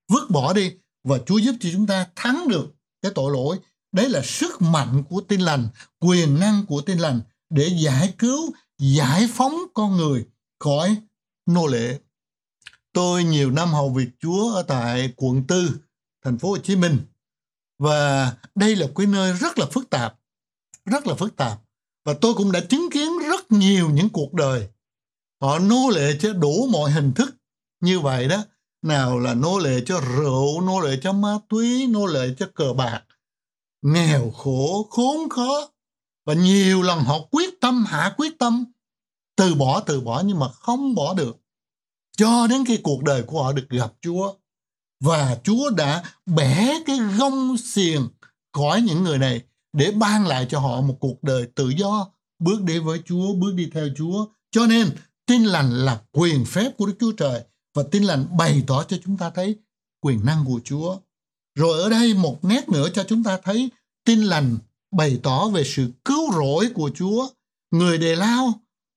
vứt 0.08 0.30
bỏ 0.30 0.52
đi 0.52 0.72
và 1.04 1.18
Chúa 1.26 1.38
giúp 1.38 1.54
cho 1.60 1.68
chúng 1.72 1.86
ta 1.86 2.06
thắng 2.16 2.48
được 2.48 2.74
cái 3.02 3.12
tội 3.14 3.32
lỗi 3.32 3.58
đấy 3.92 4.08
là 4.08 4.22
sức 4.24 4.62
mạnh 4.62 5.04
của 5.08 5.20
tin 5.20 5.40
lành 5.40 5.68
quyền 5.98 6.40
năng 6.40 6.66
của 6.66 6.80
tin 6.80 6.98
lành 6.98 7.20
để 7.50 7.70
giải 7.84 8.14
cứu 8.18 8.52
giải 8.78 9.28
phóng 9.34 9.54
con 9.74 9.96
người 9.96 10.26
khỏi 10.58 10.96
nô 11.46 11.66
lệ 11.66 11.98
tôi 12.92 13.24
nhiều 13.24 13.50
năm 13.50 13.72
hầu 13.72 13.90
việc 13.90 14.08
Chúa 14.20 14.54
ở 14.54 14.62
tại 14.62 15.12
quận 15.16 15.44
tư 15.48 15.70
thành 16.24 16.38
phố 16.38 16.48
Hồ 16.48 16.58
Chí 16.58 16.76
Minh. 16.76 16.98
Và 17.78 18.32
đây 18.54 18.76
là 18.76 18.86
cái 18.96 19.06
nơi 19.06 19.32
rất 19.32 19.58
là 19.58 19.66
phức 19.66 19.90
tạp, 19.90 20.18
rất 20.84 21.06
là 21.06 21.14
phức 21.14 21.36
tạp. 21.36 21.60
Và 22.04 22.14
tôi 22.20 22.34
cũng 22.34 22.52
đã 22.52 22.60
chứng 22.60 22.88
kiến 22.92 23.08
rất 23.30 23.52
nhiều 23.52 23.90
những 23.90 24.08
cuộc 24.08 24.34
đời. 24.34 24.68
Họ 25.40 25.58
nô 25.58 25.90
lệ 25.90 26.16
cho 26.20 26.32
đủ 26.32 26.68
mọi 26.72 26.90
hình 26.90 27.12
thức 27.14 27.36
như 27.80 28.00
vậy 28.00 28.28
đó. 28.28 28.44
Nào 28.82 29.18
là 29.18 29.34
nô 29.34 29.58
lệ 29.58 29.80
cho 29.86 30.00
rượu, 30.00 30.60
nô 30.60 30.80
lệ 30.80 30.98
cho 31.02 31.12
ma 31.12 31.38
túy, 31.48 31.86
nô 31.86 32.06
lệ 32.06 32.34
cho 32.38 32.46
cờ 32.54 32.72
bạc. 32.72 33.02
Nghèo 33.82 34.30
khổ, 34.30 34.86
khốn 34.90 35.28
khó. 35.28 35.68
Và 36.26 36.34
nhiều 36.34 36.82
lần 36.82 37.04
họ 37.04 37.18
quyết 37.30 37.60
tâm, 37.60 37.84
hạ 37.84 38.14
quyết 38.16 38.38
tâm, 38.38 38.64
từ 39.36 39.54
bỏ, 39.54 39.80
từ 39.80 40.00
bỏ 40.00 40.22
nhưng 40.26 40.38
mà 40.38 40.48
không 40.48 40.94
bỏ 40.94 41.14
được. 41.14 41.36
Cho 42.16 42.46
đến 42.46 42.64
khi 42.64 42.76
cuộc 42.82 43.02
đời 43.02 43.22
của 43.22 43.42
họ 43.42 43.52
được 43.52 43.68
gặp 43.68 43.92
Chúa 44.00 44.34
và 45.00 45.38
Chúa 45.44 45.70
đã 45.70 46.02
bẻ 46.26 46.74
cái 46.86 46.98
gông 47.18 47.56
xiềng 47.56 48.08
khỏi 48.52 48.80
những 48.82 49.02
người 49.02 49.18
này 49.18 49.42
để 49.72 49.90
ban 49.90 50.26
lại 50.26 50.46
cho 50.50 50.60
họ 50.60 50.80
một 50.80 50.96
cuộc 51.00 51.22
đời 51.22 51.46
tự 51.54 51.68
do, 51.68 52.08
bước 52.38 52.62
đi 52.62 52.78
với 52.78 53.02
Chúa, 53.04 53.34
bước 53.34 53.54
đi 53.54 53.70
theo 53.74 53.88
Chúa. 53.96 54.26
Cho 54.50 54.66
nên 54.66 54.90
tin 55.28 55.44
lành 55.44 55.70
là 55.70 56.00
quyền 56.12 56.44
phép 56.44 56.76
của 56.76 56.86
Đức 56.86 56.94
Chúa 57.00 57.12
Trời 57.12 57.42
và 57.74 57.82
tin 57.90 58.02
lành 58.02 58.26
bày 58.38 58.62
tỏ 58.66 58.84
cho 58.84 58.96
chúng 59.04 59.16
ta 59.16 59.30
thấy 59.30 59.56
quyền 60.00 60.24
năng 60.24 60.44
của 60.44 60.60
Chúa. 60.64 60.96
Rồi 61.54 61.82
ở 61.82 61.88
đây 61.90 62.14
một 62.14 62.44
nét 62.44 62.68
nữa 62.68 62.88
cho 62.94 63.04
chúng 63.04 63.24
ta 63.24 63.38
thấy 63.44 63.70
tin 64.04 64.22
lành 64.22 64.58
bày 64.96 65.20
tỏ 65.22 65.48
về 65.48 65.64
sự 65.64 65.90
cứu 66.04 66.32
rỗi 66.32 66.68
của 66.74 66.90
Chúa. 66.94 67.28
Người 67.70 67.98
đề 67.98 68.16
lao 68.16 68.52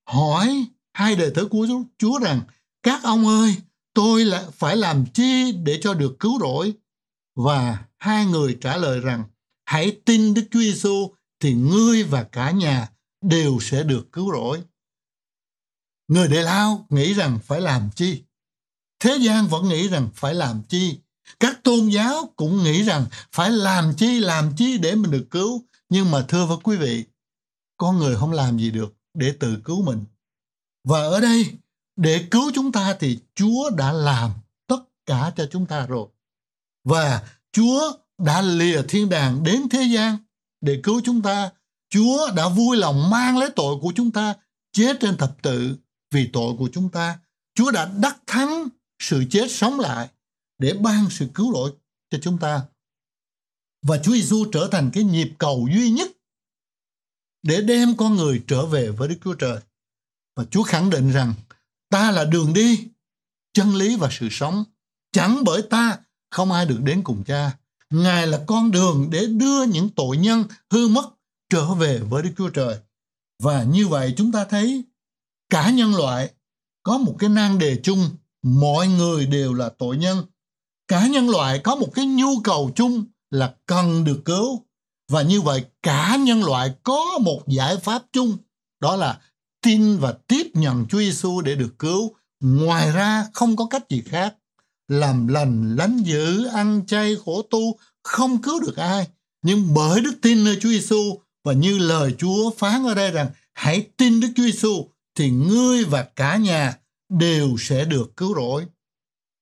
hỏi 0.10 0.66
hai 0.94 1.16
đệ 1.16 1.30
tử 1.30 1.48
của 1.48 1.68
Chúa 1.98 2.20
rằng 2.20 2.42
các 2.84 3.04
ông 3.04 3.28
ơi 3.28 3.56
tôi 3.94 4.26
là 4.26 4.48
phải 4.52 4.78
làm 4.78 5.06
chi 5.06 5.52
để 5.52 5.80
cho 5.84 5.94
được 5.94 6.20
cứu 6.20 6.40
rỗi? 6.40 6.74
Và 7.36 7.86
hai 7.98 8.26
người 8.26 8.58
trả 8.62 8.78
lời 8.78 9.00
rằng, 9.00 9.24
hãy 9.66 9.98
tin 10.06 10.34
Đức 10.34 10.44
Chúa 10.52 10.60
Giêsu 10.60 11.10
thì 11.40 11.54
ngươi 11.54 12.04
và 12.04 12.24
cả 12.24 12.52
nhà 12.52 12.90
đều 13.22 13.58
sẽ 13.62 13.84
được 13.84 14.12
cứu 14.12 14.32
rỗi. 14.32 14.62
Người 16.12 16.28
Đề 16.28 16.42
Lao 16.42 16.86
nghĩ 16.90 17.14
rằng 17.14 17.40
phải 17.44 17.62
làm 17.62 17.90
chi? 17.96 18.24
Thế 19.00 19.18
gian 19.22 19.48
vẫn 19.48 19.70
nghĩ 19.70 19.88
rằng 19.88 20.10
phải 20.14 20.36
làm 20.36 20.64
chi? 20.70 21.00
Các 21.40 21.64
tôn 21.64 21.88
giáo 21.90 22.34
cũng 22.36 22.64
nghĩ 22.64 22.84
rằng 22.84 23.06
phải 23.32 23.52
làm 23.52 23.94
chi, 23.98 24.20
làm 24.20 24.54
chi 24.58 24.78
để 24.78 24.96
mình 24.96 25.12
được 25.12 25.28
cứu. 25.32 25.66
Nhưng 25.90 26.12
mà 26.12 26.26
thưa 26.28 26.46
với 26.46 26.58
quý 26.64 26.78
vị, 26.78 27.06
con 27.78 27.98
người 27.98 28.16
không 28.16 28.32
làm 28.32 28.60
gì 28.60 28.72
được 28.72 28.96
để 29.14 29.34
tự 29.40 29.58
cứu 29.64 29.84
mình. 29.84 30.04
Và 30.88 31.00
ở 31.00 31.20
đây 31.20 31.46
để 31.96 32.28
cứu 32.32 32.52
chúng 32.56 32.72
ta 32.72 32.98
thì 33.00 33.20
Chúa 33.36 33.70
đã 33.70 33.92
làm 33.92 34.32
tất 34.68 34.84
cả 35.06 35.32
cho 35.36 35.48
chúng 35.52 35.66
ta 35.66 35.86
rồi. 35.86 36.08
Và 36.84 37.24
Chúa 37.52 37.94
đã 38.18 38.42
lìa 38.42 38.82
thiên 38.88 39.10
đàng 39.10 39.44
đến 39.44 39.70
thế 39.70 39.84
gian 39.84 40.18
để 40.62 40.80
cứu 40.84 41.02
chúng 41.04 41.22
ta. 41.22 41.52
Chúa 41.90 42.32
đã 42.36 42.50
vui 42.50 42.78
lòng 42.78 43.10
mang 43.10 43.38
lấy 43.38 43.50
tội 43.56 43.76
của 43.82 43.94
chúng 43.96 44.12
ta 44.12 44.36
chết 44.72 44.98
trên 45.02 45.18
thập 45.18 45.42
tự 45.42 45.78
vì 46.12 46.30
tội 46.34 46.56
của 46.60 46.70
chúng 46.74 46.90
ta. 46.90 47.20
Chúa 47.56 47.72
đã 47.72 47.92
đắc 48.02 48.18
thắng 48.28 48.68
sự 49.00 49.24
chết 49.30 49.52
sống 49.52 49.80
lại 49.80 50.10
để 50.58 50.74
ban 50.74 51.10
sự 51.10 51.28
cứu 51.34 51.54
rỗi 51.54 51.74
cho 52.10 52.18
chúng 52.22 52.38
ta. 52.38 52.62
Và 53.82 53.98
Chúa 53.98 54.12
Giêsu 54.12 54.46
trở 54.52 54.68
thành 54.72 54.92
cái 54.94 55.04
nhịp 55.04 55.32
cầu 55.38 55.68
duy 55.74 55.92
nhất 55.92 56.12
để 57.44 57.62
đem 57.62 57.98
con 57.98 58.16
người 58.16 58.44
trở 58.48 58.66
về 58.66 58.90
với 58.90 59.08
Đức 59.08 59.18
Chúa 59.24 59.34
Trời. 59.34 59.60
Và 60.36 60.46
Chúa 60.52 60.64
khẳng 60.64 60.90
định 60.90 61.12
rằng 61.12 61.34
ta 61.90 62.12
là 62.12 62.26
đường 62.26 62.54
đi, 62.54 62.88
chân 63.54 63.76
lý 63.76 63.96
và 63.96 64.10
sự 64.12 64.28
sống. 64.32 64.64
Chẳng 65.12 65.44
bởi 65.44 65.62
ta 65.62 66.00
không 66.30 66.52
ai 66.52 66.66
được 66.66 66.80
đến 66.82 67.04
cùng 67.04 67.24
cha. 67.24 67.58
Ngài 67.90 68.28
là 68.28 68.44
con 68.48 68.72
đường 68.72 69.08
để 69.12 69.26
đưa 69.26 69.64
những 69.64 69.90
tội 69.90 70.18
nhân 70.18 70.44
hư 70.70 70.88
mất 70.88 71.10
trở 71.50 71.74
về 71.74 72.00
với 72.00 72.24
Đức 72.24 72.32
Chúa 72.38 72.50
Trời. 72.50 72.78
Và 73.44 73.64
như 73.64 73.88
vậy 73.88 74.14
chúng 74.18 74.32
ta 74.32 74.46
thấy 74.46 74.84
cả 75.52 75.70
nhân 75.70 75.96
loại 75.96 76.30
có 76.84 76.98
một 76.98 77.16
cái 77.20 77.30
nan 77.30 77.60
đề 77.60 77.80
chung, 77.84 78.10
mọi 78.44 78.88
người 78.88 79.26
đều 79.26 79.54
là 79.54 79.70
tội 79.70 79.98
nhân. 79.98 80.26
Cả 80.88 81.08
nhân 81.08 81.30
loại 81.30 81.60
có 81.60 81.76
một 81.76 81.88
cái 81.94 82.06
nhu 82.06 82.40
cầu 82.44 82.72
chung 82.76 83.06
là 83.30 83.56
cần 83.66 84.04
được 84.04 84.22
cứu. 84.26 84.66
Và 85.10 85.22
như 85.22 85.42
vậy 85.42 85.66
cả 85.84 86.16
nhân 86.16 86.44
loại 86.44 86.74
có 86.84 87.20
một 87.22 87.42
giải 87.48 87.78
pháp 87.78 88.04
chung, 88.14 88.38
đó 88.80 88.96
là 88.96 89.20
tin 89.62 89.98
và 89.98 90.14
tiếp 90.28 90.48
nhận 90.54 90.86
Chúa 90.90 91.00
Giêsu 91.00 91.42
để 91.42 91.56
được 91.56 91.80
cứu. 91.80 92.16
Ngoài 92.40 92.92
ra 92.92 93.26
không 93.34 93.56
có 93.56 93.66
cách 93.66 93.90
gì 93.90 94.02
khác. 94.06 94.36
Làm 94.88 95.28
lành, 95.28 95.76
lánh 95.76 95.98
dữ, 95.98 96.46
ăn 96.46 96.86
chay, 96.88 97.16
khổ 97.26 97.42
tu, 97.42 97.78
không 98.04 98.42
cứu 98.42 98.60
được 98.60 98.78
ai. 98.78 99.08
Nhưng 99.42 99.74
bởi 99.74 100.02
đức 100.02 100.14
tin 100.22 100.44
nơi 100.44 100.58
Chúa 100.62 100.70
Giêsu 100.70 101.18
và 101.44 101.54
như 101.54 101.78
lời 101.78 102.16
Chúa 102.18 102.50
phán 102.58 102.84
ở 102.88 102.96
đây 102.96 103.12
rằng 103.12 103.30
hãy 103.54 103.88
tin 103.98 104.20
Đức 104.20 104.28
Chúa 104.36 104.44
Giêsu 104.44 104.88
thì 105.22 105.30
ngươi 105.30 105.84
và 105.84 106.04
cả 106.04 106.38
nhà 106.38 106.78
đều 107.10 107.56
sẽ 107.60 107.86
được 107.86 108.18
cứu 108.18 108.36
rỗi. 108.36 108.66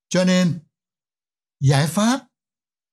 Cho 0.09 0.23
nên 0.23 0.59
giải 1.61 1.87
pháp 1.87 2.27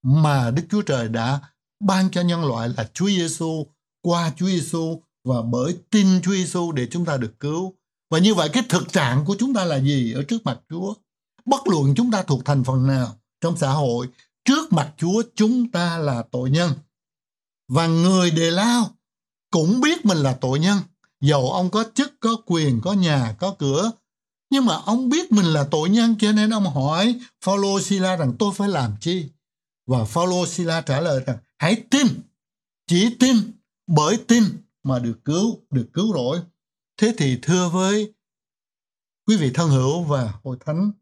mà 0.03 0.51
Đức 0.51 0.63
Chúa 0.71 0.83
Trời 0.83 1.09
đã 1.09 1.41
ban 1.85 2.11
cho 2.11 2.21
nhân 2.21 2.45
loại 2.45 2.69
là 2.77 2.91
Chúa 2.95 3.07
Giêsu 3.07 3.67
qua 4.03 4.33
Chúa 4.37 4.47
Giêsu 4.47 5.03
và 5.25 5.43
bởi 5.43 5.79
tin 5.91 6.23
Chúa 6.23 6.33
Giêsu 6.33 6.73
để 6.73 6.89
chúng 6.91 7.05
ta 7.05 7.17
được 7.17 7.41
cứu. 7.41 7.75
Và 8.11 8.19
như 8.19 8.35
vậy 8.35 8.51
cái 8.53 8.63
thực 8.69 8.93
trạng 8.93 9.25
của 9.25 9.37
chúng 9.39 9.55
ta 9.55 9.65
là 9.65 9.81
gì 9.81 10.13
ở 10.13 10.23
trước 10.29 10.45
mặt 10.45 10.61
Chúa? 10.71 10.95
Bất 11.45 11.69
luận 11.69 11.95
chúng 11.97 12.11
ta 12.11 12.23
thuộc 12.23 12.45
thành 12.45 12.65
phần 12.65 12.87
nào 12.87 13.19
trong 13.41 13.57
xã 13.57 13.71
hội, 13.71 14.09
trước 14.45 14.73
mặt 14.73 14.95
Chúa 14.97 15.23
chúng 15.35 15.71
ta 15.71 15.99
là 15.99 16.25
tội 16.31 16.51
nhân. 16.51 16.73
Và 17.69 17.87
người 17.87 18.31
đề 18.31 18.51
lao 18.51 18.91
cũng 19.51 19.81
biết 19.81 20.05
mình 20.05 20.19
là 20.19 20.39
tội 20.41 20.59
nhân. 20.59 20.79
Dầu 21.21 21.53
ông 21.53 21.71
có 21.71 21.85
chức, 21.95 22.21
có 22.21 22.37
quyền, 22.47 22.81
có 22.81 22.93
nhà, 22.93 23.37
có 23.39 23.55
cửa. 23.59 23.91
Nhưng 24.51 24.67
mà 24.67 24.77
ông 24.77 25.09
biết 25.09 25.33
mình 25.33 25.47
là 25.47 25.69
tội 25.71 25.89
nhân 25.89 26.15
cho 26.19 26.33
nên 26.33 26.51
ông 26.51 26.65
hỏi 26.65 27.15
Phaolô 27.45 27.81
Sila 27.81 28.17
rằng 28.17 28.33
tôi 28.39 28.53
phải 28.55 28.69
làm 28.69 28.95
chi? 29.01 29.29
Và 29.87 30.05
Phaolô 30.05 30.47
Sila 30.47 30.81
trả 30.81 31.01
lời 31.01 31.23
rằng 31.27 31.39
hãy 31.59 31.83
tin, 31.91 32.07
chỉ 32.87 33.15
tin, 33.21 33.37
bởi 33.87 34.17
tin 34.17 34.45
mà 34.83 34.99
được 34.99 35.25
cứu, 35.25 35.61
được 35.71 35.87
cứu 35.93 36.15
rỗi. 36.15 36.41
Thế 36.97 37.15
thì 37.19 37.39
thưa 37.43 37.69
với 37.69 38.13
quý 39.27 39.37
vị 39.37 39.51
thân 39.55 39.71
hữu 39.71 40.03
và 40.03 40.33
hội 40.45 40.57
thánh, 40.67 40.93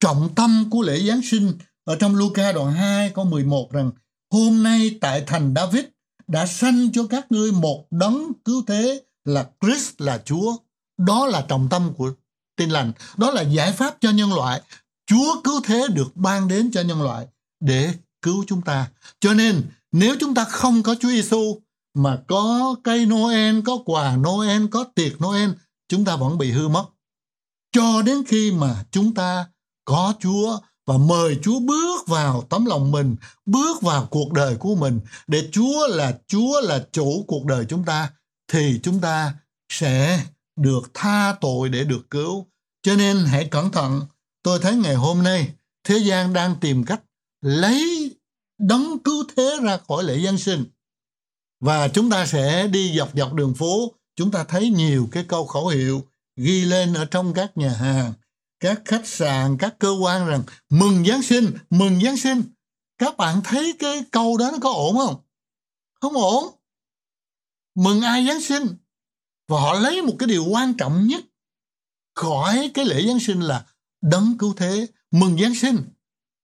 trọng 0.00 0.34
tâm 0.34 0.64
của 0.70 0.82
lễ 0.82 1.00
Giáng 1.08 1.20
sinh 1.22 1.52
ở 1.84 1.96
trong 1.96 2.16
Luca 2.16 2.52
đoạn 2.52 2.72
2 2.72 3.10
câu 3.10 3.24
11 3.24 3.72
rằng 3.72 3.90
hôm 4.30 4.62
nay 4.62 4.98
tại 5.00 5.24
thành 5.26 5.54
David 5.56 5.84
đã 6.26 6.46
sanh 6.46 6.92
cho 6.92 7.06
các 7.10 7.32
ngươi 7.32 7.52
một 7.52 7.86
đấng 7.90 8.32
cứu 8.44 8.62
thế 8.66 9.02
là 9.24 9.48
Christ 9.60 10.00
là 10.00 10.22
Chúa. 10.24 10.56
Đó 10.98 11.26
là 11.26 11.44
trọng 11.48 11.68
tâm 11.68 11.94
của 11.96 12.12
tin 12.56 12.70
lành. 12.70 12.92
Đó 13.16 13.30
là 13.30 13.42
giải 13.42 13.72
pháp 13.72 13.96
cho 14.00 14.10
nhân 14.10 14.34
loại. 14.34 14.62
Chúa 15.06 15.40
cứu 15.44 15.60
thế 15.64 15.86
được 15.94 16.16
ban 16.16 16.48
đến 16.48 16.70
cho 16.72 16.80
nhân 16.80 17.02
loại 17.02 17.26
để 17.60 17.94
cứu 18.22 18.44
chúng 18.46 18.62
ta. 18.62 18.90
Cho 19.20 19.34
nên 19.34 19.62
nếu 19.92 20.16
chúng 20.20 20.34
ta 20.34 20.44
không 20.44 20.82
có 20.82 20.94
Chúa 21.00 21.08
Giêsu 21.08 21.60
mà 21.94 22.18
có 22.28 22.74
cây 22.84 23.06
Noel, 23.06 23.60
có 23.66 23.78
quà 23.84 24.16
Noel, 24.16 24.66
có 24.66 24.84
tiệc 24.94 25.22
Noel, 25.22 25.50
chúng 25.88 26.04
ta 26.04 26.16
vẫn 26.16 26.38
bị 26.38 26.50
hư 26.50 26.68
mất. 26.68 26.84
Cho 27.72 28.02
đến 28.02 28.24
khi 28.28 28.52
mà 28.52 28.84
chúng 28.90 29.14
ta 29.14 29.46
có 29.84 30.14
Chúa 30.20 30.58
và 30.86 30.96
mời 30.96 31.38
Chúa 31.42 31.60
bước 31.60 32.06
vào 32.06 32.42
tấm 32.50 32.64
lòng 32.64 32.90
mình, 32.90 33.16
bước 33.46 33.82
vào 33.82 34.06
cuộc 34.10 34.32
đời 34.32 34.56
của 34.56 34.74
mình 34.74 35.00
để 35.26 35.48
Chúa 35.52 35.86
là 35.88 36.18
Chúa 36.26 36.60
là 36.60 36.86
chủ 36.92 37.24
cuộc 37.28 37.44
đời 37.44 37.64
chúng 37.68 37.84
ta 37.84 38.10
thì 38.52 38.80
chúng 38.82 39.00
ta 39.00 39.34
sẽ 39.68 40.24
được 40.56 40.90
tha 40.94 41.36
tội 41.40 41.68
để 41.68 41.84
được 41.84 42.10
cứu. 42.10 42.46
Cho 42.82 42.94
nên 42.94 43.16
hãy 43.16 43.48
cẩn 43.50 43.72
thận. 43.72 44.00
Tôi 44.42 44.58
thấy 44.62 44.76
ngày 44.76 44.94
hôm 44.94 45.22
nay 45.22 45.48
thế 45.84 45.98
gian 45.98 46.32
đang 46.32 46.56
tìm 46.60 46.84
cách 46.84 47.02
lấy 47.40 48.10
đấng 48.58 48.98
cứu 48.98 49.24
thế 49.36 49.56
ra 49.62 49.78
khỏi 49.88 50.04
lễ 50.04 50.20
Giáng 50.24 50.38
sinh. 50.38 50.64
Và 51.60 51.88
chúng 51.88 52.10
ta 52.10 52.26
sẽ 52.26 52.66
đi 52.66 52.98
dọc 52.98 53.10
dọc 53.14 53.34
đường 53.34 53.54
phố, 53.54 53.92
chúng 54.16 54.30
ta 54.30 54.44
thấy 54.44 54.70
nhiều 54.70 55.08
cái 55.12 55.24
câu 55.28 55.46
khẩu 55.46 55.68
hiệu 55.68 56.04
ghi 56.36 56.64
lên 56.64 56.94
ở 56.94 57.04
trong 57.04 57.34
các 57.34 57.56
nhà 57.56 57.70
hàng, 57.70 58.12
các 58.60 58.82
khách 58.84 59.06
sạn, 59.06 59.56
các 59.58 59.78
cơ 59.78 59.90
quan 59.90 60.26
rằng 60.26 60.42
mừng 60.70 61.04
Giáng 61.06 61.22
sinh, 61.22 61.52
mừng 61.70 62.00
Giáng 62.02 62.16
sinh. 62.16 62.42
Các 62.98 63.16
bạn 63.16 63.40
thấy 63.44 63.72
cái 63.78 64.04
câu 64.10 64.36
đó 64.36 64.50
nó 64.52 64.58
có 64.60 64.70
ổn 64.70 64.96
không? 64.96 65.16
Không 66.00 66.14
ổn. 66.14 66.61
Mừng 67.74 68.00
ai 68.00 68.26
Giáng 68.26 68.40
sinh? 68.40 68.66
Và 69.48 69.60
họ 69.60 69.74
lấy 69.74 70.02
một 70.02 70.14
cái 70.18 70.26
điều 70.26 70.44
quan 70.44 70.74
trọng 70.74 71.06
nhất 71.06 71.24
khỏi 72.14 72.70
cái 72.74 72.84
lễ 72.84 73.06
Giáng 73.06 73.20
sinh 73.20 73.40
là 73.40 73.66
đấng 74.02 74.38
cứu 74.38 74.54
thế, 74.56 74.86
mừng 75.10 75.38
Giáng 75.40 75.54
sinh. 75.54 75.84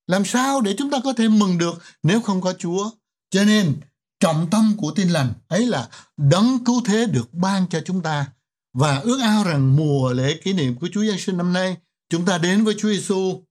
Làm 0.06 0.24
sao 0.24 0.60
để 0.60 0.74
chúng 0.78 0.90
ta 0.90 0.98
có 1.04 1.12
thể 1.12 1.28
mừng 1.28 1.58
được 1.58 1.82
nếu 2.02 2.20
không 2.20 2.40
có 2.40 2.52
Chúa? 2.58 2.90
Cho 3.30 3.44
nên 3.44 3.80
trọng 4.20 4.48
tâm 4.50 4.74
của 4.76 4.90
tin 4.90 5.08
lành 5.08 5.32
ấy 5.48 5.66
là 5.66 5.88
đấng 6.16 6.64
cứu 6.64 6.82
thế 6.84 7.06
được 7.06 7.34
ban 7.34 7.68
cho 7.68 7.80
chúng 7.86 8.02
ta 8.02 8.26
và 8.74 8.98
ước 8.98 9.20
ao 9.22 9.44
rằng 9.44 9.76
mùa 9.76 10.12
lễ 10.12 10.40
kỷ 10.44 10.52
niệm 10.52 10.76
của 10.76 10.88
Chúa 10.92 11.04
Giáng 11.04 11.18
sinh 11.18 11.36
năm 11.36 11.52
nay 11.52 11.76
chúng 12.10 12.24
ta 12.26 12.38
đến 12.38 12.64
với 12.64 12.74
Chúa 12.78 12.88
Giêsu 12.88 13.42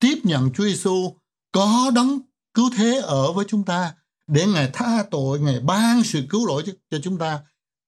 tiếp 0.00 0.18
nhận 0.22 0.50
Chúa 0.52 0.64
Giêsu 0.64 1.16
có 1.52 1.90
đấng 1.94 2.20
cứu 2.54 2.70
thế 2.76 3.00
ở 3.00 3.32
với 3.32 3.44
chúng 3.48 3.64
ta 3.64 3.94
để 4.26 4.46
Ngài 4.46 4.70
tha 4.72 5.04
tội, 5.10 5.40
Ngài 5.40 5.60
ban 5.60 6.02
sự 6.04 6.26
cứu 6.30 6.46
rỗi 6.46 6.62
cho, 6.66 6.72
cho 6.90 6.98
chúng 7.02 7.18
ta 7.18 7.40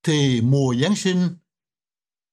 thì 0.03 0.41
mùa 0.41 0.75
Giáng 0.83 0.97
sinh 0.97 1.29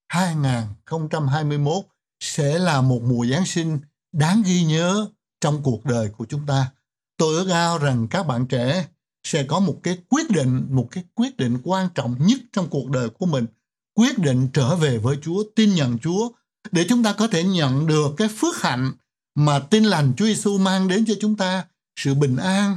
2021 0.08 1.84
sẽ 2.20 2.58
là 2.58 2.80
một 2.80 3.00
mùa 3.02 3.26
Giáng 3.26 3.46
sinh 3.46 3.78
đáng 4.12 4.42
ghi 4.46 4.64
nhớ 4.64 5.06
trong 5.40 5.62
cuộc 5.62 5.84
đời 5.84 6.08
của 6.16 6.26
chúng 6.28 6.46
ta. 6.46 6.70
Tôi 7.16 7.34
ước 7.34 7.48
ao 7.50 7.78
rằng 7.78 8.08
các 8.08 8.26
bạn 8.26 8.46
trẻ 8.46 8.86
sẽ 9.26 9.44
có 9.44 9.60
một 9.60 9.80
cái 9.82 9.98
quyết 10.08 10.30
định, 10.30 10.66
một 10.70 10.88
cái 10.90 11.04
quyết 11.14 11.36
định 11.36 11.58
quan 11.64 11.88
trọng 11.94 12.26
nhất 12.26 12.38
trong 12.52 12.70
cuộc 12.70 12.90
đời 12.90 13.08
của 13.08 13.26
mình. 13.26 13.46
Quyết 13.94 14.18
định 14.18 14.48
trở 14.52 14.76
về 14.76 14.98
với 14.98 15.16
Chúa, 15.22 15.44
tin 15.56 15.74
nhận 15.74 15.98
Chúa 15.98 16.30
để 16.72 16.86
chúng 16.88 17.02
ta 17.02 17.12
có 17.12 17.28
thể 17.28 17.44
nhận 17.44 17.86
được 17.86 18.14
cái 18.16 18.28
phước 18.28 18.62
hạnh 18.62 18.92
mà 19.34 19.58
tin 19.58 19.84
lành 19.84 20.12
Chúa 20.16 20.24
Giêsu 20.24 20.58
mang 20.58 20.88
đến 20.88 21.04
cho 21.06 21.14
chúng 21.20 21.36
ta, 21.36 21.64
sự 21.96 22.14
bình 22.14 22.36
an, 22.36 22.76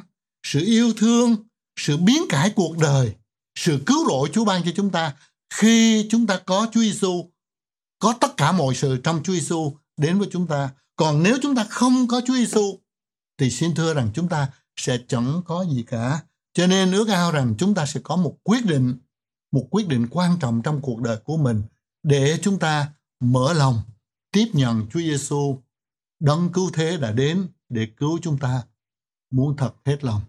sự 0.51 0.59
yêu 0.65 0.93
thương, 0.97 1.35
sự 1.79 1.97
biến 1.97 2.23
cải 2.29 2.49
cuộc 2.49 2.77
đời, 2.77 3.15
sự 3.55 3.83
cứu 3.85 4.07
rỗi 4.09 4.29
Chúa 4.33 4.45
ban 4.45 4.63
cho 4.63 4.71
chúng 4.75 4.89
ta 4.89 5.15
khi 5.49 6.07
chúng 6.09 6.27
ta 6.27 6.37
có 6.45 6.67
Chúa 6.73 6.81
Giêsu, 6.81 7.31
có 7.99 8.13
tất 8.21 8.37
cả 8.37 8.51
mọi 8.51 8.75
sự 8.75 8.97
trong 9.03 9.23
Chúa 9.23 9.33
Giêsu 9.33 9.77
đến 9.97 10.19
với 10.19 10.27
chúng 10.31 10.47
ta. 10.47 10.69
Còn 10.95 11.23
nếu 11.23 11.37
chúng 11.41 11.55
ta 11.55 11.63
không 11.63 12.07
có 12.07 12.21
Chúa 12.25 12.33
Giêsu 12.33 12.79
thì 13.37 13.49
xin 13.49 13.75
thưa 13.75 13.93
rằng 13.93 14.09
chúng 14.13 14.29
ta 14.29 14.49
sẽ 14.75 14.97
chẳng 15.07 15.41
có 15.45 15.65
gì 15.71 15.83
cả. 15.87 16.21
Cho 16.53 16.67
nên 16.67 16.91
ước 16.91 17.07
ao 17.09 17.31
rằng 17.31 17.55
chúng 17.57 17.73
ta 17.73 17.85
sẽ 17.85 17.99
có 18.03 18.15
một 18.15 18.37
quyết 18.43 18.65
định, 18.65 18.97
một 19.51 19.67
quyết 19.71 19.87
định 19.87 20.07
quan 20.11 20.37
trọng 20.39 20.61
trong 20.61 20.81
cuộc 20.81 21.01
đời 21.01 21.17
của 21.23 21.37
mình 21.37 21.63
để 22.03 22.39
chúng 22.41 22.59
ta 22.59 22.91
mở 23.19 23.53
lòng 23.53 23.81
tiếp 24.31 24.47
nhận 24.53 24.87
Chúa 24.93 24.99
Giêsu 24.99 25.61
đấng 26.19 26.51
cứu 26.53 26.69
thế 26.73 26.97
đã 26.97 27.11
đến 27.11 27.47
để 27.69 27.87
cứu 27.97 28.19
chúng 28.21 28.37
ta 28.37 28.63
muốn 29.31 29.57
thật 29.57 29.73
hết 29.85 30.03
lòng. 30.03 30.21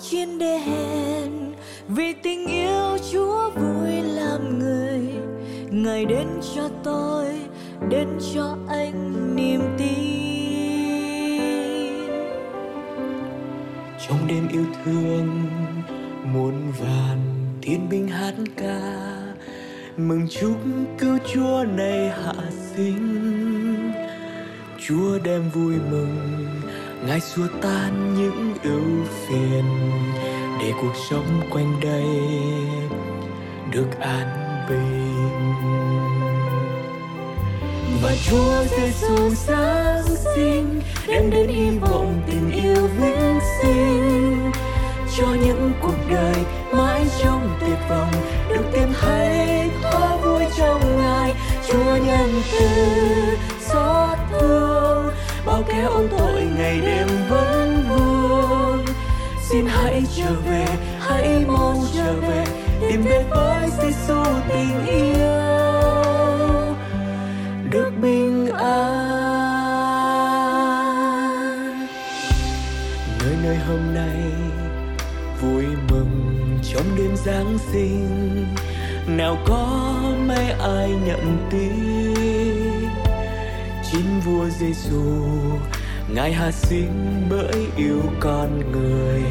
Chuyên 0.00 0.38
đề 0.38 0.58
đèn 0.66 1.52
vì 1.88 2.12
tình 2.22 2.46
yêu 2.46 2.98
chúa 3.12 3.50
vui 3.50 4.02
làm 4.02 4.58
người. 4.58 5.00
Ngài 5.70 6.04
đến 6.04 6.28
cho 6.54 6.68
tôi, 6.84 7.26
đến 7.88 8.08
cho 8.34 8.56
anh 8.68 9.36
niềm 9.36 9.60
tin. 9.78 9.88
Trong 14.08 14.28
đêm 14.28 14.48
yêu 14.48 14.64
thương, 14.84 15.46
muôn 16.32 16.72
vàn 16.78 17.18
thiên 17.62 17.88
binh 17.88 18.08
hát 18.08 18.34
ca, 18.56 19.06
mừng 19.96 20.28
chúc 20.28 20.56
cứu 20.98 21.18
chúa 21.32 21.64
này 21.76 22.08
hạ 22.08 22.34
sinh. 22.50 23.92
Chúa 24.86 25.18
đem 25.18 25.50
vui 25.54 25.74
mừng 25.90 26.46
ngài 27.06 27.20
xua 27.20 27.46
tan 27.62 28.14
những 28.14 28.54
ưu 28.62 29.04
phiền 29.06 29.64
để 30.60 30.72
cuộc 30.80 30.94
sống 31.10 31.40
quanh 31.50 31.80
đây 31.80 32.06
được 33.72 34.00
an 34.00 34.26
bình. 34.68 35.54
Và 38.02 38.12
Chúa 38.30 38.64
Giêsu 38.76 39.30
Giáng 39.30 40.04
sinh 40.34 40.80
đem 41.08 41.30
đến 41.30 41.48
hy 41.48 41.78
vọng 41.78 41.97
trở 60.28 60.34
về. 60.34 60.66
Hãy 61.00 61.44
mau 61.46 61.76
trở 61.94 62.12
về, 62.20 62.44
tìm 62.80 63.02
về 63.02 63.24
với 63.30 63.70
Giêsu 63.82 64.24
tình 64.48 64.86
yêu. 64.86 65.28
Được 67.70 67.90
bình 68.02 68.48
an. 68.48 69.08
Nơi 73.20 73.36
nơi 73.42 73.56
hôm 73.56 73.94
nay, 73.94 74.20
vui 75.40 75.64
mừng 75.90 76.58
trong 76.72 76.96
đêm 76.96 77.16
giáng 77.16 77.58
sinh. 77.72 78.46
Nào 79.06 79.36
có 79.46 79.92
mấy 80.26 80.50
ai 80.50 80.90
nhận 81.06 81.48
tin? 81.50 82.88
Chính 83.92 84.20
vua 84.24 84.48
Giêsu 84.48 85.02
ngài 86.14 86.32
hạ 86.32 86.50
sinh 86.52 87.26
bởi 87.30 87.66
yêu 87.76 88.02
con 88.20 88.72
người 88.72 89.22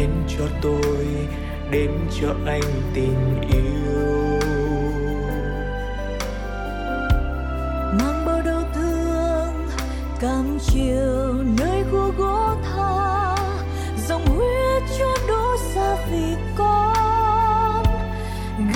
đến 0.00 0.10
cho 0.38 0.44
tôi, 0.62 1.06
đến 1.70 1.90
cho 2.20 2.28
anh 2.46 2.62
tình 2.94 3.40
yêu. 3.52 4.38
Mang 7.98 8.24
bao 8.26 8.42
đau 8.42 8.62
thương, 8.74 9.68
cam 10.20 10.58
chiều 10.66 11.34
nơi 11.58 11.84
khu 11.90 12.12
gỗ 12.18 12.54
tha, 12.64 13.36
dòng 14.08 14.26
huyết 14.26 14.82
cho 14.98 15.16
đổ 15.28 15.56
xa 15.74 15.96
vì 16.12 16.34
con. 16.56 17.84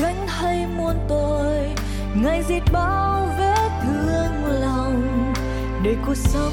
Gánh 0.01 0.27
hay 0.29 0.67
muôn 0.77 0.97
tội, 1.09 1.69
ngày 2.15 2.43
diệt 2.49 2.63
bao 2.73 3.29
vết 3.39 3.71
thương 3.83 4.61
lòng, 4.61 5.33
để 5.83 5.97
cuộc 6.07 6.17
sống 6.17 6.53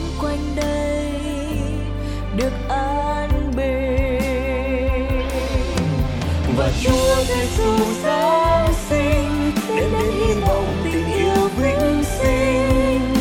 Chúa 6.83 7.15
Giêsu 7.27 7.93
Giáng 8.03 8.73
sinh 8.89 9.51
đem 9.77 9.91
đến 9.91 10.11
hy 10.11 10.33
vọng 10.33 10.65
tình 10.83 11.13
yêu 11.13 11.49
vĩnh 11.57 12.03
sinh 12.03 13.15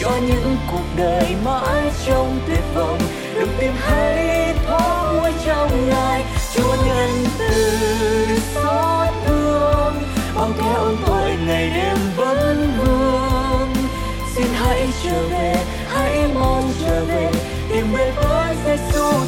cho 0.00 0.10
những 0.26 0.56
cuộc 0.72 0.84
đời 0.96 1.36
mãi 1.44 1.90
trong 2.06 2.40
tuyệt 2.46 2.64
vọng. 2.74 2.98
Đừng 3.34 3.48
tìm 3.60 3.72
hãy 3.78 4.54
thoáng 4.66 5.20
vui 5.20 5.30
trong 5.46 5.88
ngài, 5.88 6.24
Chúa 6.54 6.76
nhân 6.86 7.10
từ 7.38 7.54
xót 8.54 9.08
thương. 9.26 9.94
Bao 10.34 10.50
kẻ 10.58 10.72
ôm 10.76 10.96
tội 11.06 11.30
ngày 11.46 11.70
đêm 11.74 11.96
vẫn 12.16 12.72
vương. 12.78 13.74
Xin 14.34 14.46
hãy 14.54 14.88
trở 15.04 15.28
về, 15.28 15.54
hãy 15.88 16.28
mong 16.34 16.72
trở 16.80 17.04
về 17.04 17.30
tìm 17.68 17.92
về 17.92 18.12
với 18.16 18.56
Giêsu 18.66 19.27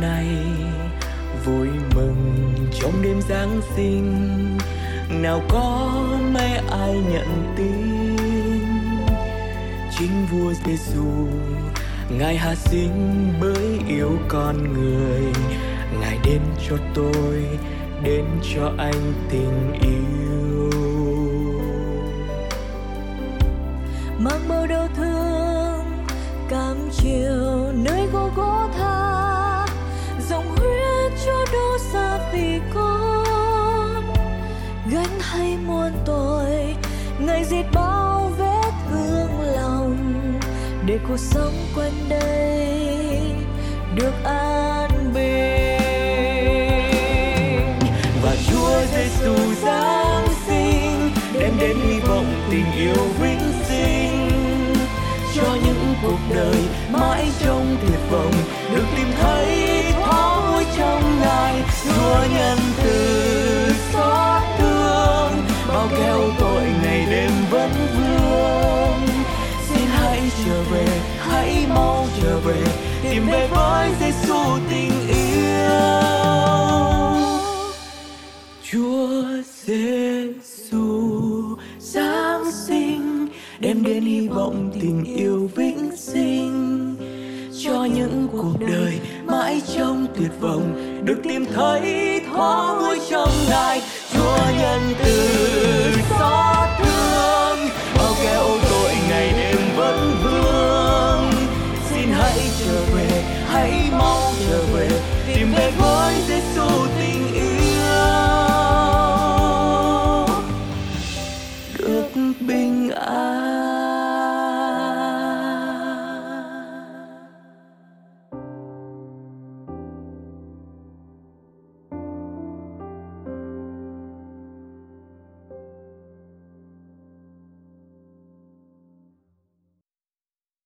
nay 0.00 0.26
vui 1.44 1.68
mừng 1.94 2.52
trong 2.80 3.02
đêm 3.02 3.20
giáng 3.28 3.60
sinh. 3.76 4.58
Nào 5.22 5.42
có 5.48 5.92
mấy 6.32 6.50
ai 6.70 6.94
nhận 7.12 7.54
tin 7.56 8.16
chính 9.98 10.26
vua 10.30 10.52
Giêsu 10.66 11.28
ngài 12.10 12.36
hạ 12.36 12.54
sinh 12.54 13.28
bởi 13.40 13.78
yêu 13.88 14.10
con 14.28 14.72
người. 14.72 15.22
Ngài 16.00 16.18
đến 16.24 16.40
cho 16.68 16.76
tôi, 16.94 17.44
đến 18.02 18.24
cho 18.54 18.72
anh 18.78 19.12
tình 19.30 19.72
yêu. 19.80 20.35
Cuộc 41.16 41.22
sống 41.22 41.54
quanh 41.74 42.08
đây 42.08 43.20
được 43.94 44.12
an 44.24 44.90
bình. 45.14 45.80
Và 48.22 48.36
Chúa 48.50 48.80
Giêsu 48.92 49.34
Giáng 49.62 50.26
sinh 50.46 51.10
đem 51.40 51.52
đến 51.60 51.76
hy 51.88 52.00
vọng 52.00 52.46
tình 52.50 52.72
yêu 52.76 53.04
vĩnh 53.20 53.52
sinh 53.68 54.30
cho 55.34 55.56
những 55.64 55.94
cuộc 56.02 56.18
đời 56.34 56.64
mãi 56.90 57.28
trong 57.40 57.76
tuyệt 57.82 58.00
vọng. 58.10 58.32
Được 58.74 58.84
tìm 58.96 59.08
thấy 59.20 59.82
thoáng 59.92 60.52
vui 60.52 60.64
trong 60.76 61.20
ngài, 61.20 61.62
Chúa 61.84 62.18
nhân 62.34 62.58
từ 62.82 63.72
xót 63.92 64.42
thương, 64.58 65.32
bao 65.68 65.88
keo 65.98 66.20
tội 66.38 66.62
ngày 66.82 67.06
đêm 67.10 67.30
vẫn 67.50 67.70
vương. 67.96 68.16
Xin 69.68 69.86
hãy 69.86 70.20
trở 70.46 70.62
về 70.62 70.95
mau 71.68 72.06
trở 72.22 72.38
về, 72.38 72.62
tìm 73.02 73.26
về 73.26 73.48
với 73.50 73.90
Giêsu 74.00 74.34
tình 74.70 74.92
yêu. 75.08 75.16
Chúa 78.70 79.22
Giêsu 79.64 80.86
Giáng 81.78 82.52
sinh, 82.66 83.28
đem 83.58 83.82
đến 83.82 84.04
hy 84.04 84.28
vọng 84.28 84.70
tình 84.80 85.04
yêu 85.04 85.50
vĩnh 85.54 85.90
sinh. 85.96 86.96
Cho 87.64 87.84
những 87.84 88.28
cuộc 88.32 88.54
đời 88.60 89.00
mãi 89.26 89.62
trong 89.76 90.06
tuyệt 90.18 90.30
vọng, 90.40 90.72
được 91.04 91.18
tìm 91.28 91.44
thấy 91.54 92.20
thoáng 92.32 92.78
vui 92.78 92.98
trong 93.10 93.30
ngài 93.48 93.82
Chúa 94.12 94.38
nhân 94.58 94.80
từ 95.04 95.75
hãy 103.56 103.90
mau 103.90 104.32
trở 104.48 104.64
về 104.72 104.88
tìm 105.26 105.52
về 105.52 105.70
với 105.78 106.14
Giêsu 106.28 106.86
tình 106.98 107.34
yêu. 107.34 107.46
Được 111.78 112.08
bình 112.40 112.90
an. 112.90 113.46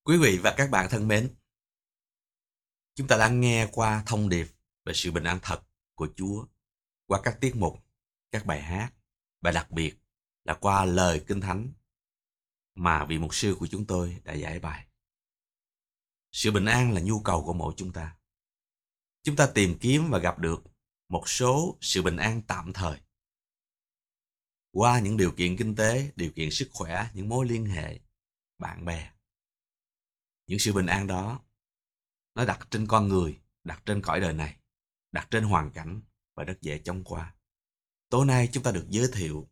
Quý 0.04 0.16
vị 0.16 0.38
và 0.42 0.50
các 0.56 0.70
bạn 0.70 0.86
thân 0.90 1.08
mến, 1.08 1.28
chúng 3.00 3.08
ta 3.08 3.16
đã 3.16 3.28
nghe 3.28 3.68
qua 3.72 4.02
thông 4.06 4.28
điệp 4.28 4.46
về 4.84 4.92
sự 4.94 5.12
bình 5.12 5.24
an 5.24 5.38
thật 5.42 5.62
của 5.94 6.08
Chúa 6.16 6.46
qua 7.06 7.20
các 7.24 7.40
tiết 7.40 7.56
mục, 7.56 7.84
các 8.30 8.46
bài 8.46 8.62
hát 8.62 8.92
và 9.40 9.50
đặc 9.50 9.70
biệt 9.70 9.94
là 10.44 10.54
qua 10.54 10.84
lời 10.84 11.24
kinh 11.26 11.40
thánh 11.40 11.72
mà 12.74 13.04
vị 13.04 13.18
mục 13.18 13.34
sư 13.34 13.56
của 13.58 13.66
chúng 13.66 13.86
tôi 13.86 14.20
đã 14.24 14.32
giải 14.32 14.58
bài. 14.58 14.86
Sự 16.32 16.50
bình 16.52 16.64
an 16.64 16.92
là 16.92 17.00
nhu 17.00 17.20
cầu 17.20 17.44
của 17.44 17.52
mỗi 17.52 17.74
chúng 17.76 17.92
ta. 17.92 18.16
Chúng 19.22 19.36
ta 19.36 19.50
tìm 19.54 19.78
kiếm 19.80 20.10
và 20.10 20.18
gặp 20.18 20.38
được 20.38 20.62
một 21.08 21.28
số 21.28 21.78
sự 21.80 22.02
bình 22.02 22.16
an 22.16 22.42
tạm 22.46 22.72
thời 22.72 23.00
qua 24.70 25.00
những 25.00 25.16
điều 25.16 25.32
kiện 25.32 25.56
kinh 25.56 25.76
tế, 25.76 26.12
điều 26.16 26.30
kiện 26.30 26.50
sức 26.50 26.68
khỏe, 26.72 27.10
những 27.14 27.28
mối 27.28 27.46
liên 27.46 27.66
hệ, 27.66 28.00
bạn 28.58 28.84
bè. 28.84 29.12
Những 30.46 30.58
sự 30.58 30.72
bình 30.72 30.86
an 30.86 31.06
đó 31.06 31.40
nó 32.34 32.44
đặt 32.44 32.68
trên 32.70 32.86
con 32.86 33.08
người, 33.08 33.40
đặt 33.64 33.82
trên 33.86 34.02
cõi 34.02 34.20
đời 34.20 34.32
này, 34.32 34.56
đặt 35.12 35.28
trên 35.30 35.44
hoàn 35.44 35.70
cảnh 35.70 36.00
và 36.34 36.44
rất 36.44 36.60
dễ 36.60 36.78
chóng 36.78 37.04
qua. 37.04 37.34
Tối 38.08 38.26
nay 38.26 38.48
chúng 38.52 38.62
ta 38.62 38.72
được 38.72 38.86
giới 38.88 39.08
thiệu 39.12 39.48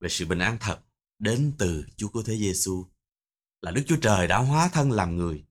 về 0.00 0.08
sự 0.08 0.26
bình 0.26 0.38
an 0.38 0.56
thật 0.60 0.80
đến 1.18 1.52
từ 1.58 1.84
Chúa 1.96 2.08
Cứu 2.08 2.22
Thế 2.22 2.36
Giêsu 2.36 2.86
là 3.62 3.70
Đức 3.70 3.82
Chúa 3.86 3.96
Trời 4.02 4.26
đã 4.26 4.38
hóa 4.38 4.68
thân 4.72 4.90
làm 4.90 5.16
người 5.16 5.44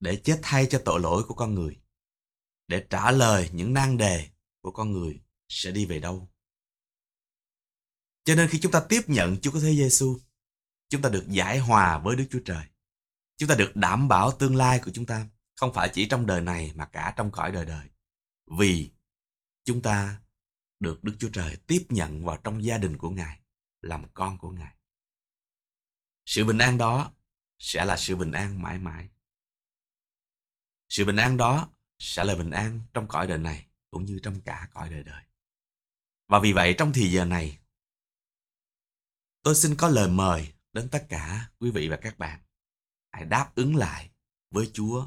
để 0.00 0.20
chết 0.24 0.40
thay 0.42 0.66
cho 0.70 0.82
tội 0.84 1.00
lỗi 1.00 1.24
của 1.28 1.34
con 1.34 1.54
người, 1.54 1.80
để 2.68 2.86
trả 2.90 3.10
lời 3.10 3.50
những 3.52 3.72
nan 3.72 3.98
đề 3.98 4.28
của 4.60 4.70
con 4.70 4.92
người 4.92 5.20
sẽ 5.48 5.70
đi 5.70 5.86
về 5.86 6.00
đâu. 6.00 6.28
Cho 8.24 8.34
nên 8.34 8.48
khi 8.48 8.60
chúng 8.60 8.72
ta 8.72 8.86
tiếp 8.88 9.00
nhận 9.06 9.40
Chúa 9.40 9.52
Cứu 9.52 9.60
Thế 9.60 9.74
Giêsu, 9.74 10.18
chúng 10.88 11.02
ta 11.02 11.08
được 11.08 11.24
giải 11.28 11.58
hòa 11.58 11.98
với 11.98 12.16
Đức 12.16 12.24
Chúa 12.30 12.40
Trời. 12.44 12.64
Chúng 13.38 13.48
ta 13.48 13.54
được 13.54 13.72
đảm 13.74 14.08
bảo 14.08 14.32
tương 14.32 14.56
lai 14.56 14.80
của 14.84 14.90
chúng 14.94 15.06
ta, 15.06 15.26
không 15.56 15.74
phải 15.74 15.90
chỉ 15.92 16.08
trong 16.08 16.26
đời 16.26 16.40
này 16.40 16.72
mà 16.74 16.86
cả 16.86 17.14
trong 17.16 17.30
cõi 17.30 17.52
đời 17.52 17.64
đời. 17.64 17.88
Vì 18.58 18.90
chúng 19.64 19.82
ta 19.82 20.20
được 20.80 21.04
Đức 21.04 21.16
Chúa 21.18 21.30
Trời 21.32 21.56
tiếp 21.66 21.86
nhận 21.88 22.24
vào 22.24 22.36
trong 22.44 22.64
gia 22.64 22.78
đình 22.78 22.98
của 22.98 23.10
Ngài, 23.10 23.40
làm 23.80 24.08
con 24.14 24.38
của 24.38 24.50
Ngài. 24.50 24.74
Sự 26.26 26.44
bình 26.44 26.58
an 26.58 26.78
đó 26.78 27.12
sẽ 27.58 27.84
là 27.84 27.96
sự 27.96 28.16
bình 28.16 28.32
an 28.32 28.62
mãi 28.62 28.78
mãi. 28.78 29.08
Sự 30.88 31.04
bình 31.04 31.16
an 31.16 31.36
đó 31.36 31.70
sẽ 31.98 32.24
là 32.24 32.34
bình 32.34 32.50
an 32.50 32.80
trong 32.94 33.08
cõi 33.08 33.26
đời 33.26 33.38
này 33.38 33.66
cũng 33.90 34.04
như 34.04 34.18
trong 34.22 34.40
cả 34.40 34.68
cõi 34.72 34.90
đời 34.90 35.02
đời. 35.02 35.22
Và 36.28 36.40
vì 36.40 36.52
vậy 36.52 36.74
trong 36.78 36.92
thì 36.92 37.10
giờ 37.10 37.24
này, 37.24 37.58
tôi 39.42 39.54
xin 39.54 39.74
có 39.76 39.88
lời 39.88 40.08
mời 40.08 40.52
đến 40.72 40.88
tất 40.90 41.06
cả 41.08 41.50
quý 41.58 41.70
vị 41.70 41.88
và 41.88 41.96
các 41.96 42.18
bạn. 42.18 42.40
Hãy 43.12 43.24
đáp 43.24 43.52
ứng 43.54 43.76
lại 43.76 44.10
với 44.50 44.70
Chúa. 44.72 45.06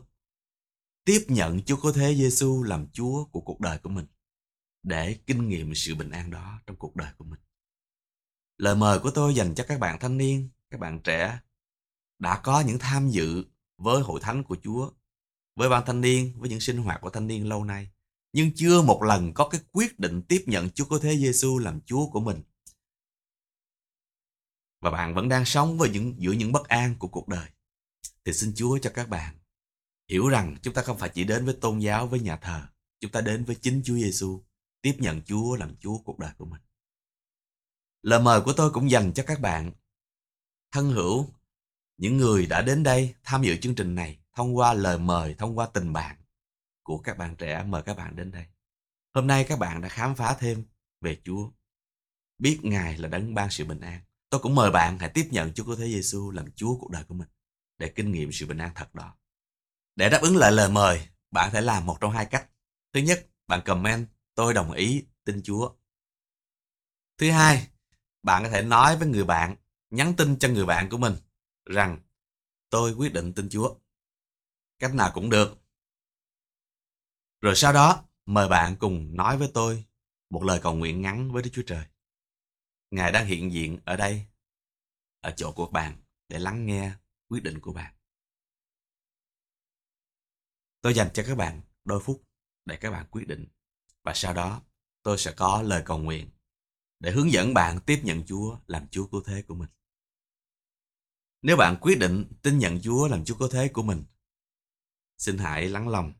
Tiếp 1.06 1.26
nhận 1.28 1.62
Chúa 1.62 1.78
có 1.82 1.92
thế 1.92 2.16
Giêsu 2.16 2.64
làm 2.64 2.88
Chúa 2.94 3.26
của 3.26 3.42
cuộc 3.42 3.60
đời 3.60 3.78
của 3.78 3.90
mình 3.90 4.06
để 4.84 5.20
kinh 5.28 5.50
nghiệm 5.50 5.76
sự 5.76 5.96
bình 5.96 6.12
an 6.12 6.32
đó 6.32 6.60
trong 6.66 6.78
cuộc 6.78 6.96
đời 6.96 7.12
của 7.18 7.26
mình. 7.26 7.40
Lời 8.58 8.76
mời 8.76 9.00
của 9.00 9.12
tôi 9.12 9.36
dành 9.36 9.56
cho 9.56 9.66
các 9.68 9.80
bạn 9.80 10.00
thanh 10.00 10.18
niên, 10.18 10.50
các 10.70 10.80
bạn 10.80 11.00
trẻ 11.04 11.40
đã 12.20 12.42
có 12.44 12.62
những 12.62 12.80
tham 12.80 13.10
dự 13.10 13.46
với 13.78 14.02
hội 14.02 14.20
thánh 14.22 14.44
của 14.44 14.58
Chúa, 14.64 14.92
với 15.56 15.70
ban 15.70 15.86
thanh 15.86 16.02
niên, 16.02 16.34
với 16.40 16.50
những 16.50 16.60
sinh 16.60 16.78
hoạt 16.78 17.02
của 17.02 17.10
thanh 17.10 17.28
niên 17.28 17.50
lâu 17.50 17.64
nay, 17.64 17.90
nhưng 18.34 18.52
chưa 18.56 18.82
một 18.82 19.04
lần 19.04 19.34
có 19.34 19.50
cái 19.50 19.62
quyết 19.72 20.00
định 20.00 20.22
tiếp 20.22 20.44
nhận 20.48 20.70
Chúa 20.70 20.86
có 20.86 21.00
thế 21.02 21.18
Giêsu 21.18 21.58
làm 21.58 21.82
Chúa 21.82 22.10
của 22.10 22.20
mình. 22.20 22.44
Và 24.82 24.92
bạn 24.92 25.16
vẫn 25.16 25.30
đang 25.30 25.46
sống 25.46 25.78
với 25.78 25.90
những 25.90 26.16
giữa 26.18 26.32
những 26.32 26.52
bất 26.52 26.68
an 26.68 26.96
của 27.00 27.08
cuộc 27.08 27.28
đời. 27.28 27.50
Thì 28.26 28.34
xin 28.34 28.54
Chúa 28.56 28.78
cho 28.82 28.92
các 28.94 29.10
bạn 29.10 29.36
hiểu 30.10 30.30
rằng 30.30 30.56
chúng 30.62 30.74
ta 30.74 30.82
không 30.82 30.98
phải 30.98 31.10
chỉ 31.14 31.24
đến 31.24 31.46
với 31.46 31.58
tôn 31.62 31.80
giáo, 31.80 32.08
với 32.08 32.20
nhà 32.20 32.38
thờ, 32.38 32.68
chúng 33.00 33.12
ta 33.12 33.22
đến 33.22 33.46
với 33.46 33.56
chính 33.56 33.82
Chúa 33.86 33.96
Giêsu 33.96 34.44
tiếp 34.82 34.96
nhận 35.00 35.22
Chúa 35.22 35.56
làm 35.56 35.76
Chúa 35.80 35.98
cuộc 35.98 36.20
đời 36.20 36.32
của 36.38 36.46
mình. 36.46 36.62
Lời 38.02 38.20
mời 38.20 38.42
của 38.42 38.54
tôi 38.54 38.72
cũng 38.72 38.92
dành 38.92 39.14
cho 39.14 39.24
các 39.28 39.42
bạn 39.42 39.72
thân 40.72 40.92
hữu, 40.92 41.30
những 41.98 42.18
người 42.18 42.46
đã 42.46 42.62
đến 42.62 42.84
đây 42.84 43.16
tham 43.24 43.44
dự 43.44 43.56
chương 43.58 43.76
trình 43.76 43.96
này 43.96 44.20
thông 44.34 44.58
qua 44.58 44.74
lời 44.74 44.98
mời, 44.98 45.34
thông 45.34 45.58
qua 45.58 45.66
tình 45.66 45.94
bạn 45.94 46.16
của 46.84 46.98
các 46.98 47.18
bạn 47.18 47.36
trẻ 47.36 47.64
mời 47.64 47.82
các 47.82 47.98
bạn 47.98 48.16
đến 48.16 48.32
đây. 48.32 48.46
Hôm 49.14 49.28
nay 49.28 49.46
các 49.50 49.60
bạn 49.60 49.82
đã 49.82 49.90
khám 49.90 50.16
phá 50.16 50.38
thêm 50.40 50.66
về 51.02 51.22
Chúa, 51.24 51.52
biết 52.38 52.60
Ngài 52.64 52.98
là 52.98 53.08
đấng 53.08 53.34
ban 53.34 53.52
sự 53.52 53.66
bình 53.66 53.80
an. 53.80 54.02
Tôi 54.30 54.42
cũng 54.42 54.56
mời 54.56 54.72
bạn 54.72 55.00
hãy 55.00 55.10
tiếp 55.10 55.28
nhận 55.32 55.54
Chúa 55.54 55.64
Cứu 55.64 55.76
Thế 55.76 55.86
Giêsu 55.86 56.32
làm 56.32 56.52
Chúa 56.56 56.78
cuộc 56.80 56.92
đời 56.92 57.04
của 57.04 57.16
mình 57.16 57.28
để 57.82 57.90
kinh 57.90 58.12
nghiệm 58.12 58.32
sự 58.32 58.46
bình 58.46 58.58
an 58.58 58.72
thật 58.76 58.96
đó. 58.96 59.16
Để 59.96 60.10
đáp 60.10 60.20
ứng 60.22 60.38
lại 60.38 60.52
lời 60.52 60.70
mời, 60.70 61.08
bạn 61.32 61.52
phải 61.52 61.62
làm 61.62 61.86
một 61.86 61.98
trong 62.02 62.12
hai 62.12 62.26
cách. 62.26 62.50
Thứ 62.94 63.00
nhất, 63.00 63.28
bạn 63.48 63.62
comment 63.66 64.08
tôi 64.36 64.54
đồng 64.54 64.72
ý 64.72 65.06
tin 65.24 65.42
Chúa. 65.44 65.76
Thứ 67.18 67.32
hai, 67.32 67.68
bạn 68.24 68.44
có 68.44 68.50
thể 68.50 68.62
nói 68.62 68.98
với 68.98 69.08
người 69.08 69.24
bạn, 69.24 69.56
nhắn 69.90 70.14
tin 70.18 70.40
cho 70.40 70.50
người 70.50 70.66
bạn 70.66 70.90
của 70.90 70.98
mình 70.98 71.14
rằng 71.66 72.00
tôi 72.70 72.94
quyết 72.94 73.14
định 73.14 73.34
tin 73.34 73.50
Chúa. 73.50 73.76
Cách 74.80 74.96
nào 74.96 75.12
cũng 75.14 75.30
được. 75.30 75.62
Rồi 77.42 77.56
sau 77.56 77.74
đó, 77.74 78.04
mời 78.26 78.48
bạn 78.48 78.76
cùng 78.76 79.16
nói 79.16 79.38
với 79.38 79.52
tôi 79.54 79.86
một 80.30 80.44
lời 80.44 80.60
cầu 80.64 80.76
nguyện 80.76 81.02
ngắn 81.02 81.32
với 81.32 81.44
Đức 81.44 81.50
Chúa 81.54 81.64
Trời. 81.68 81.86
Ngài 82.92 83.12
đang 83.12 83.26
hiện 83.26 83.52
diện 83.52 83.80
ở 83.86 83.96
đây, 83.96 84.26
ở 85.22 85.34
chỗ 85.38 85.52
của 85.52 85.68
bạn 85.68 85.98
để 86.30 86.40
lắng 86.40 86.66
nghe 86.66 86.92
quyết 87.32 87.44
định 87.44 87.60
của 87.60 87.74
bạn. 87.74 87.94
Tôi 90.82 90.94
dành 90.94 91.10
cho 91.14 91.24
các 91.28 91.36
bạn 91.36 91.62
đôi 91.86 92.02
phút 92.04 92.24
để 92.66 92.78
các 92.82 92.92
bạn 92.92 93.06
quyết 93.12 93.28
định 93.28 93.48
và 94.04 94.14
sau 94.16 94.34
đó 94.34 94.62
tôi 95.04 95.18
sẽ 95.18 95.34
có 95.38 95.62
lời 95.62 95.84
cầu 95.86 95.98
nguyện 95.98 96.30
để 97.00 97.12
hướng 97.12 97.32
dẫn 97.32 97.54
bạn 97.54 97.80
tiếp 97.86 98.02
nhận 98.04 98.24
Chúa 98.26 98.60
làm 98.68 98.88
Chúa 98.88 99.08
cứu 99.08 99.24
thế 99.26 99.42
của 99.48 99.56
mình. 99.56 99.70
Nếu 101.42 101.58
bạn 101.58 101.78
quyết 101.82 102.00
định 102.00 102.26
tin 102.42 102.60
nhận 102.60 102.80
Chúa 102.82 103.08
làm 103.08 103.26
Chúa 103.26 103.38
cứu 103.38 103.48
thế 103.52 103.70
của 103.74 103.84
mình, 103.84 104.04
xin 105.18 105.38
hãy 105.38 105.70
lắng 105.70 105.90
lòng 105.90 106.14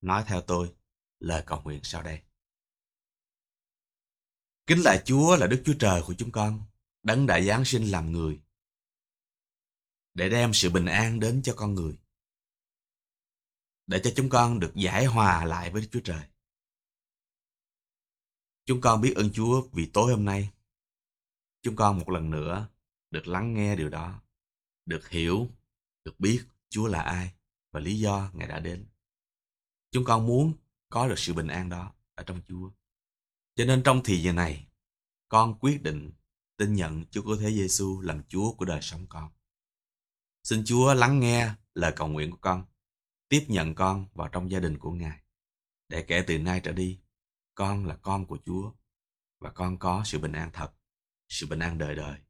nói 0.00 0.24
theo 0.26 0.40
tôi 0.40 0.74
lời 1.18 1.42
cầu 1.46 1.62
nguyện 1.62 1.80
sau 1.82 2.02
đây. 2.02 2.22
Kính 4.66 4.78
Lạy 4.84 5.02
Chúa 5.04 5.36
là 5.36 5.46
Đức 5.46 5.62
Chúa 5.64 5.74
Trời 5.78 6.02
của 6.06 6.14
chúng 6.18 6.30
con, 6.30 6.62
đấng 7.02 7.26
đã 7.26 7.40
Giáng 7.40 7.64
sinh 7.64 7.84
làm 7.84 8.12
người, 8.12 8.40
để 10.14 10.28
đem 10.28 10.54
sự 10.54 10.70
bình 10.70 10.86
an 10.86 11.20
đến 11.20 11.42
cho 11.44 11.54
con 11.56 11.74
người, 11.74 11.98
để 13.86 14.00
cho 14.04 14.10
chúng 14.16 14.28
con 14.28 14.60
được 14.60 14.72
giải 14.74 15.04
hòa 15.04 15.44
lại 15.44 15.70
với 15.70 15.82
Đức 15.82 15.88
Chúa 15.92 16.00
Trời. 16.04 16.22
Chúng 18.66 18.80
con 18.80 19.00
biết 19.00 19.12
ơn 19.16 19.30
Chúa 19.32 19.68
vì 19.72 19.90
tối 19.92 20.12
hôm 20.12 20.24
nay 20.24 20.50
chúng 21.62 21.76
con 21.76 21.98
một 21.98 22.08
lần 22.08 22.30
nữa 22.30 22.68
được 23.10 23.26
lắng 23.26 23.54
nghe 23.54 23.76
điều 23.76 23.88
đó, 23.88 24.22
được 24.86 25.08
hiểu, 25.08 25.50
được 26.04 26.20
biết 26.20 26.44
Chúa 26.68 26.86
là 26.86 27.02
ai 27.02 27.34
và 27.72 27.80
lý 27.80 27.98
do 27.98 28.30
Ngài 28.32 28.48
đã 28.48 28.60
đến. 28.60 28.86
Chúng 29.90 30.04
con 30.04 30.26
muốn 30.26 30.52
có 30.88 31.08
được 31.08 31.18
sự 31.18 31.34
bình 31.34 31.46
an 31.46 31.68
đó 31.68 31.92
ở 32.14 32.24
trong 32.24 32.40
Chúa. 32.48 32.70
Cho 33.54 33.64
nên 33.64 33.82
trong 33.82 34.00
thì 34.04 34.22
giờ 34.22 34.32
này, 34.32 34.66
con 35.28 35.58
quyết 35.58 35.82
định 35.82 36.12
tin 36.56 36.74
nhận 36.74 37.04
Chúa 37.10 37.22
Cứu 37.22 37.36
Thế 37.36 37.50
Giêsu 37.50 38.00
làm 38.00 38.22
Chúa 38.28 38.52
của 38.52 38.64
đời 38.64 38.82
sống 38.82 39.06
con. 39.08 39.30
Xin 40.44 40.62
Chúa 40.66 40.94
lắng 40.94 41.20
nghe 41.20 41.54
lời 41.74 41.92
cầu 41.96 42.08
nguyện 42.08 42.30
của 42.30 42.36
con, 42.40 42.66
tiếp 43.28 43.46
nhận 43.48 43.74
con 43.74 44.06
vào 44.14 44.28
trong 44.28 44.50
gia 44.50 44.60
đình 44.60 44.78
của 44.78 44.92
Ngài, 44.92 45.22
để 45.88 46.04
kể 46.08 46.24
từ 46.26 46.38
nay 46.38 46.60
trở 46.64 46.72
đi, 46.72 47.00
con 47.54 47.86
là 47.86 47.96
con 47.96 48.26
của 48.26 48.38
Chúa 48.44 48.72
và 49.40 49.50
con 49.50 49.78
có 49.78 50.02
sự 50.04 50.18
bình 50.18 50.32
an 50.32 50.50
thật, 50.52 50.72
sự 51.28 51.46
bình 51.46 51.58
an 51.58 51.78
đời 51.78 51.94
đời, 51.94 52.20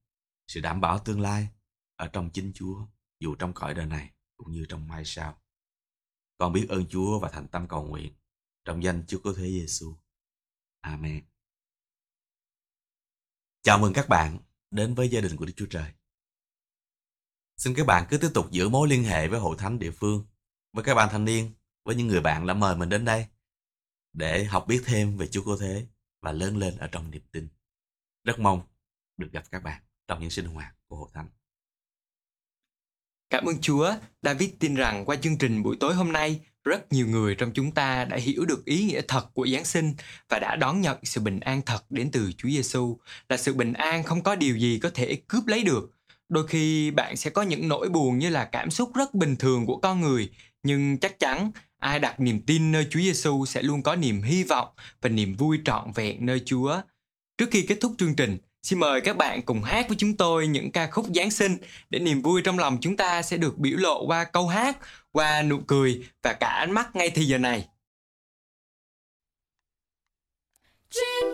sự 0.47 0.61
đảm 0.61 0.81
bảo 0.81 0.99
tương 0.99 1.21
lai 1.21 1.49
ở 1.97 2.09
trong 2.13 2.31
chính 2.31 2.53
Chúa, 2.55 2.87
dù 3.21 3.35
trong 3.35 3.53
cõi 3.55 3.75
đời 3.75 3.87
này 3.87 4.11
cũng 4.37 4.53
như 4.53 4.67
trong 4.69 4.89
mai 4.89 5.03
sau. 5.05 5.43
Con 6.39 6.53
biết 6.53 6.67
ơn 6.69 6.87
Chúa 6.89 7.19
và 7.19 7.31
thành 7.33 7.49
tâm 7.49 7.69
cầu 7.69 7.85
nguyện 7.85 8.13
trong 8.65 8.83
danh 8.83 9.05
Chúa 9.07 9.19
Cứu 9.19 9.35
Thế 9.37 9.49
Giêsu. 9.49 9.97
Amen. 10.81 11.25
Chào 13.63 13.79
mừng 13.79 13.93
các 13.93 14.09
bạn 14.09 14.39
đến 14.71 14.95
với 14.95 15.09
gia 15.09 15.21
đình 15.21 15.37
của 15.37 15.47
Đức 15.47 15.53
Chúa 15.57 15.67
Trời. 15.71 15.93
Xin 17.57 17.75
các 17.75 17.87
bạn 17.87 18.07
cứ 18.11 18.19
tiếp 18.19 18.31
tục 18.35 18.51
giữ 18.51 18.69
mối 18.69 18.89
liên 18.89 19.05
hệ 19.05 19.29
với 19.29 19.41
hội 19.41 19.57
thánh 19.59 19.79
địa 19.79 19.91
phương, 19.91 20.25
với 20.73 20.85
các 20.85 20.95
bạn 20.95 21.09
thanh 21.13 21.25
niên, 21.25 21.51
với 21.85 21.95
những 21.95 22.07
người 22.07 22.21
bạn 22.21 22.47
đã 22.47 22.55
mời 22.55 22.77
mình 22.77 22.89
đến 22.89 23.05
đây 23.05 23.27
để 24.13 24.45
học 24.45 24.65
biết 24.69 24.83
thêm 24.85 25.17
về 25.17 25.27
Chúa 25.27 25.45
Cứu 25.45 25.57
Thế 25.61 25.87
và 26.23 26.33
lớn 26.33 26.57
lên 26.57 26.77
ở 26.77 26.87
trong 26.87 27.11
niềm 27.11 27.23
tin. 27.33 27.49
Rất 28.25 28.39
mong 28.39 28.63
được 29.17 29.33
gặp 29.33 29.45
các 29.51 29.63
bạn 29.63 29.83
trong 30.09 30.21
những 30.21 30.31
sinh 30.31 30.47
hoạt 30.47 30.75
của 30.87 30.97
hội 30.97 31.09
thánh. 31.15 31.29
Cảm 33.31 33.45
ơn 33.45 33.61
Chúa, 33.61 33.95
David 34.23 34.51
tin 34.61 34.75
rằng 34.75 35.05
qua 35.05 35.17
chương 35.17 35.39
trình 35.39 35.63
buổi 35.63 35.77
tối 35.81 35.95
hôm 35.95 36.13
nay, 36.13 36.41
rất 36.65 36.93
nhiều 36.93 37.07
người 37.07 37.35
trong 37.35 37.53
chúng 37.55 37.73
ta 37.73 38.05
đã 38.05 38.17
hiểu 38.17 38.45
được 38.45 38.65
ý 38.65 38.85
nghĩa 38.85 39.01
thật 39.09 39.31
của 39.35 39.47
Giáng 39.47 39.65
sinh 39.65 39.95
và 40.29 40.39
đã 40.39 40.57
đón 40.57 40.81
nhận 40.81 40.99
sự 41.03 41.21
bình 41.21 41.41
an 41.41 41.63
thật 41.67 41.85
đến 41.91 42.11
từ 42.13 42.33
Chúa 42.33 42.49
Giêsu 42.49 42.99
là 43.29 43.37
sự 43.37 43.55
bình 43.55 43.73
an 43.73 44.03
không 44.03 44.23
có 44.23 44.35
điều 44.35 44.59
gì 44.59 44.79
có 44.83 44.91
thể 44.95 45.23
cướp 45.29 45.47
lấy 45.47 45.65
được 45.65 45.94
đôi 46.29 46.47
khi 46.47 46.91
bạn 46.91 47.17
sẽ 47.17 47.31
có 47.31 47.43
những 47.43 47.69
nỗi 47.69 47.89
buồn 47.89 48.19
như 48.19 48.29
là 48.29 48.45
cảm 48.45 48.71
xúc 48.71 48.91
rất 48.95 49.15
bình 49.15 49.37
thường 49.37 49.67
của 49.67 49.77
con 49.77 50.01
người 50.01 50.31
nhưng 50.63 50.99
chắc 50.99 51.19
chắn 51.19 51.51
ai 51.79 51.99
đặt 51.99 52.21
niềm 52.21 52.41
tin 52.47 52.73
nơi 52.73 52.87
Chúa 52.91 53.01
Giêsu 53.01 53.47
sẽ 53.47 53.63
luôn 53.63 53.83
có 53.83 53.97
niềm 53.97 54.23
hy 54.23 54.45
vọng 54.45 54.69
và 55.01 55.09
niềm 55.09 55.35
vui 55.35 55.59
trọn 55.65 55.93
vẹn 55.95 56.27
nơi 56.27 56.43
Chúa. 56.47 56.81
Trước 57.39 57.47
khi 57.51 57.63
kết 57.63 57.79
thúc 57.81 57.95
chương 57.99 58.15
trình, 58.15 58.39
xin 58.63 58.79
mời 58.81 59.01
các 59.01 59.17
bạn 59.17 59.43
cùng 59.43 59.63
hát 59.63 59.89
với 59.89 59.97
chúng 60.01 60.17
tôi 60.17 60.47
những 60.47 60.73
ca 60.73 60.91
khúc 60.91 61.07
Giáng 61.15 61.31
sinh 61.31 61.57
để 61.91 61.99
niềm 61.99 62.23
vui 62.23 62.43
trong 62.43 62.59
lòng 62.59 62.79
chúng 62.81 62.97
ta 62.97 63.23
sẽ 63.23 63.37
được 63.37 63.59
biểu 63.59 63.77
lộ 63.79 64.07
qua 64.07 64.25
câu 64.25 64.49
hát, 64.49 64.79
qua 65.13 65.43
nụ 65.43 65.59
cười 65.67 66.05
và 66.23 66.33
cả 66.33 66.49
ánh 66.49 66.73
mắt 66.73 66.97
ngay 66.97 67.11
thì 67.11 67.25
giờ 67.25 67.39
này. 67.39 67.69
trên 70.91 71.34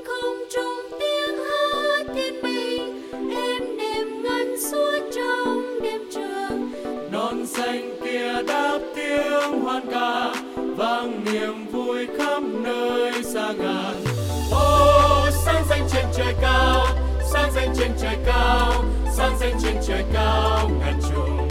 niềm 11.32 11.66
vui 11.72 12.06
khắp 12.18 12.42
nơi 12.42 13.22
xa 13.24 13.52
ngàn. 13.58 14.04
Ô 14.52 15.30
sáng 15.44 15.64
danh 15.70 15.88
trên 15.92 16.04
trời 16.14 16.34
cao, 16.42 16.86
sáng 17.32 17.52
danh 17.54 17.74
trên 17.76 17.90
trời 18.00 18.16
cao, 18.26 18.84
sáng 19.16 19.36
danh 19.40 19.54
trên 19.62 19.74
trời 19.86 20.04
cao, 20.12 20.70
ngàn 20.80 21.00
trùng. 21.10 21.49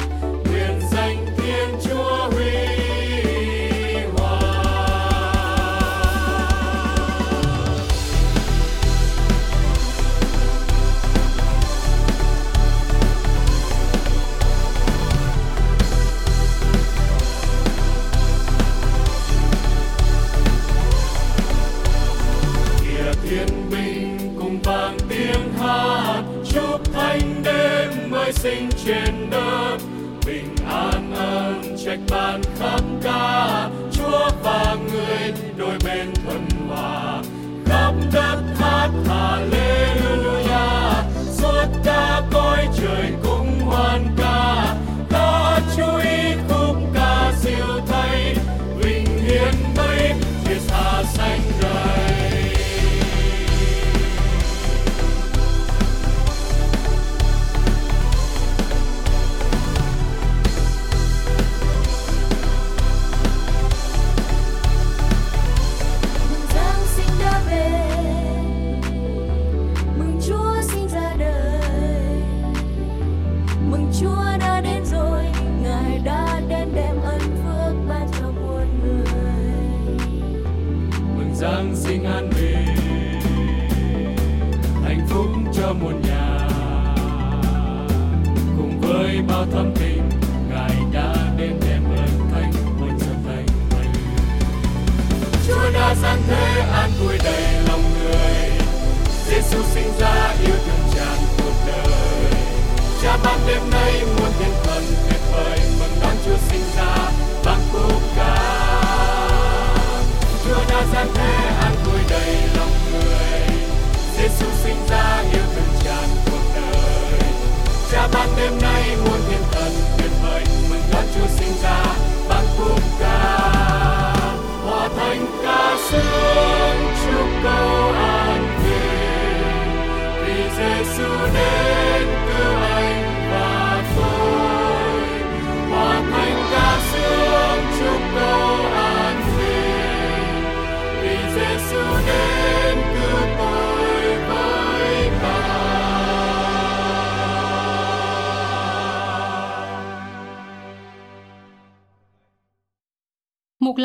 Anh 27.09 27.19
thánh 27.19 27.43
đêm 27.43 28.09
mới 28.09 28.33
sinh 28.33 28.69
trên 28.85 29.29
đất, 29.31 29.77
bình 30.25 30.55
an 30.67 31.13
ơn 31.15 31.77
trách 31.85 31.99
ban 32.09 32.41
khắp 32.59 32.81
ca 33.03 33.69
chúa 33.91 34.29
và 34.43 34.75
người 34.91 35.33
đôi 35.57 35.77
bên 35.85 36.13
thuận 36.25 36.47
hòa. 36.67 37.21
Khắp 37.65 37.93
đất 38.13 38.43
hát 38.59 38.89
hallelujah. 39.07 41.03
Suốt 41.31 41.65
cả 41.83 42.21
cõi 42.31 42.67
trời 42.77 43.13
cũng 43.23 43.59
hoan 43.59 44.15
ca. 44.17 44.68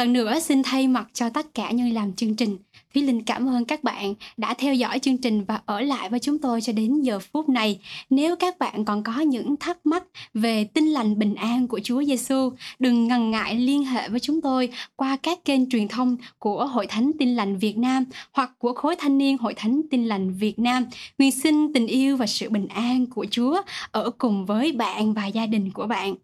lần 0.04 0.12
nữa 0.12 0.40
xin 0.40 0.62
thay 0.62 0.88
mặt 0.88 1.08
cho 1.12 1.28
tất 1.28 1.54
cả 1.54 1.70
những 1.70 1.94
làm 1.94 2.12
chương 2.12 2.36
trình, 2.36 2.56
Thúy 2.94 3.02
Linh 3.02 3.22
cảm 3.22 3.48
ơn 3.48 3.64
các 3.64 3.84
bạn 3.84 4.14
đã 4.36 4.54
theo 4.54 4.74
dõi 4.74 4.98
chương 4.98 5.18
trình 5.18 5.44
và 5.44 5.60
ở 5.66 5.80
lại 5.80 6.08
với 6.08 6.20
chúng 6.20 6.38
tôi 6.38 6.60
cho 6.60 6.72
đến 6.72 7.00
giờ 7.00 7.18
phút 7.18 7.48
này. 7.48 7.80
Nếu 8.10 8.36
các 8.36 8.58
bạn 8.58 8.84
còn 8.84 9.02
có 9.02 9.20
những 9.20 9.56
thắc 9.56 9.86
mắc 9.86 10.04
về 10.34 10.64
tin 10.64 10.84
lành 10.84 11.18
bình 11.18 11.34
an 11.34 11.68
của 11.68 11.80
Chúa 11.84 12.04
Giêsu, 12.04 12.52
đừng 12.78 13.08
ngần 13.08 13.30
ngại 13.30 13.54
liên 13.56 13.84
hệ 13.84 14.08
với 14.08 14.20
chúng 14.20 14.40
tôi 14.40 14.68
qua 14.96 15.16
các 15.16 15.44
kênh 15.44 15.68
truyền 15.68 15.88
thông 15.88 16.16
của 16.38 16.66
Hội 16.66 16.86
Thánh 16.86 17.10
Tin 17.18 17.36
lành 17.36 17.58
Việt 17.58 17.78
Nam 17.78 18.04
hoặc 18.32 18.50
của 18.58 18.72
khối 18.72 18.96
thanh 18.96 19.18
niên 19.18 19.38
Hội 19.38 19.54
Thánh 19.54 19.80
Tin 19.90 20.04
lành 20.04 20.34
Việt 20.34 20.58
Nam. 20.58 20.84
Nguyện 21.18 21.32
xin 21.32 21.72
tình 21.72 21.86
yêu 21.86 22.16
và 22.16 22.26
sự 22.26 22.50
bình 22.50 22.68
an 22.68 23.06
của 23.06 23.26
Chúa 23.30 23.62
ở 23.90 24.10
cùng 24.18 24.46
với 24.46 24.72
bạn 24.72 25.14
và 25.14 25.26
gia 25.26 25.46
đình 25.46 25.70
của 25.70 25.86
bạn. 25.86 26.14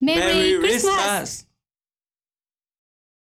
Merry, 0.00 0.22
Merry 0.22 0.56
Christmas! 0.62 0.98
Christmas! 0.98 1.47